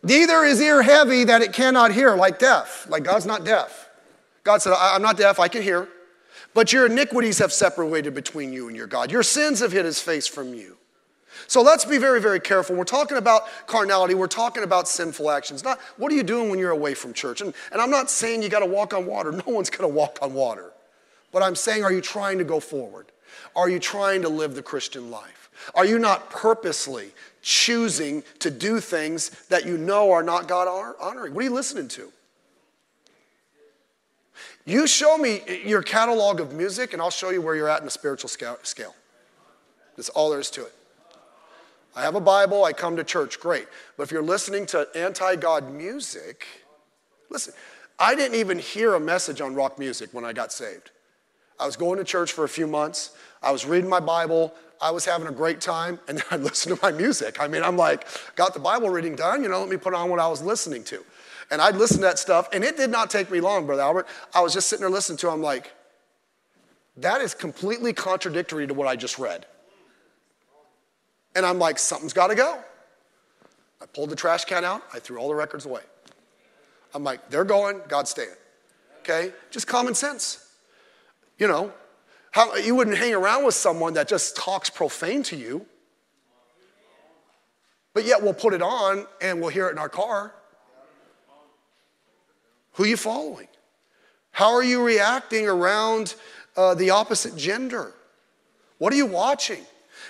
Neither 0.04 0.44
is 0.44 0.60
ear 0.60 0.82
heavy 0.82 1.24
that 1.24 1.40
it 1.40 1.54
cannot 1.54 1.90
hear, 1.92 2.14
like 2.14 2.38
deaf. 2.38 2.86
Like 2.88 3.04
God's 3.04 3.24
not 3.24 3.44
deaf. 3.44 3.88
God 4.44 4.60
said, 4.60 4.74
I'm 4.78 5.00
not 5.00 5.16
deaf, 5.16 5.40
I 5.40 5.48
can 5.48 5.62
hear. 5.62 5.88
But 6.52 6.72
your 6.72 6.86
iniquities 6.86 7.38
have 7.38 7.52
separated 7.52 8.14
between 8.14 8.52
you 8.52 8.68
and 8.68 8.76
your 8.76 8.86
God. 8.86 9.10
Your 9.10 9.22
sins 9.22 9.60
have 9.60 9.72
hid 9.72 9.86
his 9.86 10.00
face 10.00 10.26
from 10.26 10.52
you. 10.52 10.76
So 11.46 11.62
let's 11.62 11.84
be 11.84 11.98
very, 11.98 12.20
very 12.20 12.40
careful. 12.40 12.76
We're 12.76 12.84
talking 12.84 13.16
about 13.16 13.42
carnality, 13.66 14.14
we're 14.14 14.26
talking 14.26 14.62
about 14.62 14.88
sinful 14.88 15.30
actions. 15.30 15.64
Not 15.64 15.80
what 15.96 16.12
are 16.12 16.14
you 16.14 16.22
doing 16.22 16.50
when 16.50 16.58
you're 16.58 16.70
away 16.70 16.94
from 16.94 17.12
church? 17.12 17.40
And, 17.40 17.54
and 17.72 17.80
I'm 17.80 17.90
not 17.90 18.10
saying 18.10 18.42
you 18.42 18.48
got 18.48 18.60
to 18.60 18.66
walk 18.66 18.94
on 18.94 19.06
water. 19.06 19.32
No 19.46 19.52
one's 19.52 19.68
going 19.68 19.88
to 19.90 19.94
walk 19.94 20.18
on 20.22 20.32
water. 20.32 20.72
But 21.32 21.42
I'm 21.42 21.56
saying, 21.56 21.82
are 21.82 21.92
you 21.92 22.00
trying 22.00 22.38
to 22.38 22.44
go 22.44 22.60
forward? 22.60 23.06
Are 23.56 23.68
you 23.68 23.78
trying 23.78 24.22
to 24.22 24.28
live 24.28 24.54
the 24.54 24.62
Christian 24.62 25.10
life? 25.10 25.50
Are 25.74 25.84
you 25.84 25.98
not 25.98 26.30
purposely 26.30 27.10
choosing 27.42 28.22
to 28.38 28.50
do 28.50 28.80
things 28.80 29.30
that 29.48 29.66
you 29.66 29.76
know 29.76 30.12
are 30.12 30.22
not 30.22 30.48
God 30.48 30.94
honoring? 31.00 31.34
What 31.34 31.40
are 31.40 31.48
you 31.48 31.54
listening 31.54 31.88
to? 31.88 32.10
You 34.66 34.86
show 34.86 35.18
me 35.18 35.42
your 35.64 35.82
catalog 35.82 36.40
of 36.40 36.54
music, 36.54 36.92
and 36.92 37.02
I'll 37.02 37.10
show 37.10 37.30
you 37.30 37.42
where 37.42 37.54
you're 37.54 37.68
at 37.68 37.80
in 37.80 37.84
the 37.84 37.90
spiritual 37.90 38.28
scale. 38.28 38.94
That's 39.96 40.08
all 40.10 40.30
there 40.30 40.40
is 40.40 40.50
to 40.52 40.62
it. 40.64 40.74
I 41.96 42.02
have 42.02 42.16
a 42.16 42.20
Bible, 42.20 42.64
I 42.64 42.72
come 42.72 42.96
to 42.96 43.04
church, 43.04 43.38
great. 43.38 43.68
But 43.96 44.04
if 44.04 44.12
you're 44.12 44.22
listening 44.22 44.66
to 44.66 44.88
anti 44.94 45.36
God 45.36 45.72
music, 45.72 46.46
listen, 47.30 47.54
I 47.98 48.14
didn't 48.14 48.36
even 48.36 48.58
hear 48.58 48.94
a 48.94 49.00
message 49.00 49.40
on 49.40 49.54
rock 49.54 49.78
music 49.78 50.10
when 50.12 50.24
I 50.24 50.32
got 50.32 50.52
saved. 50.52 50.90
I 51.58 51.66
was 51.66 51.76
going 51.76 51.98
to 51.98 52.04
church 52.04 52.32
for 52.32 52.44
a 52.44 52.48
few 52.48 52.66
months, 52.66 53.10
I 53.42 53.52
was 53.52 53.64
reading 53.64 53.88
my 53.88 54.00
Bible, 54.00 54.52
I 54.80 54.90
was 54.90 55.04
having 55.04 55.28
a 55.28 55.32
great 55.32 55.60
time, 55.60 56.00
and 56.08 56.18
then 56.18 56.24
I 56.30 56.36
listened 56.36 56.76
to 56.76 56.82
my 56.82 56.90
music. 56.90 57.40
I 57.40 57.46
mean, 57.46 57.62
I'm 57.62 57.76
like, 57.76 58.06
got 58.34 58.54
the 58.54 58.60
Bible 58.60 58.90
reading 58.90 59.14
done, 59.14 59.42
you 59.42 59.48
know, 59.48 59.60
let 59.60 59.68
me 59.68 59.76
put 59.76 59.94
on 59.94 60.10
what 60.10 60.18
I 60.18 60.26
was 60.26 60.42
listening 60.42 60.82
to. 60.84 61.04
And 61.50 61.60
I'd 61.60 61.76
listen 61.76 61.98
to 61.98 62.04
that 62.04 62.18
stuff, 62.18 62.48
and 62.52 62.64
it 62.64 62.76
did 62.76 62.90
not 62.90 63.10
take 63.10 63.30
me 63.30 63.40
long, 63.40 63.66
Brother 63.66 63.82
Albert. 63.82 64.08
I 64.34 64.40
was 64.40 64.52
just 64.52 64.68
sitting 64.68 64.80
there 64.80 64.90
listening 64.90 65.18
to 65.18 65.28
it, 65.28 65.32
I'm 65.32 65.42
like, 65.42 65.72
that 66.96 67.20
is 67.20 67.34
completely 67.34 67.92
contradictory 67.92 68.66
to 68.66 68.74
what 68.74 68.88
I 68.88 68.96
just 68.96 69.18
read. 69.18 69.46
And 71.34 71.44
I'm 71.44 71.58
like, 71.58 71.78
something's 71.78 72.12
got 72.12 72.28
to 72.28 72.34
go. 72.34 72.58
I 73.82 73.86
pulled 73.86 74.10
the 74.10 74.16
trash 74.16 74.44
can 74.44 74.64
out, 74.64 74.82
I 74.92 74.98
threw 74.98 75.18
all 75.18 75.28
the 75.28 75.34
records 75.34 75.66
away. 75.66 75.82
I'm 76.94 77.04
like, 77.04 77.28
they're 77.28 77.44
going, 77.44 77.80
God's 77.88 78.10
staying. 78.10 78.28
Okay? 79.00 79.32
Just 79.50 79.66
common 79.66 79.94
sense. 79.94 80.48
You 81.38 81.48
know, 81.48 81.72
how, 82.30 82.54
you 82.56 82.74
wouldn't 82.74 82.96
hang 82.96 83.14
around 83.14 83.44
with 83.44 83.54
someone 83.54 83.94
that 83.94 84.08
just 84.08 84.36
talks 84.36 84.70
profane 84.70 85.22
to 85.24 85.36
you, 85.36 85.66
but 87.92 88.04
yet 88.04 88.22
we'll 88.22 88.34
put 88.34 88.54
it 88.54 88.62
on 88.62 89.06
and 89.20 89.40
we'll 89.40 89.50
hear 89.50 89.68
it 89.68 89.72
in 89.72 89.78
our 89.78 89.88
car. 89.88 90.34
Who 92.72 92.84
are 92.84 92.86
you 92.86 92.96
following? 92.96 93.48
How 94.32 94.52
are 94.54 94.64
you 94.64 94.82
reacting 94.82 95.46
around 95.48 96.14
uh, 96.56 96.74
the 96.74 96.90
opposite 96.90 97.36
gender? 97.36 97.92
What 98.78 98.92
are 98.92 98.96
you 98.96 99.06
watching? 99.06 99.64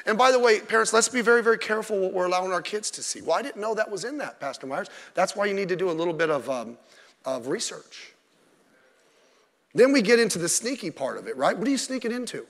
And 0.06 0.18
by 0.18 0.30
the 0.30 0.38
way, 0.38 0.60
parents, 0.60 0.92
let's 0.92 1.08
be 1.08 1.22
very, 1.22 1.42
very 1.42 1.58
careful 1.58 1.98
what 1.98 2.12
we're 2.12 2.26
allowing 2.26 2.52
our 2.52 2.60
kids 2.60 2.90
to 2.92 3.02
see. 3.02 3.22
Well, 3.22 3.38
I 3.38 3.42
didn't 3.42 3.60
know 3.60 3.74
that 3.74 3.90
was 3.90 4.04
in 4.04 4.18
that, 4.18 4.38
Pastor 4.38 4.66
Meyers. 4.66 4.90
That's 5.14 5.34
why 5.34 5.46
you 5.46 5.54
need 5.54 5.68
to 5.68 5.76
do 5.76 5.90
a 5.90 5.92
little 5.92 6.12
bit 6.12 6.30
of, 6.30 6.48
um, 6.50 6.76
of 7.24 7.48
research. 7.48 8.12
Then 9.74 9.92
we 9.92 10.02
get 10.02 10.20
into 10.20 10.38
the 10.38 10.48
sneaky 10.48 10.90
part 10.90 11.16
of 11.16 11.26
it, 11.26 11.36
right? 11.36 11.56
What 11.56 11.66
are 11.66 11.70
you 11.70 11.78
sneaking 11.78 12.12
into? 12.12 12.46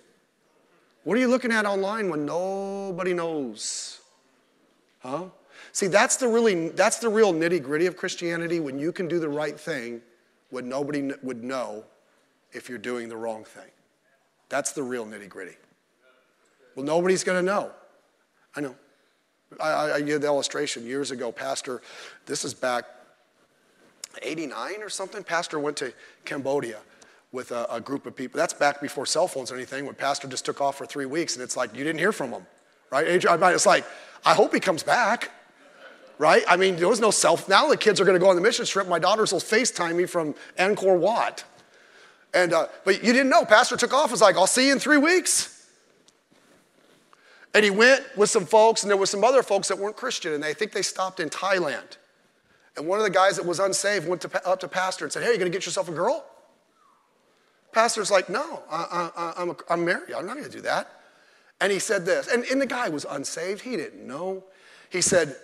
What 1.05 1.17
are 1.17 1.21
you 1.21 1.29
looking 1.29 1.53
at 1.53 1.65
online 1.65 2.11
when 2.11 2.27
nobody 2.27 3.15
knows? 3.15 4.01
Huh? 5.01 5.27
See, 5.73 5.87
that's 5.87 6.17
the 6.17 6.29
really 6.29 6.71
that's 6.71 6.99
the 6.99 7.09
real 7.09 7.33
nitty-gritty 7.33 7.87
of 7.87 7.97
Christianity 7.97 8.61
when 8.61 8.79
you 8.79 8.93
can 8.93 9.09
do 9.09 9.19
the 9.19 9.29
right 9.29 9.59
thing 9.59 10.01
when 10.51 10.69
nobody 10.69 11.11
would 11.23 11.43
know 11.43 11.85
if 12.53 12.69
you're 12.69 12.79
doing 12.79 13.09
the 13.09 13.17
wrong 13.17 13.45
thing. 13.45 13.71
That's 14.49 14.73
the 14.73 14.83
real 14.83 15.07
nitty 15.07 15.29
gritty. 15.29 15.57
Well, 16.75 16.85
nobody's 16.85 17.25
going 17.25 17.45
to 17.45 17.45
know. 17.45 17.71
I 18.57 18.61
know. 18.61 18.75
I, 19.61 19.71
I, 19.71 19.95
I 19.97 20.01
gave 20.01 20.21
the 20.21 20.27
illustration 20.27 20.85
years 20.85 21.11
ago. 21.11 21.31
Pastor, 21.31 21.83
this 22.27 22.45
is 22.45 22.55
back 22.55 22.85
89 24.23 24.83
or 24.83 24.89
something. 24.89 25.23
Pastor 25.23 25.59
went 25.59 25.77
to 25.79 25.93
Cambodia 26.25 26.79
with 27.33 27.51
a, 27.51 27.67
a, 27.71 27.81
group 27.81 28.07
of 28.07 28.15
people. 28.15 28.39
That's 28.39 28.55
back 28.55 28.81
before 28.81 29.07
cell 29.07 29.27
phones 29.27 29.51
or 29.51 29.57
anything, 29.57 29.87
when 29.87 29.97
Pastor 29.97 30.29
just 30.29 30.45
took 30.45 30.61
off 30.61 30.79
for 30.79 30.87
three 30.87 31.07
weeks, 31.07 31.35
and 31.35 31.43
it's 31.43 31.57
like, 31.57 31.75
you 31.75 31.83
didn't 31.83 31.99
hear 31.99 32.13
from 32.13 32.31
him, 32.31 32.47
right? 32.91 33.07
It's 33.09 33.67
like, 33.67 33.85
I 34.25 34.35
hope 34.35 34.55
he 34.55 34.61
comes 34.61 34.85
back, 34.85 35.33
right? 36.19 36.45
I 36.49 36.57
mean, 36.57 36.77
there 36.77 36.89
was 36.89 37.01
no 37.01 37.11
self. 37.11 37.49
Now 37.49 37.69
the 37.69 37.77
kids 37.77 38.01
are 38.01 38.05
going 38.05 38.15
to 38.15 38.21
go 38.21 38.31
on 38.31 38.37
the 38.37 38.43
mission 38.43 38.65
trip. 38.65 38.87
My 38.87 39.01
daughters 39.01 39.33
will 39.33 39.41
FaceTime 39.41 39.97
me 39.97 40.07
from 40.07 40.35
Angkor 40.59 40.97
Wat. 40.97 41.45
And, 42.33 42.53
uh, 42.53 42.69
but 42.85 43.03
you 43.03 43.13
didn't 43.13 43.31
know. 43.31 43.45
Pastor 43.45 43.77
took 43.77 43.93
off, 43.93 44.13
was 44.13 44.21
like, 44.21 44.37
I'll 44.37 44.47
see 44.47 44.69
you 44.69 44.73
in 44.73 44.79
three 44.79 44.99
weeks. 44.99 45.54
And 47.55 47.65
he 47.65 47.71
went 47.71 48.05
with 48.17 48.29
some 48.29 48.45
folks, 48.45 48.83
and 48.83 48.91
there 48.91 48.97
were 48.97 49.07
some 49.07 49.23
other 49.23 49.43
folks 49.43 49.69
that 49.69 49.79
weren't 49.79 49.97
Christian, 49.97 50.33
and 50.33 50.43
they 50.43 50.53
think 50.53 50.73
they 50.73 50.83
stopped 50.83 51.21
in 51.21 51.31
Thailand. 51.31 51.97
And 52.77 52.89
one 52.89 52.99
of 52.99 53.05
the 53.05 53.11
guys 53.11 53.37
that 53.37 53.47
was 53.47 53.61
unsaved 53.61 54.09
went 54.09 54.21
to, 54.23 54.47
up 54.49 54.59
to 54.61 54.69
Pastor 54.69 55.05
and 55.05 55.13
said, 55.13 55.23
Hey, 55.23 55.33
you 55.33 55.39
gonna 55.39 55.51
get 55.51 55.65
yourself 55.65 55.89
a 55.89 55.93
girl? 55.93 56.27
Pastor's 57.73 58.11
like, 58.11 58.29
No, 58.29 58.63
I, 58.69 59.35
am 59.39 59.57
I'm 59.71 59.85
married. 59.85 60.13
I'm 60.13 60.27
not 60.27 60.37
gonna 60.37 60.49
do 60.49 60.63
that. 60.63 60.91
And 61.61 61.71
he 61.71 61.79
said 61.79 62.05
this, 62.05 62.27
and, 62.27 62.45
and 62.45 62.61
the 62.61 62.67
guy 62.67 62.89
was 62.89 63.07
unsaved. 63.09 63.63
He 63.63 63.77
didn't 63.77 64.05
know. 64.05 64.43
He 64.91 65.01
said, 65.01 65.37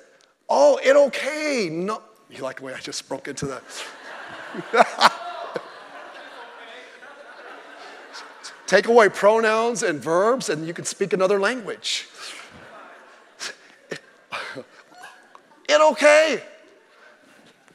Oh, 0.48 0.80
it 0.82 0.96
okay. 0.96 1.68
No. 1.70 2.02
You 2.28 2.42
like 2.42 2.58
the 2.58 2.64
way 2.64 2.74
I 2.74 2.80
just 2.80 3.08
broke 3.08 3.28
into 3.28 3.46
the. 3.46 3.62
Take 8.70 8.86
away 8.86 9.08
pronouns 9.08 9.82
and 9.82 10.00
verbs, 10.00 10.48
and 10.48 10.64
you 10.64 10.72
can 10.72 10.84
speak 10.84 11.12
another 11.12 11.40
language. 11.40 12.06
it 15.68 15.80
okay. 15.90 16.40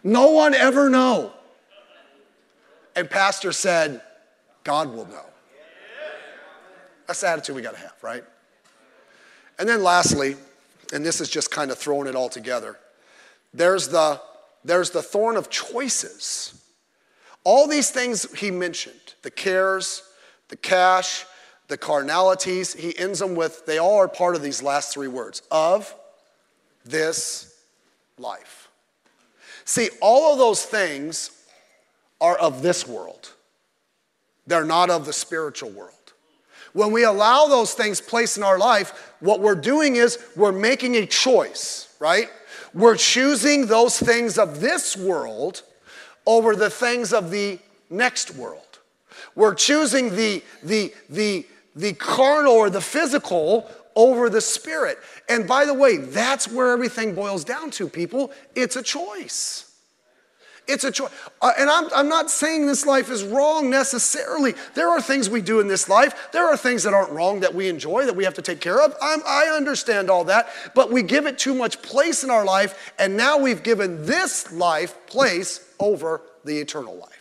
No 0.05 0.31
one 0.31 0.53
ever 0.53 0.89
know. 0.89 1.33
And 2.95 3.09
pastor 3.09 3.51
said, 3.51 3.99
God 4.63 4.87
will 4.93 5.05
know. 5.07 5.25
That's 7.07 7.19
the 7.19 7.27
attitude 7.27 7.57
we 7.57 7.61
got 7.61 7.73
to 7.73 7.81
have, 7.81 8.01
right? 8.01 8.23
And 9.59 9.67
then 9.67 9.83
lastly, 9.83 10.37
and 10.93 11.05
this 11.05 11.19
is 11.19 11.27
just 11.29 11.51
kind 11.51 11.71
of 11.71 11.77
throwing 11.77 12.07
it 12.07 12.15
all 12.15 12.29
together, 12.29 12.79
there's 13.53 13.89
the, 13.89 14.21
there's 14.63 14.91
the 14.91 15.03
thorn 15.03 15.35
of 15.35 15.49
choices. 15.49 16.53
All 17.43 17.67
these 17.67 17.91
things 17.91 18.33
he 18.39 18.49
mentioned 18.49 19.15
the 19.23 19.31
cares, 19.31 20.01
the 20.49 20.55
cash, 20.55 21.25
the 21.67 21.77
carnalities, 21.77 22.73
he 22.73 22.97
ends 22.97 23.19
them 23.19 23.35
with, 23.35 23.65
they 23.65 23.77
all 23.77 23.97
are 23.97 24.07
part 24.07 24.35
of 24.35 24.41
these 24.41 24.61
last 24.61 24.93
three 24.93 25.07
words 25.07 25.41
of 25.51 25.93
this 26.85 27.59
life. 28.17 28.69
See, 29.65 29.89
all 30.01 30.33
of 30.33 30.37
those 30.37 30.63
things 30.63 31.31
are 32.21 32.37
of 32.37 32.61
this 32.61 32.87
world, 32.87 33.33
they're 34.47 34.63
not 34.63 34.89
of 34.89 35.05
the 35.05 35.13
spiritual 35.13 35.71
world. 35.71 35.91
When 36.73 36.91
we 36.91 37.05
allow 37.05 37.47
those 37.47 37.73
things 37.73 38.01
place 38.01 38.35
in 38.35 38.43
our 38.43 38.59
life, 38.59 39.13
what 39.21 39.39
we're 39.39 39.55
doing 39.55 39.95
is 39.95 40.19
we're 40.35 40.51
making 40.51 40.95
a 40.95 41.05
choice, 41.05 41.95
right? 41.99 42.29
We're 42.73 42.97
choosing 42.97 43.67
those 43.67 43.97
things 43.97 44.37
of 44.37 44.59
this 44.59 44.97
world 44.97 45.63
over 46.25 46.53
the 46.53 46.69
things 46.69 47.13
of 47.13 47.31
the 47.31 47.59
next 47.89 48.35
world. 48.35 48.64
We're 49.35 49.55
choosing 49.55 50.15
the, 50.15 50.43
the, 50.63 50.93
the, 51.09 51.45
the 51.75 51.93
carnal 51.93 52.53
or 52.53 52.69
the 52.69 52.81
physical 52.81 53.69
over 53.95 54.29
the 54.29 54.41
spirit. 54.41 54.97
And 55.29 55.47
by 55.47 55.65
the 55.65 55.73
way, 55.73 55.97
that's 55.97 56.47
where 56.47 56.71
everything 56.71 57.15
boils 57.15 57.43
down 57.43 57.71
to, 57.71 57.87
people. 57.87 58.31
It's 58.55 58.75
a 58.75 58.83
choice. 58.83 59.71
It's 60.67 60.83
a 60.83 60.91
choice. 60.91 61.11
Uh, 61.41 61.51
and 61.59 61.69
I'm, 61.69 61.89
I'm 61.93 62.09
not 62.09 62.31
saying 62.31 62.65
this 62.65 62.85
life 62.85 63.11
is 63.11 63.23
wrong 63.23 63.69
necessarily. 63.69 64.55
There 64.73 64.89
are 64.89 65.01
things 65.01 65.29
we 65.29 65.41
do 65.41 65.59
in 65.59 65.67
this 65.67 65.87
life. 65.87 66.29
There 66.31 66.45
are 66.45 66.57
things 66.57 66.83
that 66.83 66.93
aren't 66.93 67.11
wrong 67.11 67.41
that 67.41 67.53
we 67.53 67.69
enjoy, 67.69 68.05
that 68.05 68.15
we 68.15 68.23
have 68.23 68.33
to 68.35 68.41
take 68.41 68.61
care 68.61 68.81
of. 68.81 68.95
I'm, 69.01 69.21
I 69.27 69.53
understand 69.55 70.09
all 70.09 70.23
that. 70.25 70.49
But 70.73 70.91
we 70.91 71.03
give 71.03 71.27
it 71.27 71.37
too 71.37 71.53
much 71.53 71.81
place 71.81 72.23
in 72.23 72.29
our 72.31 72.43
life, 72.43 72.93
and 72.97 73.15
now 73.15 73.37
we've 73.37 73.63
given 73.63 74.05
this 74.05 74.51
life 74.51 75.05
place 75.07 75.59
over 75.79 76.21
the 76.43 76.57
eternal 76.57 76.95
life. 76.95 77.14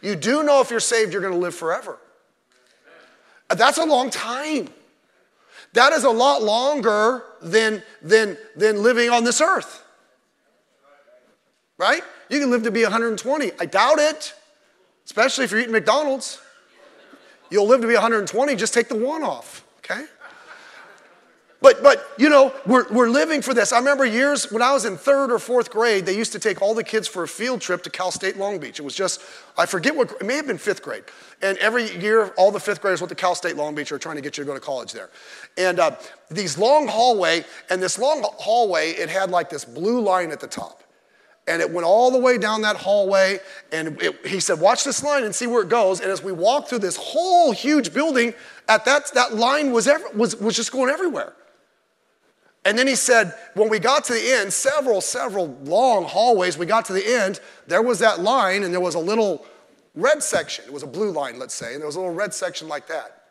You 0.00 0.16
do 0.16 0.42
know 0.42 0.60
if 0.60 0.70
you're 0.70 0.80
saved, 0.80 1.12
you're 1.12 1.22
going 1.22 1.34
to 1.34 1.38
live 1.38 1.54
forever. 1.54 1.98
Uh, 3.48 3.54
that's 3.54 3.78
a 3.78 3.84
long 3.84 4.10
time. 4.10 4.68
That 5.74 5.92
is 5.92 6.04
a 6.04 6.10
lot 6.10 6.42
longer 6.42 7.24
than, 7.40 7.82
than, 8.02 8.36
than 8.56 8.82
living 8.82 9.10
on 9.10 9.24
this 9.24 9.40
earth. 9.40 9.84
Right? 11.78 12.02
You 12.28 12.40
can 12.40 12.50
live 12.50 12.62
to 12.64 12.70
be 12.70 12.82
120. 12.82 13.52
I 13.58 13.66
doubt 13.66 13.98
it, 13.98 14.34
especially 15.04 15.44
if 15.44 15.50
you're 15.50 15.60
eating 15.60 15.72
McDonald's. 15.72 16.40
You'll 17.50 17.66
live 17.66 17.80
to 17.82 17.86
be 17.86 17.94
120, 17.94 18.56
just 18.56 18.72
take 18.72 18.88
the 18.88 18.96
one 18.96 19.22
off? 19.22 19.61
But, 21.62 21.80
but 21.80 22.04
you 22.18 22.28
know, 22.28 22.52
we're, 22.66 22.92
we're 22.92 23.08
living 23.08 23.40
for 23.40 23.54
this. 23.54 23.72
I 23.72 23.78
remember 23.78 24.04
years 24.04 24.50
when 24.50 24.62
I 24.62 24.72
was 24.72 24.84
in 24.84 24.96
third 24.96 25.30
or 25.30 25.38
fourth 25.38 25.70
grade, 25.70 26.04
they 26.04 26.16
used 26.16 26.32
to 26.32 26.40
take 26.40 26.60
all 26.60 26.74
the 26.74 26.82
kids 26.82 27.06
for 27.06 27.22
a 27.22 27.28
field 27.28 27.60
trip 27.60 27.84
to 27.84 27.90
Cal 27.90 28.10
State 28.10 28.36
Long 28.36 28.58
Beach. 28.58 28.80
It 28.80 28.82
was 28.82 28.96
just, 28.96 29.22
I 29.56 29.64
forget 29.66 29.94
what, 29.94 30.10
it 30.10 30.26
may 30.26 30.34
have 30.34 30.48
been 30.48 30.58
fifth 30.58 30.82
grade. 30.82 31.04
And 31.40 31.56
every 31.58 31.96
year, 31.98 32.34
all 32.36 32.50
the 32.50 32.58
fifth 32.58 32.82
graders 32.82 33.00
went 33.00 33.10
to 33.10 33.14
Cal 33.14 33.36
State 33.36 33.54
Long 33.54 33.76
Beach 33.76 33.92
or 33.92 33.98
trying 33.98 34.16
to 34.16 34.22
get 34.22 34.36
you 34.36 34.42
to 34.42 34.48
go 34.48 34.54
to 34.54 34.60
college 34.60 34.92
there. 34.92 35.10
And 35.56 35.78
uh, 35.78 35.96
these 36.32 36.58
long 36.58 36.88
hallway, 36.88 37.44
and 37.70 37.80
this 37.80 37.96
long 37.96 38.24
hallway, 38.38 38.90
it 38.90 39.08
had 39.08 39.30
like 39.30 39.48
this 39.48 39.64
blue 39.64 40.00
line 40.00 40.32
at 40.32 40.40
the 40.40 40.48
top. 40.48 40.82
And 41.46 41.60
it 41.60 41.70
went 41.70 41.86
all 41.86 42.10
the 42.10 42.18
way 42.18 42.38
down 42.38 42.62
that 42.62 42.76
hallway. 42.76 43.38
And 43.70 44.00
it, 44.02 44.26
he 44.26 44.40
said, 44.40 44.60
Watch 44.60 44.82
this 44.82 45.02
line 45.02 45.24
and 45.24 45.34
see 45.34 45.46
where 45.46 45.62
it 45.62 45.68
goes. 45.68 46.00
And 46.00 46.10
as 46.10 46.22
we 46.22 46.32
walked 46.32 46.68
through 46.68 46.80
this 46.80 46.96
whole 46.96 47.52
huge 47.52 47.92
building, 47.92 48.34
at 48.68 48.84
that, 48.84 49.12
that 49.14 49.34
line 49.34 49.72
was, 49.72 49.86
ever, 49.88 50.04
was, 50.14 50.36
was 50.36 50.56
just 50.56 50.72
going 50.72 50.90
everywhere. 50.90 51.34
And 52.64 52.78
then 52.78 52.86
he 52.86 52.94
said, 52.94 53.34
when 53.54 53.68
we 53.68 53.78
got 53.78 54.04
to 54.04 54.12
the 54.12 54.32
end, 54.40 54.52
several, 54.52 55.00
several 55.00 55.48
long 55.64 56.04
hallways, 56.04 56.56
we 56.56 56.66
got 56.66 56.84
to 56.86 56.92
the 56.92 57.04
end, 57.04 57.40
there 57.66 57.82
was 57.82 57.98
that 57.98 58.20
line, 58.20 58.62
and 58.62 58.72
there 58.72 58.80
was 58.80 58.94
a 58.94 59.00
little 59.00 59.44
red 59.94 60.22
section. 60.22 60.64
It 60.66 60.72
was 60.72 60.84
a 60.84 60.86
blue 60.86 61.10
line, 61.10 61.38
let's 61.38 61.54
say, 61.54 61.72
and 61.72 61.80
there 61.80 61.86
was 61.86 61.96
a 61.96 62.00
little 62.00 62.14
red 62.14 62.32
section 62.32 62.68
like 62.68 62.86
that. 62.86 63.24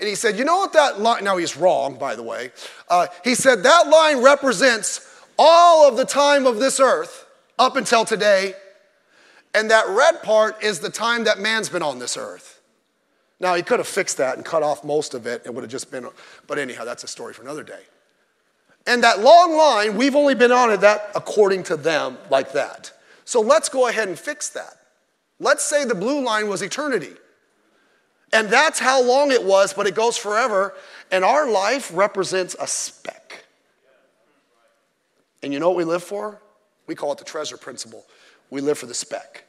And 0.00 0.08
he 0.08 0.16
said, 0.16 0.36
You 0.36 0.44
know 0.44 0.56
what 0.56 0.72
that 0.72 1.00
line, 1.00 1.22
now 1.22 1.36
he's 1.36 1.56
wrong, 1.56 1.96
by 1.96 2.16
the 2.16 2.22
way. 2.22 2.50
Uh, 2.88 3.06
he 3.22 3.36
said, 3.36 3.62
That 3.62 3.88
line 3.88 4.22
represents 4.22 5.08
all 5.38 5.88
of 5.88 5.96
the 5.96 6.04
time 6.04 6.46
of 6.46 6.58
this 6.58 6.80
earth 6.80 7.26
up 7.58 7.76
until 7.76 8.04
today, 8.04 8.54
and 9.54 9.70
that 9.70 9.86
red 9.88 10.20
part 10.24 10.62
is 10.64 10.80
the 10.80 10.90
time 10.90 11.24
that 11.24 11.38
man's 11.38 11.68
been 11.68 11.82
on 11.82 12.00
this 12.00 12.16
earth. 12.16 12.60
Now, 13.38 13.54
he 13.54 13.62
could 13.62 13.78
have 13.78 13.86
fixed 13.86 14.16
that 14.16 14.36
and 14.36 14.44
cut 14.44 14.62
off 14.62 14.84
most 14.84 15.14
of 15.14 15.26
it. 15.26 15.42
It 15.44 15.54
would 15.54 15.62
have 15.62 15.70
just 15.70 15.90
been, 15.90 16.08
but 16.46 16.58
anyhow, 16.58 16.84
that's 16.84 17.04
a 17.04 17.08
story 17.08 17.32
for 17.34 17.42
another 17.42 17.62
day. 17.62 17.80
And 18.86 19.02
that 19.02 19.20
long 19.20 19.56
line, 19.56 19.96
we've 19.96 20.14
only 20.14 20.34
been 20.34 20.52
on 20.52 20.70
it 20.70 20.80
that 20.82 21.10
according 21.14 21.62
to 21.64 21.76
them 21.76 22.18
like 22.30 22.52
that. 22.52 22.92
So 23.24 23.40
let's 23.40 23.68
go 23.68 23.88
ahead 23.88 24.08
and 24.08 24.18
fix 24.18 24.50
that. 24.50 24.76
Let's 25.40 25.64
say 25.64 25.84
the 25.84 25.94
blue 25.94 26.22
line 26.22 26.48
was 26.48 26.62
eternity. 26.62 27.12
And 28.32 28.48
that's 28.48 28.78
how 28.78 29.02
long 29.02 29.30
it 29.30 29.42
was, 29.42 29.72
but 29.72 29.86
it 29.86 29.94
goes 29.94 30.16
forever. 30.16 30.74
And 31.10 31.24
our 31.24 31.50
life 31.50 31.90
represents 31.94 32.56
a 32.60 32.66
speck. 32.66 33.44
And 35.42 35.52
you 35.52 35.60
know 35.60 35.68
what 35.68 35.76
we 35.76 35.84
live 35.84 36.02
for? 36.02 36.40
We 36.86 36.94
call 36.94 37.12
it 37.12 37.18
the 37.18 37.24
treasure 37.24 37.56
principle. 37.56 38.04
We 38.50 38.60
live 38.60 38.78
for 38.78 38.86
the 38.86 38.94
speck. 38.94 39.43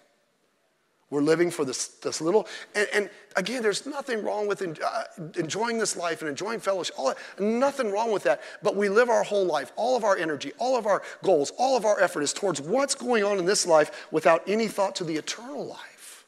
We're 1.11 1.21
living 1.21 1.51
for 1.51 1.65
this, 1.65 1.87
this 1.87 2.19
little, 2.19 2.47
and, 2.73 2.87
and 2.93 3.09
again, 3.35 3.61
there's 3.61 3.85
nothing 3.85 4.23
wrong 4.23 4.47
with 4.47 4.63
en, 4.63 4.75
uh, 4.83 5.03
enjoying 5.37 5.77
this 5.77 5.95
life 5.95 6.21
and 6.21 6.29
enjoying 6.29 6.59
fellowship. 6.59 6.95
All, 6.97 7.13
nothing 7.39 7.91
wrong 7.91 8.11
with 8.11 8.23
that. 8.23 8.41
But 8.63 8.75
we 8.75 8.89
live 8.89 9.09
our 9.09 9.21
whole 9.21 9.45
life, 9.45 9.71
all 9.75 9.95
of 9.95 10.03
our 10.03 10.17
energy, 10.17 10.51
all 10.57 10.75
of 10.75 10.87
our 10.87 11.03
goals, 11.23 11.51
all 11.59 11.77
of 11.77 11.85
our 11.85 11.99
effort 11.99 12.21
is 12.21 12.33
towards 12.33 12.59
what's 12.59 12.95
going 12.95 13.23
on 13.23 13.37
in 13.37 13.45
this 13.45 13.67
life 13.67 14.07
without 14.11 14.41
any 14.47 14.67
thought 14.67 14.95
to 14.95 15.03
the 15.03 15.15
eternal 15.15 15.65
life. 15.65 16.25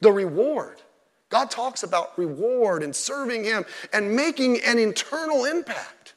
The 0.00 0.10
reward. 0.12 0.80
God 1.28 1.50
talks 1.50 1.82
about 1.82 2.18
reward 2.18 2.82
and 2.82 2.96
serving 2.96 3.44
Him 3.44 3.66
and 3.92 4.16
making 4.16 4.62
an 4.64 4.78
internal 4.78 5.44
impact. 5.44 6.14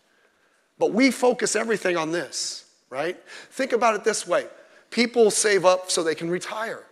But 0.80 0.94
we 0.94 1.12
focus 1.12 1.58
everything 1.58 1.98
on 1.98 2.14
this, 2.14 2.66
right? 2.90 3.22
Think 3.52 3.74
about 3.74 3.96
it 3.96 4.06
this 4.06 4.26
way 4.26 4.48
People 4.94 5.32
save 5.32 5.66
up 5.66 5.90
so 5.90 6.04
they 6.04 6.14
can 6.14 6.30
retire. 6.30 6.84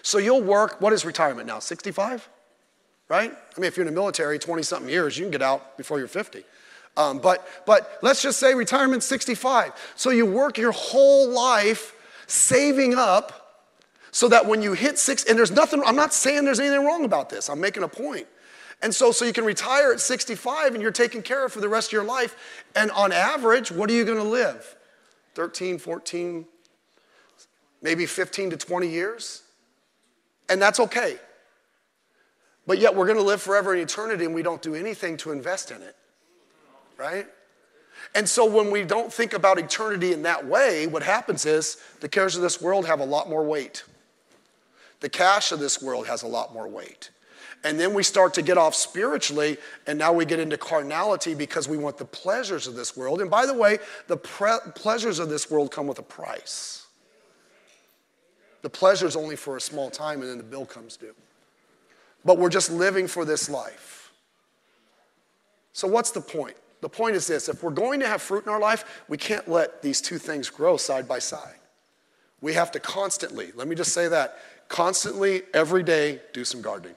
So 0.00 0.16
you'll 0.16 0.40
work, 0.40 0.80
what 0.80 0.94
is 0.94 1.04
retirement 1.04 1.46
now? 1.46 1.58
65? 1.58 2.26
Right? 3.10 3.30
I 3.30 3.60
mean, 3.60 3.68
if 3.68 3.76
you're 3.76 3.86
in 3.86 3.92
the 3.92 4.00
military, 4.00 4.38
20 4.38 4.62
something 4.62 4.88
years, 4.88 5.18
you 5.18 5.24
can 5.24 5.30
get 5.30 5.42
out 5.42 5.76
before 5.76 5.98
you're 5.98 6.08
50. 6.08 6.42
Um, 6.96 7.18
but, 7.18 7.46
but 7.66 7.98
let's 8.00 8.22
just 8.22 8.40
say 8.40 8.54
retirement 8.54 9.02
65. 9.02 9.72
So 9.96 10.08
you 10.08 10.24
work 10.24 10.56
your 10.56 10.72
whole 10.72 11.28
life 11.28 11.94
saving 12.26 12.94
up 12.94 13.40
So 14.12 14.28
that 14.28 14.46
when 14.46 14.62
you 14.62 14.72
hit 14.72 14.98
six, 14.98 15.24
and 15.24 15.38
there's 15.38 15.50
nothing, 15.50 15.82
I'm 15.84 15.94
not 15.94 16.12
saying 16.12 16.44
there's 16.44 16.58
anything 16.58 16.84
wrong 16.84 17.04
about 17.04 17.30
this, 17.30 17.48
I'm 17.48 17.60
making 17.60 17.82
a 17.82 17.88
point. 17.88 18.26
And 18.82 18.94
so, 18.94 19.12
so 19.12 19.26
you 19.26 19.32
can 19.34 19.44
retire 19.44 19.92
at 19.92 20.00
65 20.00 20.72
and 20.72 20.82
you're 20.82 20.90
taken 20.90 21.20
care 21.22 21.44
of 21.44 21.52
for 21.52 21.60
the 21.60 21.68
rest 21.68 21.90
of 21.90 21.92
your 21.92 22.04
life. 22.04 22.64
And 22.74 22.90
on 22.92 23.12
average, 23.12 23.70
what 23.70 23.90
are 23.90 23.92
you 23.92 24.06
gonna 24.06 24.24
live? 24.24 24.74
13, 25.34 25.78
14, 25.78 26.44
maybe 27.82 28.06
15 28.06 28.50
to 28.50 28.56
20 28.56 28.88
years? 28.88 29.42
And 30.48 30.60
that's 30.60 30.80
okay. 30.80 31.16
But 32.66 32.78
yet 32.78 32.94
we're 32.94 33.06
gonna 33.06 33.20
live 33.22 33.42
forever 33.42 33.74
in 33.74 33.80
eternity 33.80 34.24
and 34.24 34.34
we 34.34 34.42
don't 34.42 34.62
do 34.62 34.74
anything 34.74 35.16
to 35.18 35.32
invest 35.32 35.70
in 35.70 35.82
it, 35.82 35.96
right? 36.96 37.26
And 38.14 38.28
so 38.28 38.44
when 38.44 38.70
we 38.70 38.84
don't 38.84 39.12
think 39.12 39.32
about 39.32 39.58
eternity 39.58 40.12
in 40.12 40.22
that 40.22 40.46
way, 40.46 40.86
what 40.86 41.02
happens 41.02 41.46
is 41.46 41.76
the 42.00 42.08
cares 42.08 42.36
of 42.36 42.42
this 42.42 42.60
world 42.60 42.86
have 42.86 43.00
a 43.00 43.04
lot 43.04 43.28
more 43.28 43.44
weight. 43.44 43.84
The 45.00 45.08
cash 45.08 45.52
of 45.52 45.60
this 45.60 45.80
world 45.80 46.06
has 46.06 46.22
a 46.22 46.26
lot 46.26 46.52
more 46.52 46.68
weight. 46.68 47.10
And 47.62 47.78
then 47.78 47.92
we 47.92 48.02
start 48.02 48.32
to 48.34 48.42
get 48.42 48.56
off 48.56 48.74
spiritually, 48.74 49.58
and 49.86 49.98
now 49.98 50.12
we 50.12 50.24
get 50.24 50.40
into 50.40 50.56
carnality 50.56 51.34
because 51.34 51.68
we 51.68 51.76
want 51.76 51.98
the 51.98 52.06
pleasures 52.06 52.66
of 52.66 52.74
this 52.74 52.96
world. 52.96 53.20
And 53.20 53.30
by 53.30 53.44
the 53.44 53.52
way, 53.52 53.78
the 54.06 54.16
pre- 54.16 54.58
pleasures 54.74 55.18
of 55.18 55.28
this 55.28 55.50
world 55.50 55.70
come 55.70 55.86
with 55.86 55.98
a 55.98 56.02
price. 56.02 56.86
The 58.62 58.70
pleasure 58.70 59.06
is 59.06 59.16
only 59.16 59.36
for 59.36 59.56
a 59.56 59.60
small 59.60 59.90
time, 59.90 60.20
and 60.20 60.30
then 60.30 60.38
the 60.38 60.44
bill 60.44 60.64
comes 60.64 60.96
due. 60.96 61.14
But 62.24 62.38
we're 62.38 62.50
just 62.50 62.70
living 62.70 63.06
for 63.06 63.24
this 63.24 63.48
life. 63.48 64.12
So, 65.72 65.86
what's 65.86 66.10
the 66.10 66.20
point? 66.20 66.56
The 66.80 66.88
point 66.88 67.14
is 67.14 67.26
this 67.26 67.48
if 67.48 67.62
we're 67.62 67.70
going 67.70 68.00
to 68.00 68.08
have 68.08 68.22
fruit 68.22 68.44
in 68.44 68.50
our 68.50 68.60
life, 68.60 69.02
we 69.08 69.18
can't 69.18 69.48
let 69.48 69.82
these 69.82 70.00
two 70.00 70.18
things 70.18 70.48
grow 70.48 70.76
side 70.76 71.06
by 71.06 71.18
side. 71.18 71.56
We 72.40 72.54
have 72.54 72.70
to 72.72 72.80
constantly, 72.80 73.52
let 73.54 73.68
me 73.68 73.76
just 73.76 73.92
say 73.92 74.08
that, 74.08 74.38
constantly, 74.68 75.42
every 75.52 75.82
day, 75.82 76.20
do 76.32 76.44
some 76.44 76.62
gardening. 76.62 76.94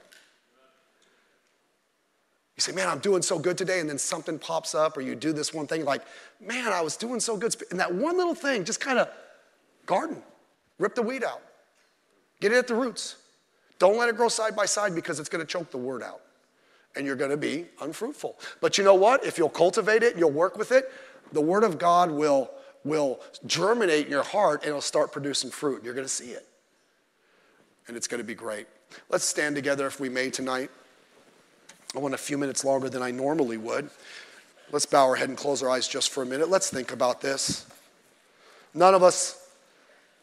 You 2.56 2.62
say, 2.62 2.72
man, 2.72 2.88
I'm 2.88 3.00
doing 3.00 3.22
so 3.22 3.40
good 3.40 3.58
today, 3.58 3.80
and 3.80 3.90
then 3.90 3.98
something 3.98 4.38
pops 4.38 4.76
up, 4.76 4.96
or 4.96 5.02
you 5.02 5.16
do 5.16 5.34
this 5.34 5.54
one 5.54 5.66
thing, 5.66 5.86
like, 5.86 6.04
man, 6.40 6.72
I 6.72 6.82
was 6.82 6.96
doing 6.96 7.20
so 7.20 7.36
good. 7.36 7.56
And 7.72 7.80
that 7.80 7.94
one 7.94 8.16
little 8.16 8.36
thing, 8.36 8.64
just 8.64 8.80
kind 8.80 9.00
of 9.00 9.10
garden, 9.86 10.22
rip 10.78 10.94
the 10.94 11.02
weed 11.02 11.24
out, 11.24 11.42
get 12.40 12.52
it 12.52 12.58
at 12.58 12.68
the 12.68 12.76
roots. 12.76 13.18
Don't 13.80 13.98
let 13.98 14.08
it 14.08 14.16
grow 14.16 14.30
side 14.30 14.56
by 14.56 14.66
side 14.66 14.96
because 14.96 15.20
it's 15.20 15.30
going 15.30 15.46
to 15.46 15.52
choke 15.52 15.72
the 15.72 15.78
word 15.78 16.04
out 16.04 16.22
and 16.96 17.06
you're 17.06 17.16
going 17.16 17.32
to 17.32 17.38
be 17.38 17.66
unfruitful. 17.82 18.40
But 18.62 18.78
you 18.78 18.84
know 18.84 18.94
what? 18.94 19.26
If 19.26 19.38
you'll 19.38 19.50
cultivate 19.50 20.04
it, 20.04 20.16
you'll 20.18 20.32
work 20.32 20.58
with 20.58 20.72
it, 20.72 20.92
the 21.32 21.42
word 21.42 21.64
of 21.64 21.78
God 21.78 22.12
will, 22.12 22.52
will 22.84 23.20
germinate 23.46 24.06
in 24.06 24.12
your 24.12 24.24
heart 24.24 24.62
and 24.62 24.70
it'll 24.70 24.82
start 24.82 25.12
producing 25.12 25.50
fruit. 25.50 25.84
You're 25.84 25.96
going 25.96 26.06
to 26.06 26.14
see 26.14 26.32
it. 26.32 26.48
And 27.88 27.98
it's 27.98 28.08
going 28.08 28.22
to 28.22 28.28
be 28.28 28.36
great. 28.36 28.68
Let's 29.10 29.26
stand 29.26 29.56
together 29.56 29.88
if 29.88 30.00
we 30.00 30.08
may 30.08 30.30
tonight. 30.30 30.70
I 31.96 32.00
want 32.00 32.14
a 32.14 32.18
few 32.18 32.38
minutes 32.38 32.64
longer 32.64 32.90
than 32.90 33.02
I 33.02 33.12
normally 33.12 33.58
would. 33.58 33.90
Let's 34.72 34.86
bow 34.86 35.08
our 35.08 35.16
head 35.16 35.30
and 35.30 35.38
close 35.38 35.62
our 35.62 35.70
eyes 35.70 35.88
just 35.88 36.10
for 36.10 36.24
a 36.24 36.26
minute. 36.26 36.50
Let's 36.50 36.70
think 36.70 36.92
about 36.92 37.22
this. 37.22 37.68
None 38.74 38.96
of 38.96 39.04
us 39.04 39.40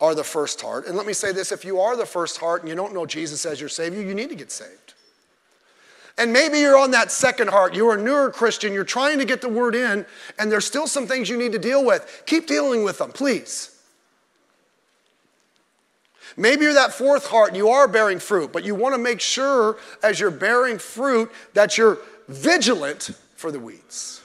are 0.00 0.14
the 0.14 0.24
first 0.24 0.60
heart. 0.60 0.86
And 0.86 0.96
let 0.96 1.06
me 1.06 1.12
say 1.12 1.32
this 1.32 1.52
if 1.52 1.64
you 1.64 1.80
are 1.80 1.96
the 1.96 2.06
first 2.06 2.38
heart 2.38 2.62
and 2.62 2.68
you 2.68 2.74
don't 2.74 2.94
know 2.94 3.06
Jesus 3.06 3.46
as 3.46 3.60
your 3.60 3.68
Savior, 3.68 4.02
you 4.02 4.14
need 4.14 4.30
to 4.30 4.34
get 4.34 4.50
saved. 4.50 4.94
And 6.18 6.32
maybe 6.32 6.58
you're 6.58 6.76
on 6.76 6.90
that 6.90 7.12
second 7.12 7.48
heart. 7.48 7.74
You're 7.74 7.94
a 7.96 8.02
newer 8.02 8.30
Christian. 8.30 8.72
You're 8.72 8.84
trying 8.84 9.18
to 9.18 9.24
get 9.24 9.40
the 9.40 9.48
word 9.48 9.74
in, 9.74 10.04
and 10.38 10.50
there's 10.50 10.66
still 10.66 10.86
some 10.86 11.06
things 11.06 11.28
you 11.28 11.38
need 11.38 11.52
to 11.52 11.58
deal 11.58 11.84
with. 11.84 12.24
Keep 12.26 12.46
dealing 12.46 12.82
with 12.82 12.98
them, 12.98 13.12
please. 13.12 13.69
Maybe 16.36 16.64
you're 16.64 16.74
that 16.74 16.92
fourth 16.92 17.26
heart, 17.26 17.48
and 17.48 17.56
you 17.56 17.68
are 17.68 17.88
bearing 17.88 18.18
fruit, 18.18 18.52
but 18.52 18.64
you 18.64 18.74
want 18.74 18.94
to 18.94 19.00
make 19.00 19.20
sure 19.20 19.78
as 20.02 20.20
you're 20.20 20.30
bearing 20.30 20.78
fruit 20.78 21.30
that 21.54 21.76
you're 21.76 21.98
vigilant 22.28 23.10
for 23.36 23.50
the 23.50 23.58
weeds. 23.58 24.22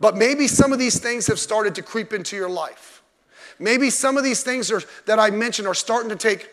But 0.00 0.16
maybe 0.16 0.48
some 0.48 0.72
of 0.72 0.78
these 0.78 0.98
things 0.98 1.26
have 1.28 1.38
started 1.38 1.74
to 1.76 1.82
creep 1.82 2.12
into 2.12 2.36
your 2.36 2.50
life. 2.50 3.02
Maybe 3.58 3.88
some 3.90 4.16
of 4.16 4.24
these 4.24 4.42
things 4.42 4.70
are, 4.70 4.82
that 5.06 5.18
I 5.18 5.30
mentioned 5.30 5.68
are 5.68 5.74
starting 5.74 6.10
to 6.10 6.16
take 6.16 6.50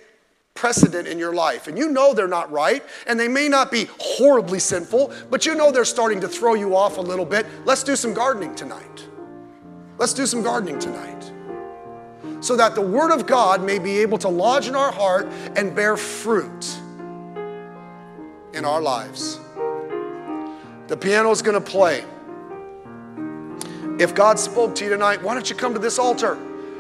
precedent 0.54 1.08
in 1.08 1.18
your 1.18 1.34
life. 1.34 1.68
And 1.68 1.78
you 1.78 1.90
know 1.90 2.14
they're 2.14 2.28
not 2.28 2.52
right, 2.52 2.84
and 3.08 3.20
they 3.20 3.28
may 3.28 3.48
not 3.48 3.72
be 3.72 3.88
horribly 4.00 4.60
sinful, 4.60 5.14
but 5.30 5.46
you 5.46 5.56
know 5.56 5.72
they're 5.72 5.86
starting 5.86 6.22
to 6.22 6.28
throw 6.28 6.54
you 6.54 6.76
off 6.76 6.98
a 6.98 7.02
little 7.02 7.26
bit. 7.26 7.46
Let's 7.66 7.84
do 7.84 7.96
some 7.96 8.14
gardening 8.14 8.56
tonight. 8.56 9.08
Let's 9.98 10.14
do 10.14 10.26
some 10.26 10.44
gardening 10.44 10.80
tonight. 10.80 11.31
So 12.42 12.56
that 12.58 12.76
the 12.76 12.82
Word 12.82 13.12
of 13.12 13.26
God 13.26 13.64
may 13.64 13.80
be 13.80 14.00
able 14.00 14.18
to 14.20 14.28
lodge 14.28 14.68
in 14.68 14.76
our 14.76 14.92
heart 14.92 15.28
and 15.56 15.74
bear 15.76 15.96
fruit 15.96 16.78
in 18.54 18.66
our 18.66 18.82
lives. 18.82 19.40
The 20.88 20.98
piano 20.98 21.32
is 21.32 21.42
going 21.42 21.62
to 21.62 21.72
play. 21.72 22.04
If 24.00 24.14
God 24.14 24.38
spoke 24.40 24.76
to 24.76 24.84
you 24.84 24.90
tonight, 24.90 25.22
why 25.22 25.34
don't 25.34 25.50
you 25.50 25.56
come 25.56 25.74
to 25.74 25.80
this 25.80 26.00
altar? 26.00 26.38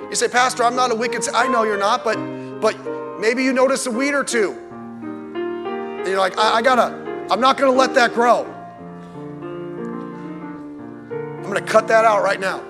You 0.09 0.15
say, 0.15 0.27
Pastor, 0.27 0.63
I'm 0.63 0.75
not 0.75 0.91
a 0.91 0.95
wicked. 0.95 1.23
I 1.33 1.47
know 1.47 1.63
you're 1.63 1.77
not, 1.77 2.03
but 2.03 2.17
but 2.61 2.77
maybe 3.19 3.43
you 3.43 3.53
notice 3.53 3.85
a 3.87 3.91
weed 3.91 4.13
or 4.13 4.23
two. 4.23 4.51
And 4.51 6.07
you're 6.07 6.19
like, 6.19 6.37
I, 6.37 6.57
I 6.57 6.61
gotta, 6.61 7.27
I'm 7.29 7.41
not 7.41 7.57
gonna 7.57 7.71
let 7.71 7.95
that 7.95 8.13
grow. 8.13 8.45
I'm 11.37 11.43
gonna 11.43 11.61
cut 11.61 11.87
that 11.87 12.05
out 12.05 12.23
right 12.23 12.39
now. 12.39 12.63